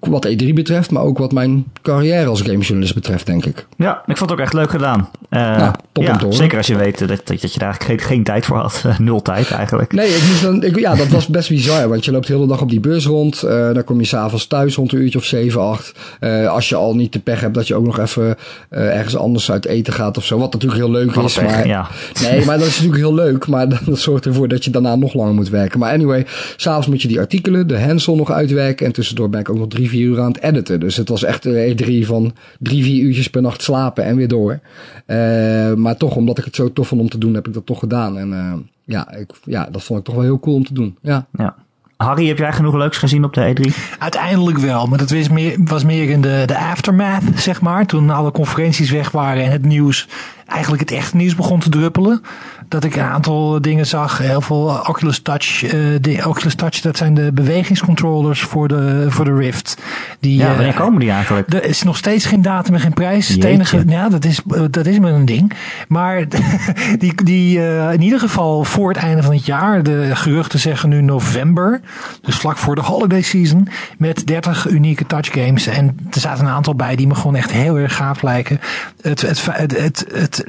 [0.00, 3.66] wat E3 betreft, maar ook wat mijn carrière als gamejournalist betreft, denk ik.
[3.76, 5.08] Ja, ik vond het ook echt leuk gedaan.
[5.30, 8.46] Uh, ja, Zeker als je weet dat, dat, dat je daar eigenlijk geen, geen tijd
[8.46, 8.84] voor had.
[8.98, 9.92] Nul tijd eigenlijk.
[9.92, 12.46] Nee, ik moest dan, ik, ja, dat was best bizar, want je loopt de hele
[12.46, 13.42] dag op die beurs rond.
[13.44, 15.92] Uh, dan kom je s'avonds thuis rond een uurtje of 7, 8.
[16.20, 18.36] Uh, als je al niet de pech hebt dat je ook nog even
[18.68, 20.38] ergens anders uit eten gaat of zo.
[20.38, 21.40] Wat natuurlijk heel leuk is.
[21.40, 21.88] maar, ja.
[22.22, 23.46] Nee, maar dat is natuurlijk heel leuk.
[23.46, 25.78] Maar dat zorgt ervoor dat je daarna nog langer moet werken.
[25.78, 26.26] Maar anyway,
[26.56, 28.86] s'avonds moet je die artikelen, de hands-on nog uitwerken.
[28.86, 30.80] En tussendoor ben ik ook nog drie, vier uur aan het editen.
[30.80, 34.28] Dus het was echt een E3 van drie, vier uurtjes per nacht slapen en weer
[34.28, 34.60] door.
[35.06, 37.66] Uh, maar toch, omdat ik het zo tof vond om te doen, heb ik dat
[37.66, 38.18] toch gedaan.
[38.18, 38.52] En uh,
[38.84, 40.96] ja, ik, ja, dat vond ik toch wel heel cool om te doen.
[41.00, 41.26] Ja.
[41.36, 41.56] ja.
[41.96, 43.96] Harry, heb jij genoeg leuks gezien op de E3?
[43.98, 47.86] Uiteindelijk wel, maar dat was meer, was meer in de, de aftermath, zeg maar.
[47.86, 50.08] Toen alle conferenties weg waren en het nieuws,
[50.46, 52.22] eigenlijk het echte nieuws begon te druppelen
[52.68, 54.18] dat ik een aantal dingen zag.
[54.18, 55.62] Heel veel Oculus Touch.
[55.62, 55.70] Uh,
[56.00, 59.78] de Oculus Touch, dat zijn de bewegingscontrollers voor de, voor de Rift.
[60.20, 61.52] Die, ja, wanneer uh, komen die eigenlijk?
[61.52, 63.28] Er is nog steeds geen datum en geen prijs.
[63.28, 65.52] Het enige, ja, dat is, eh, dat is maar een ding.
[65.88, 66.24] Maar
[66.98, 67.58] die, die
[67.92, 69.82] in ieder geval voor het einde van het jaar.
[69.82, 71.80] De geruchten zeggen nu november.
[72.20, 73.68] Dus vlak voor de holiday season.
[73.98, 75.66] Met 30 unieke touch games.
[75.66, 78.60] En er zaten een aantal bij die me gewoon echt heel erg gaaf lijken.
[79.00, 80.44] Het, het, het, het,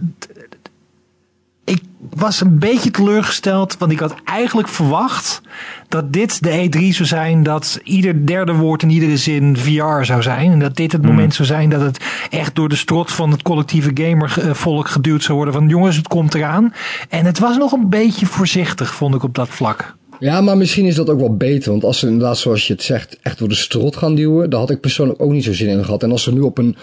[2.09, 5.41] was een beetje teleurgesteld, want ik had eigenlijk verwacht
[5.87, 10.21] dat dit de E3 zou zijn dat ieder derde woord in iedere zin VR zou
[10.21, 10.51] zijn.
[10.51, 11.09] En dat dit het hmm.
[11.09, 11.99] moment zou zijn dat het
[12.29, 15.53] echt door de strot van het collectieve gamervolk geduwd zou worden.
[15.53, 16.73] Van jongens, het komt eraan.
[17.09, 19.95] En het was nog een beetje voorzichtig, vond ik op dat vlak.
[20.19, 21.71] Ja, maar misschien is dat ook wel beter.
[21.71, 24.59] Want als ze inderdaad, zoals je het zegt, echt door de strot gaan duwen, daar
[24.59, 26.03] had ik persoonlijk ook niet zo zin in gehad.
[26.03, 26.75] En als ze nu op een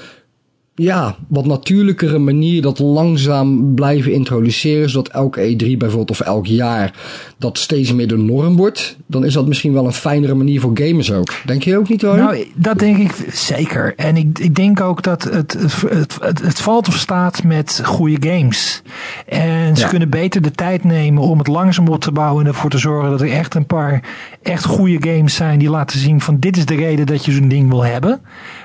[0.77, 6.93] ja, wat natuurlijkere manier dat langzaam blijven introduceren, zodat elke E3 bijvoorbeeld of elk jaar
[7.39, 10.71] dat steeds meer de norm wordt, dan is dat misschien wel een fijnere manier voor
[10.75, 11.35] gamers ook.
[11.45, 12.17] Denk je ook niet hoor?
[12.17, 13.95] Nou, dat denk ik zeker.
[13.97, 15.83] En ik, ik denk ook dat het, het,
[16.21, 18.83] het, het, valt of staat met goede games.
[19.27, 22.71] En ze kunnen beter de tijd nemen om het langzaam op te bouwen en ervoor
[22.71, 24.03] te zorgen dat er echt een paar
[24.43, 27.49] echt goede games zijn die laten zien van dit is de reden dat je zo'n
[27.49, 28.21] ding wil hebben.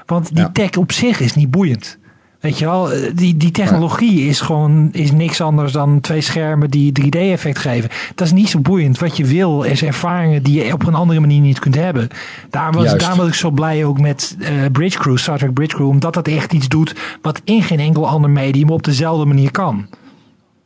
[0.09, 1.97] Want die tech op zich is niet boeiend.
[2.39, 6.69] Weet je wel, eh, die, die technologie is gewoon is niks anders dan twee schermen
[6.69, 7.89] die 3D-effect geven.
[8.15, 8.99] Dat is niet zo boeiend.
[8.99, 12.07] Wat je wil is ervaringen die je op een andere manier niet kunt hebben.
[12.49, 15.75] Daar was, daar was ik zo blij ook met uh, Bridge Crew, Star Trek Bridge
[15.75, 19.51] Crew, omdat dat echt iets doet wat in geen enkel ander medium op dezelfde manier
[19.51, 19.87] kan.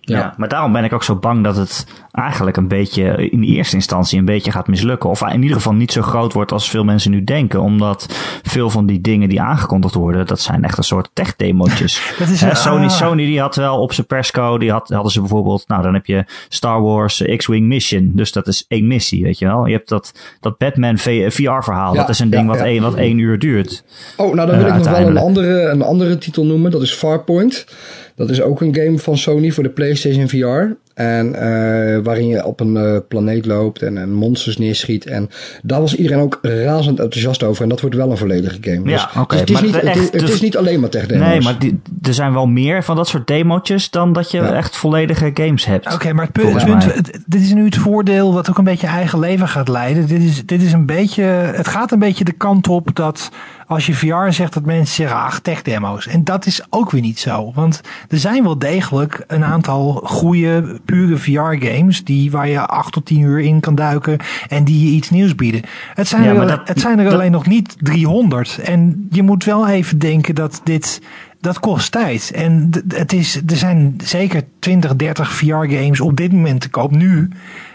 [0.06, 0.34] Ja.
[0.38, 4.20] maar daarom ben ik ook zo bang dat het eigenlijk een beetje in eerste instantie
[4.20, 5.10] een beetje gaat mislukken.
[5.10, 7.62] Of in ieder geval niet zo groot wordt als veel mensen nu denken.
[7.62, 12.14] Omdat veel van die dingen die aangekondigd worden, dat zijn echt een soort tech-demotjes.
[12.54, 12.90] Sony, ah.
[12.90, 16.06] Sony die had wel op zijn persco, die had, hadden ze bijvoorbeeld, nou dan heb
[16.06, 18.12] je Star Wars X-Wing Mission.
[18.16, 19.66] Dus dat is één missie, weet je wel.
[19.66, 21.94] Je hebt dat, dat Batman VR-verhaal.
[21.94, 23.84] dat is een ding wat, één, wat één uur duurt.
[24.18, 26.72] Oh, nou dan wil ik nog wel een andere, een andere titel noemen.
[26.72, 27.66] Dat is Farpoint.
[28.16, 30.76] Dat is ook een game van Sony voor de PlayStation VR.
[30.94, 35.06] En uh, waarin je op een uh, planeet loopt en, en, monsters neerschiet.
[35.06, 35.30] En
[35.62, 37.64] daar was iedereen ook razend enthousiast over.
[37.64, 38.90] En dat wordt wel een volledige game.
[38.90, 39.36] Ja, dus, oké.
[39.36, 41.28] Dus het, is niet, het, het is dus- niet alleen maar tech demos.
[41.28, 44.78] Nee, maar die, er zijn wel meer van dat soort demotjes dan dat je echt
[44.78, 45.94] volledige games hebt.
[45.94, 46.94] Oké, maar het punt,
[47.26, 50.08] dit is nu het voordeel wat ook een beetje eigen leven gaat leiden.
[50.08, 53.32] Dit is, dit is een beetje, het gaat een beetje de kant op dat
[53.68, 56.08] als je VR zegt dat mensen zeggen, ach, tech demo's.
[56.08, 57.52] En dat is ook weer niet zo.
[57.54, 62.94] Want er zijn wel degelijk een aantal goede, pure VR games, die, waar je acht
[62.94, 65.62] tot tien uur in kan duiken en die je iets nieuws bieden.
[65.94, 68.60] Het zijn er, het zijn er alleen nog niet 300.
[68.64, 71.02] En je moet wel even denken dat dit,
[71.40, 72.32] dat kost tijd.
[72.36, 76.92] En het is, er zijn zeker 20, 30 VR games op dit moment te koop
[76.92, 77.30] nu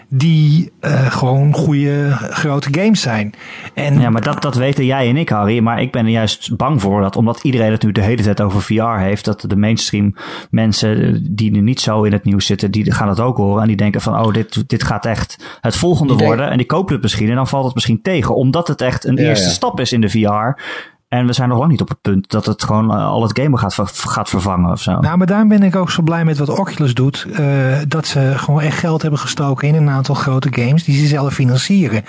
[0.09, 3.35] die uh, gewoon goede grote games zijn.
[3.75, 5.61] En, ja, maar dat, dat weten jij en ik, Harry.
[5.61, 8.41] Maar ik ben er juist bang voor dat, omdat iedereen het nu de hele tijd
[8.41, 10.15] over VR heeft, dat de mainstream
[10.51, 13.63] mensen die nu niet zo in het nieuws zitten, die gaan het ook horen.
[13.63, 16.51] En die denken van, oh, dit, dit gaat echt het volgende worden.
[16.51, 18.35] En die kopen het misschien en dan valt het misschien tegen.
[18.35, 20.61] Omdat het echt een eerste stap is in de VR.
[21.09, 23.39] En we zijn nog lang niet op het punt dat het gewoon uh, al het
[23.39, 25.01] gamen gaat, gaat vervangen of zo.
[25.01, 27.27] Nou, maar daarom ben ik ook zo blij met wat Oculus doet.
[27.31, 31.07] Uh, dat ze gewoon echt geld hebben gestoken in een aantal grote games die ze
[31.07, 32.05] zelf financieren.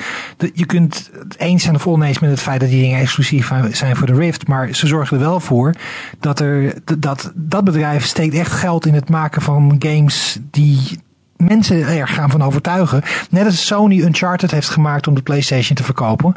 [0.53, 3.95] Je kunt het eens zijn of oneens met het feit dat die dingen exclusief zijn
[3.95, 4.47] voor de Rift.
[4.47, 5.75] Maar ze zorgen er wel voor
[6.19, 10.99] dat er, dat, dat bedrijf steekt echt geld in het maken van games die
[11.49, 13.01] mensen er gaan van overtuigen.
[13.29, 16.35] Net als Sony Uncharted heeft gemaakt om de PlayStation te verkopen,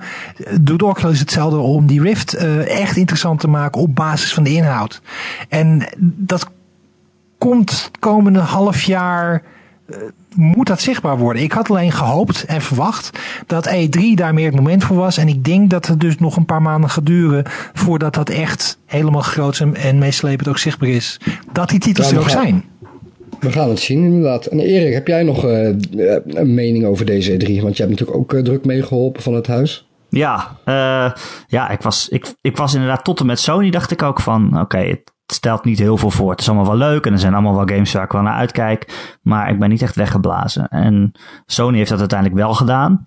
[0.61, 4.53] doet Oculus hetzelfde om die Rift uh, echt interessant te maken op basis van de
[4.53, 5.01] inhoud.
[5.49, 6.51] En dat
[7.39, 9.43] komt komende half jaar
[10.35, 11.43] moet dat zichtbaar worden.
[11.43, 15.17] Ik had alleen gehoopt en verwacht dat E3 daar meer het moment voor was.
[15.17, 18.79] En ik denk dat het dus nog een paar maanden gaat duren voordat dat echt
[18.87, 21.21] helemaal groot en meeslepend ook zichtbaar is.
[21.53, 22.65] Dat die titels er ook zijn.
[23.43, 24.47] We gaan het zien, inderdaad.
[24.47, 25.69] En Erik, heb jij nog uh,
[26.27, 27.63] een mening over deze E3?
[27.63, 29.87] Want je hebt natuurlijk ook uh, druk meegeholpen van het huis.
[30.09, 30.59] Ja,
[31.47, 34.61] ja ik, was, ik, ik was inderdaad tot en met Sony dacht ik ook van...
[34.61, 36.31] Oké, het stelt niet heel veel voor.
[36.31, 38.37] Het is allemaal wel leuk en er zijn allemaal wel games waar ik wel naar
[38.37, 39.17] uitkijk.
[39.23, 40.69] Maar ik ben niet echt weggeblazen.
[40.69, 41.13] En
[41.47, 43.03] Sony heeft dat uiteindelijk wel gedaan.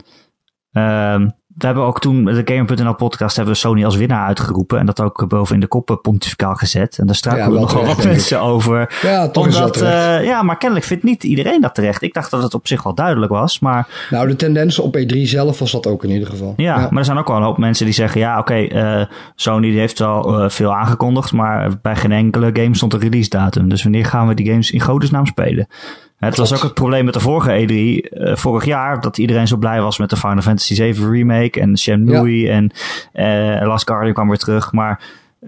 [0.72, 4.80] Uh, we hebben ook toen de Gamer.nl podcast hebben we Sony als winnaar uitgeroepen.
[4.80, 6.98] En dat ook boven in de koppen pontificaal gezet.
[6.98, 9.00] En daar struikelen ja, nogal wat mensen over.
[9.02, 12.02] Ja, toch Omdat, uh, ja, maar kennelijk vindt niet iedereen dat terecht.
[12.02, 13.60] Ik dacht dat het op zich wel duidelijk was.
[13.60, 16.54] Maar, nou, de tendens op E3 zelf was dat ook in ieder geval.
[16.58, 18.20] Ja, maar er zijn ook wel een hoop mensen die zeggen...
[18.20, 19.06] Ja, oké, okay, uh,
[19.36, 21.32] Sony heeft wel uh, veel aangekondigd.
[21.32, 23.70] Maar bij geen enkele game stond een release datum.
[23.70, 25.68] Dus wanneer gaan we die games in godesnaam spelen?
[26.18, 29.58] Het was ook het probleem met de vorige E3 uh, vorig jaar, dat iedereen zo
[29.58, 32.52] blij was met de Final Fantasy VII remake en Shenmue ja.
[32.52, 32.72] en
[33.14, 34.72] uh, Last Guardian kwam weer terug.
[34.72, 35.00] Maar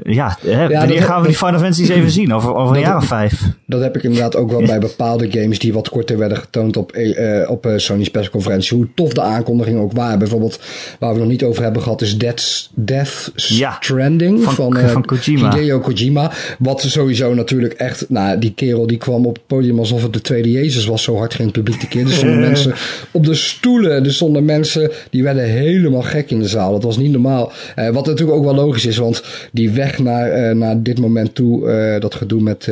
[0.04, 2.34] ja, hè, ja wanneer gaan we die Final Fantasy even zien?
[2.34, 3.42] Over, over een jaar of vijf?
[3.66, 6.96] Dat heb ik inderdaad ook wel bij bepaalde games die wat korter werden getoond op,
[6.96, 8.78] uh, op uh, Sony's persconferentie.
[8.78, 10.20] Hoe tof de aankondigingen ook waren.
[10.20, 10.60] Bijvoorbeeld,
[11.00, 14.88] waar we nog niet over hebben gehad, is Death, Death ja, Stranding van, van, uh,
[14.88, 15.56] van Kojima.
[15.56, 16.32] Hideo Kojima.
[16.60, 20.22] Wat sowieso natuurlijk echt, nou, die kerel die kwam op het podium alsof het de
[20.22, 21.04] tweede Jezus was.
[21.04, 22.06] Zo hard ging het publiek de keer.
[22.06, 22.74] Er stonden mensen
[23.12, 24.06] op de stoelen.
[24.06, 26.72] Er stonden mensen die werden helemaal gek in de zaal.
[26.72, 27.52] Dat was niet normaal.
[27.76, 31.68] wat natuurlijk ook wel logisch is, want die weg naar, uh, naar dit moment toe,
[31.68, 32.68] uh, dat gedoe met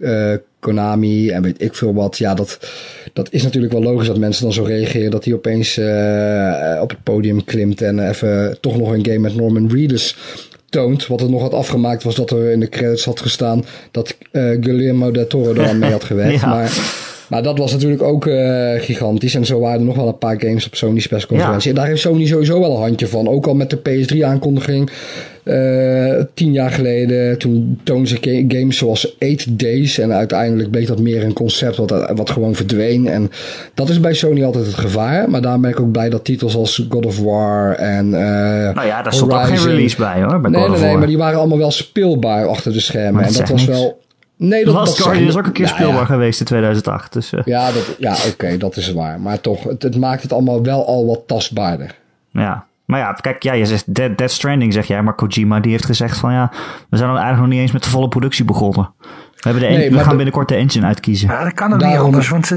[0.00, 2.18] uh, Konami en weet ik veel wat.
[2.18, 2.58] Ja, dat,
[3.12, 5.10] dat is natuurlijk wel logisch dat mensen dan zo reageren.
[5.10, 5.78] Dat hij opeens
[6.82, 10.16] op het podium klimt en even toch nog een game met Norman Reedus
[10.68, 11.06] toont.
[11.06, 15.10] Wat er nog had afgemaakt was dat er in de credits had gestaan dat Guillermo
[15.10, 16.40] del Toro er aan mee had gewerkt.
[16.40, 16.48] ja.
[16.48, 16.72] Maar
[17.28, 19.34] maar dat was natuurlijk ook uh, gigantisch.
[19.34, 21.62] En zo waren er nog wel een paar games op Sony's persconferentie.
[21.62, 21.68] Ja.
[21.68, 23.28] En daar heeft Sony sowieso wel een handje van.
[23.28, 24.90] Ook al met de PS3-aankondiging.
[25.44, 29.98] Uh, tien jaar geleden, toen toonden ze games zoals Eight Days.
[29.98, 33.08] En uiteindelijk bleek dat meer een concept wat, wat gewoon verdween.
[33.08, 33.30] En
[33.74, 35.30] dat is bij Sony altijd het gevaar.
[35.30, 38.06] Maar daar ben ik ook blij dat titels als God of War en.
[38.06, 38.20] Uh,
[38.74, 40.40] nou ja, daar stond ook geen release bij hoor.
[40.40, 43.24] Bij nee, nee, nee, maar die waren allemaal wel speelbaar achter de schermen.
[43.24, 43.78] En dat was niks.
[43.78, 43.98] wel.
[44.38, 46.06] Nee, dat, Last Guardian is ook een keer speelbaar ja, ja.
[46.06, 47.12] geweest in 2008.
[47.12, 47.40] Dus, uh.
[47.44, 49.20] Ja, dat, ja oké, okay, dat is waar.
[49.20, 51.94] Maar toch, het, het, maakt het allemaal wel al wat tastbaarder.
[52.30, 55.02] Ja, maar ja, kijk, ja, je zegt Dead, Dead Stranding, zeg jij.
[55.02, 56.50] Maar Kojima die heeft gezegd van ja,
[56.88, 58.90] we zijn dan eigenlijk nog niet eens met de volle productie begonnen.
[59.38, 61.28] We, hebben de nee, we gaan de, binnenkort de engine uitkiezen.
[61.28, 62.52] Ja, dat kan ook niet anders, want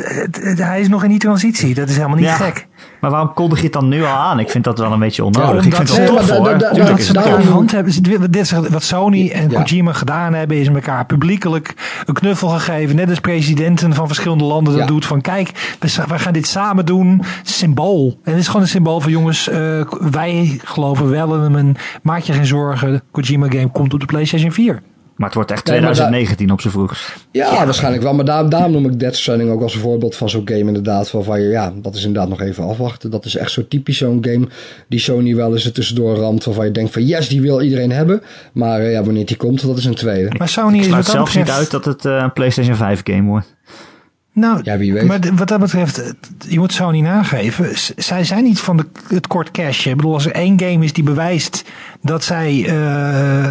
[0.56, 1.74] hij is nog in die transitie.
[1.74, 2.68] Dat is helemaal niet ja, gek.
[3.02, 4.40] Maar waarom kondig je het dan nu al aan?
[4.40, 5.50] Ik vind dat wel een beetje onnodig.
[5.50, 6.58] Ja, ik vind het wel tof da, hoor.
[6.58, 8.32] Da, da, ze elkaar hand hebben.
[8.32, 9.62] Dit, wat Sony en ja.
[9.62, 11.74] Kojima gedaan hebben, is elkaar publiekelijk
[12.06, 12.96] een knuffel gegeven.
[12.96, 15.06] Net als presidenten van verschillende landen dat doet.
[15.06, 17.22] Van kijk, we, we, gaan dit samen doen.
[17.44, 18.20] Symbool.
[18.24, 19.82] En het is gewoon een symbool van jongens, uh,
[20.12, 21.72] wij geloven wel in hem.
[22.04, 23.02] Maak je geen zorgen.
[23.12, 24.82] Kojima game komt op de PlayStation 4.
[25.16, 27.28] Maar het wordt echt 2019 nee, op z'n vroegst.
[27.32, 28.14] Ja, ja, waarschijnlijk wel.
[28.14, 31.12] Maar daar, daarom noem ik Death Stranding ook als een voorbeeld van zo'n game inderdaad.
[31.12, 33.12] Waarvan je, ja, dat is inderdaad nog even afwachten.
[33.12, 34.48] Dat is echt zo typisch zo'n game
[34.88, 36.44] die Sony wel eens er tussendoor ramt.
[36.44, 38.22] Waarvan je denkt van yes, die wil iedereen hebben.
[38.52, 40.36] Maar ja, wanneer die komt, dat is een tweede.
[40.38, 43.30] Maar Sony ik is het zelfs niet uit dat het uh, een PlayStation 5 game
[43.30, 43.56] wordt.
[44.34, 45.04] Nou, ja, wie weet.
[45.04, 46.14] maar wat dat betreft,
[46.48, 47.70] je moet Sony nageven.
[47.96, 49.86] Zij zijn niet van de, het kort cash.
[49.86, 51.64] Ik bedoel, als er één game is die bewijst
[52.02, 53.48] dat zij uh,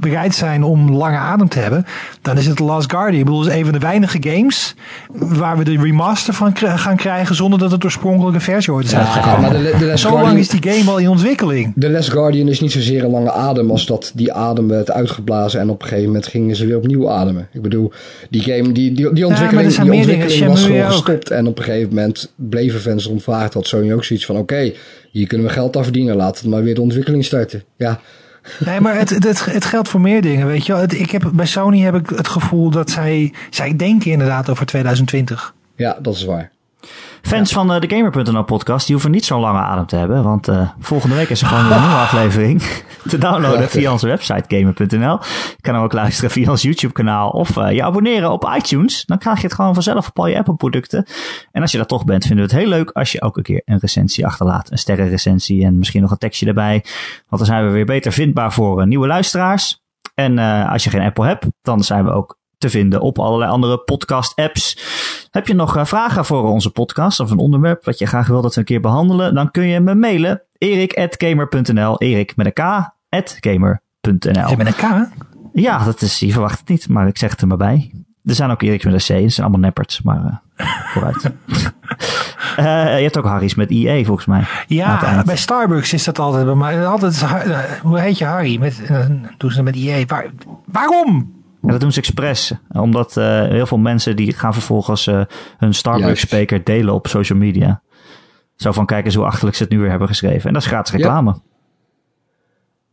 [0.00, 1.86] bereid zijn om lange adem te hebben,
[2.22, 3.18] dan is het The Last Guardian.
[3.18, 4.74] Ik bedoel, het is een van de weinige games
[5.12, 8.98] waar we de remaster van gaan krijgen zonder dat het oorspronkelijke versie ooit is ja,
[8.98, 9.40] uitgekomen.
[9.40, 11.72] Maar de, de Zo Guardian, lang is die game al in ontwikkeling.
[11.78, 15.60] The Last Guardian is niet zozeer een lange adem als dat die adem werd uitgeblazen
[15.60, 17.48] en op een gegeven moment gingen ze weer opnieuw ademen.
[17.52, 17.92] Ik bedoel,
[18.30, 21.64] die game, die, die, die ontwikkeling, ja, die ontwikkeling was gewoon gestopt en op een
[21.64, 23.54] gegeven moment bleven fans rondvraagd.
[23.54, 24.76] Had Sony ook zoiets van, oké, okay,
[25.10, 26.16] hier kunnen we geld aan verdienen.
[26.16, 27.62] Laten we maar weer de ontwikkeling starten.
[27.76, 28.00] Ja.
[28.64, 30.82] Nee, maar het, het, het geldt voor meer dingen, weet je wel.
[30.82, 35.54] Ik heb, bij Sony heb ik het gevoel dat zij, zij denken inderdaad over 2020.
[35.76, 36.50] Ja, dat is waar.
[37.22, 40.22] Fans van uh, de Gamer.nl podcast, die hoeven niet zo'n lange adem te hebben.
[40.22, 42.62] Want uh, volgende week is er gewoon een nieuwe aflevering
[43.08, 45.18] te downloaden via onze website Gamer.nl.
[45.56, 49.04] Je kan hem ook luisteren via ons YouTube kanaal of uh, je abonneren op iTunes.
[49.06, 51.06] Dan krijg je het gewoon vanzelf op al je Apple producten.
[51.52, 53.42] En als je dat toch bent, vinden we het heel leuk als je ook een
[53.42, 54.70] keer een recensie achterlaat.
[54.70, 56.84] Een sterrenrecensie en misschien nog een tekstje erbij.
[57.28, 59.82] Want dan zijn we weer beter vindbaar voor nieuwe luisteraars.
[60.14, 60.38] En
[60.68, 64.78] als je geen Apple hebt, dan zijn we ook te vinden op allerlei andere podcast-apps.
[65.30, 68.42] Heb je nog uh, vragen voor onze podcast of een onderwerp wat je graag wil
[68.42, 69.34] dat we een keer behandelen?
[69.34, 70.42] Dan kun je me mailen.
[70.58, 72.90] erik.gamer.nl Erik met een k.
[73.40, 75.08] gamer.nl Met een k?
[75.52, 77.90] Ja, dat is, je verwacht het niet, maar ik zeg het er maar bij.
[78.24, 80.02] Er zijn ook Erik met een C, het zijn allemaal nepperts.
[80.02, 80.42] Maar,
[80.92, 81.30] vooruit.
[82.56, 84.44] Eh, je hebt ook Harry's met IE volgens mij.
[84.66, 86.86] Ja, bij Starbucks is dat altijd mij.
[86.86, 88.58] Altijd, eh, hoe heet je Harry?
[88.58, 90.06] Met, eh, doen ze met IE.
[90.06, 90.30] Waar,
[90.64, 91.39] waarom?
[91.62, 92.52] Ja, dat doen ze expres.
[92.72, 95.20] Omdat eh, heel veel mensen die gaan vervolgens eh,
[95.58, 96.26] hun Starbucks Juist.
[96.26, 97.82] speaker delen op social media.
[98.56, 100.46] Zo van kijk eens hoe achterlijk ze het nu weer hebben geschreven.
[100.46, 101.40] En dat is gratis reclame.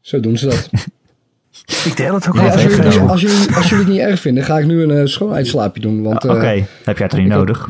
[0.01, 0.69] Zo doen ze dat.
[1.85, 4.43] Ik deel het ook Ja, als, jullie, als, jullie, als jullie het niet erg vinden,
[4.43, 6.03] ga ik nu een uh, schoonheidsslaapje doen.
[6.03, 7.69] Want, Oké, eh, heb jij het er niet nodig.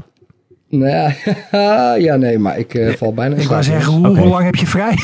[0.69, 1.14] nou ja,
[2.07, 4.19] ja, nee, maar ik eh, val bijna in Ik wou zeggen, hoe, Oké.
[4.19, 4.98] hoe lang heb je vrij?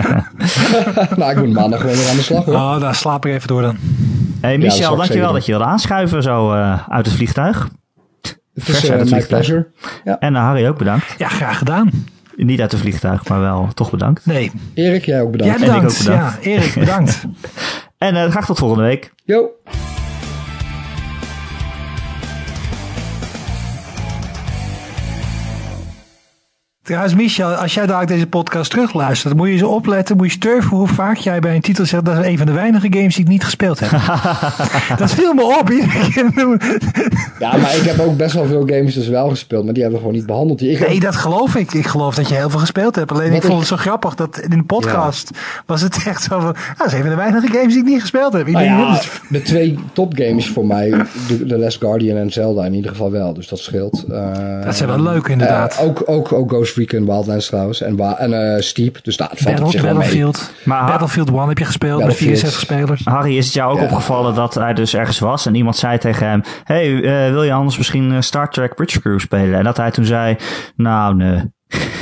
[1.16, 2.54] nou, ik moet maandag gewoon weer aan de slag hoor.
[2.54, 3.76] Oh, dan slaap ik even door dan.
[4.40, 7.68] Hey Michel, ik dankjewel dat je wilde aanschuiven zo eh, uit het vliegtuig.
[8.54, 9.26] vers uit uh, het vliegtuig.
[9.28, 9.66] pleasure.
[10.04, 10.18] Ja.
[10.18, 11.14] En uh, Harry ook bedankt.
[11.18, 11.90] Ja, graag gedaan.
[12.36, 14.26] Niet uit het vliegtuig, maar wel toch bedankt.
[14.26, 15.58] Nee, Erik, jij ook bedankt.
[15.58, 15.98] jij En ik bedankt.
[15.98, 16.44] ook bedankt.
[16.44, 17.20] Ja, Erik, bedankt.
[17.98, 19.12] En uh, graag tot volgende week.
[19.24, 19.48] Yo.
[26.90, 30.76] Trouwens, Michel, als jij daar deze podcast terugluistert, moet je eens opletten, moet je sturven
[30.76, 33.24] hoe vaak jij bij een titel zegt, dat is een van de weinige games die
[33.24, 33.90] ik niet gespeeld heb.
[34.98, 35.68] dat viel me op.
[37.38, 40.00] Ja, maar ik heb ook best wel veel games dus wel gespeeld, maar die hebben
[40.00, 40.62] we gewoon niet behandeld.
[40.62, 41.72] Ik Nee, dat geloof ik.
[41.72, 43.12] Ik geloof dat je heel veel gespeeld hebt.
[43.12, 45.30] Alleen Wat ik vond het zo grappig dat in de podcast
[45.66, 47.88] was het echt zo van, nou, dat is een van de weinige games die ik
[47.88, 48.46] niet gespeeld heb.
[48.46, 50.90] Nou ja, de twee topgames voor mij,
[51.48, 54.04] The, Last Guardian en Zelda in ieder geval wel, dus dat scheelt.
[54.64, 55.76] Dat zijn wel leuk inderdaad.
[55.76, 59.30] eh, ook, ook, ook Ghost Recon Wildlands trouwens en, wa- en eh, Steep, dus nou,
[59.30, 60.00] het valt op Battle, zich wel mee.
[60.02, 60.52] Battlefield.
[60.64, 62.38] Maar- Battlefield 1 heb je gespeeld met Battlefield.
[62.38, 63.04] 64 spelers.
[63.04, 63.84] Harry, is het jou ook Ja.
[63.84, 67.52] opgevallen dat hij dus ergens was en iemand zei tegen hem: Hey, eh, wil je
[67.52, 69.58] anders misschien eh, Star Trek Bridge Crew spelen?
[69.58, 70.36] En dat hij toen zei:
[70.76, 71.42] Nou, nee.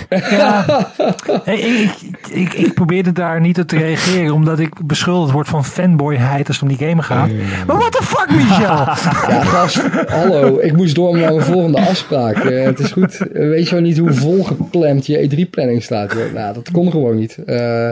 [1.45, 1.95] Hey, ik,
[2.31, 6.61] ik, ik, probeerde daar niet op te reageren, omdat ik beschuldigd word van fanboyheid als
[6.61, 7.31] het om die game gaat.
[7.67, 8.77] Maar what the fuck, Michel?
[9.29, 12.37] Ja, gast, hallo, ik moest door naar mijn volgende afspraak.
[12.37, 16.13] Eh, het is goed, Eh, weet je wel niet hoe volgepland je E3-planning staat?
[16.13, 16.33] joh?
[16.33, 17.39] Nou, dat kon gewoon niet.
[17.47, 17.89] Eh,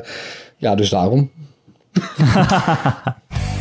[0.56, 1.30] ja, dus daarom.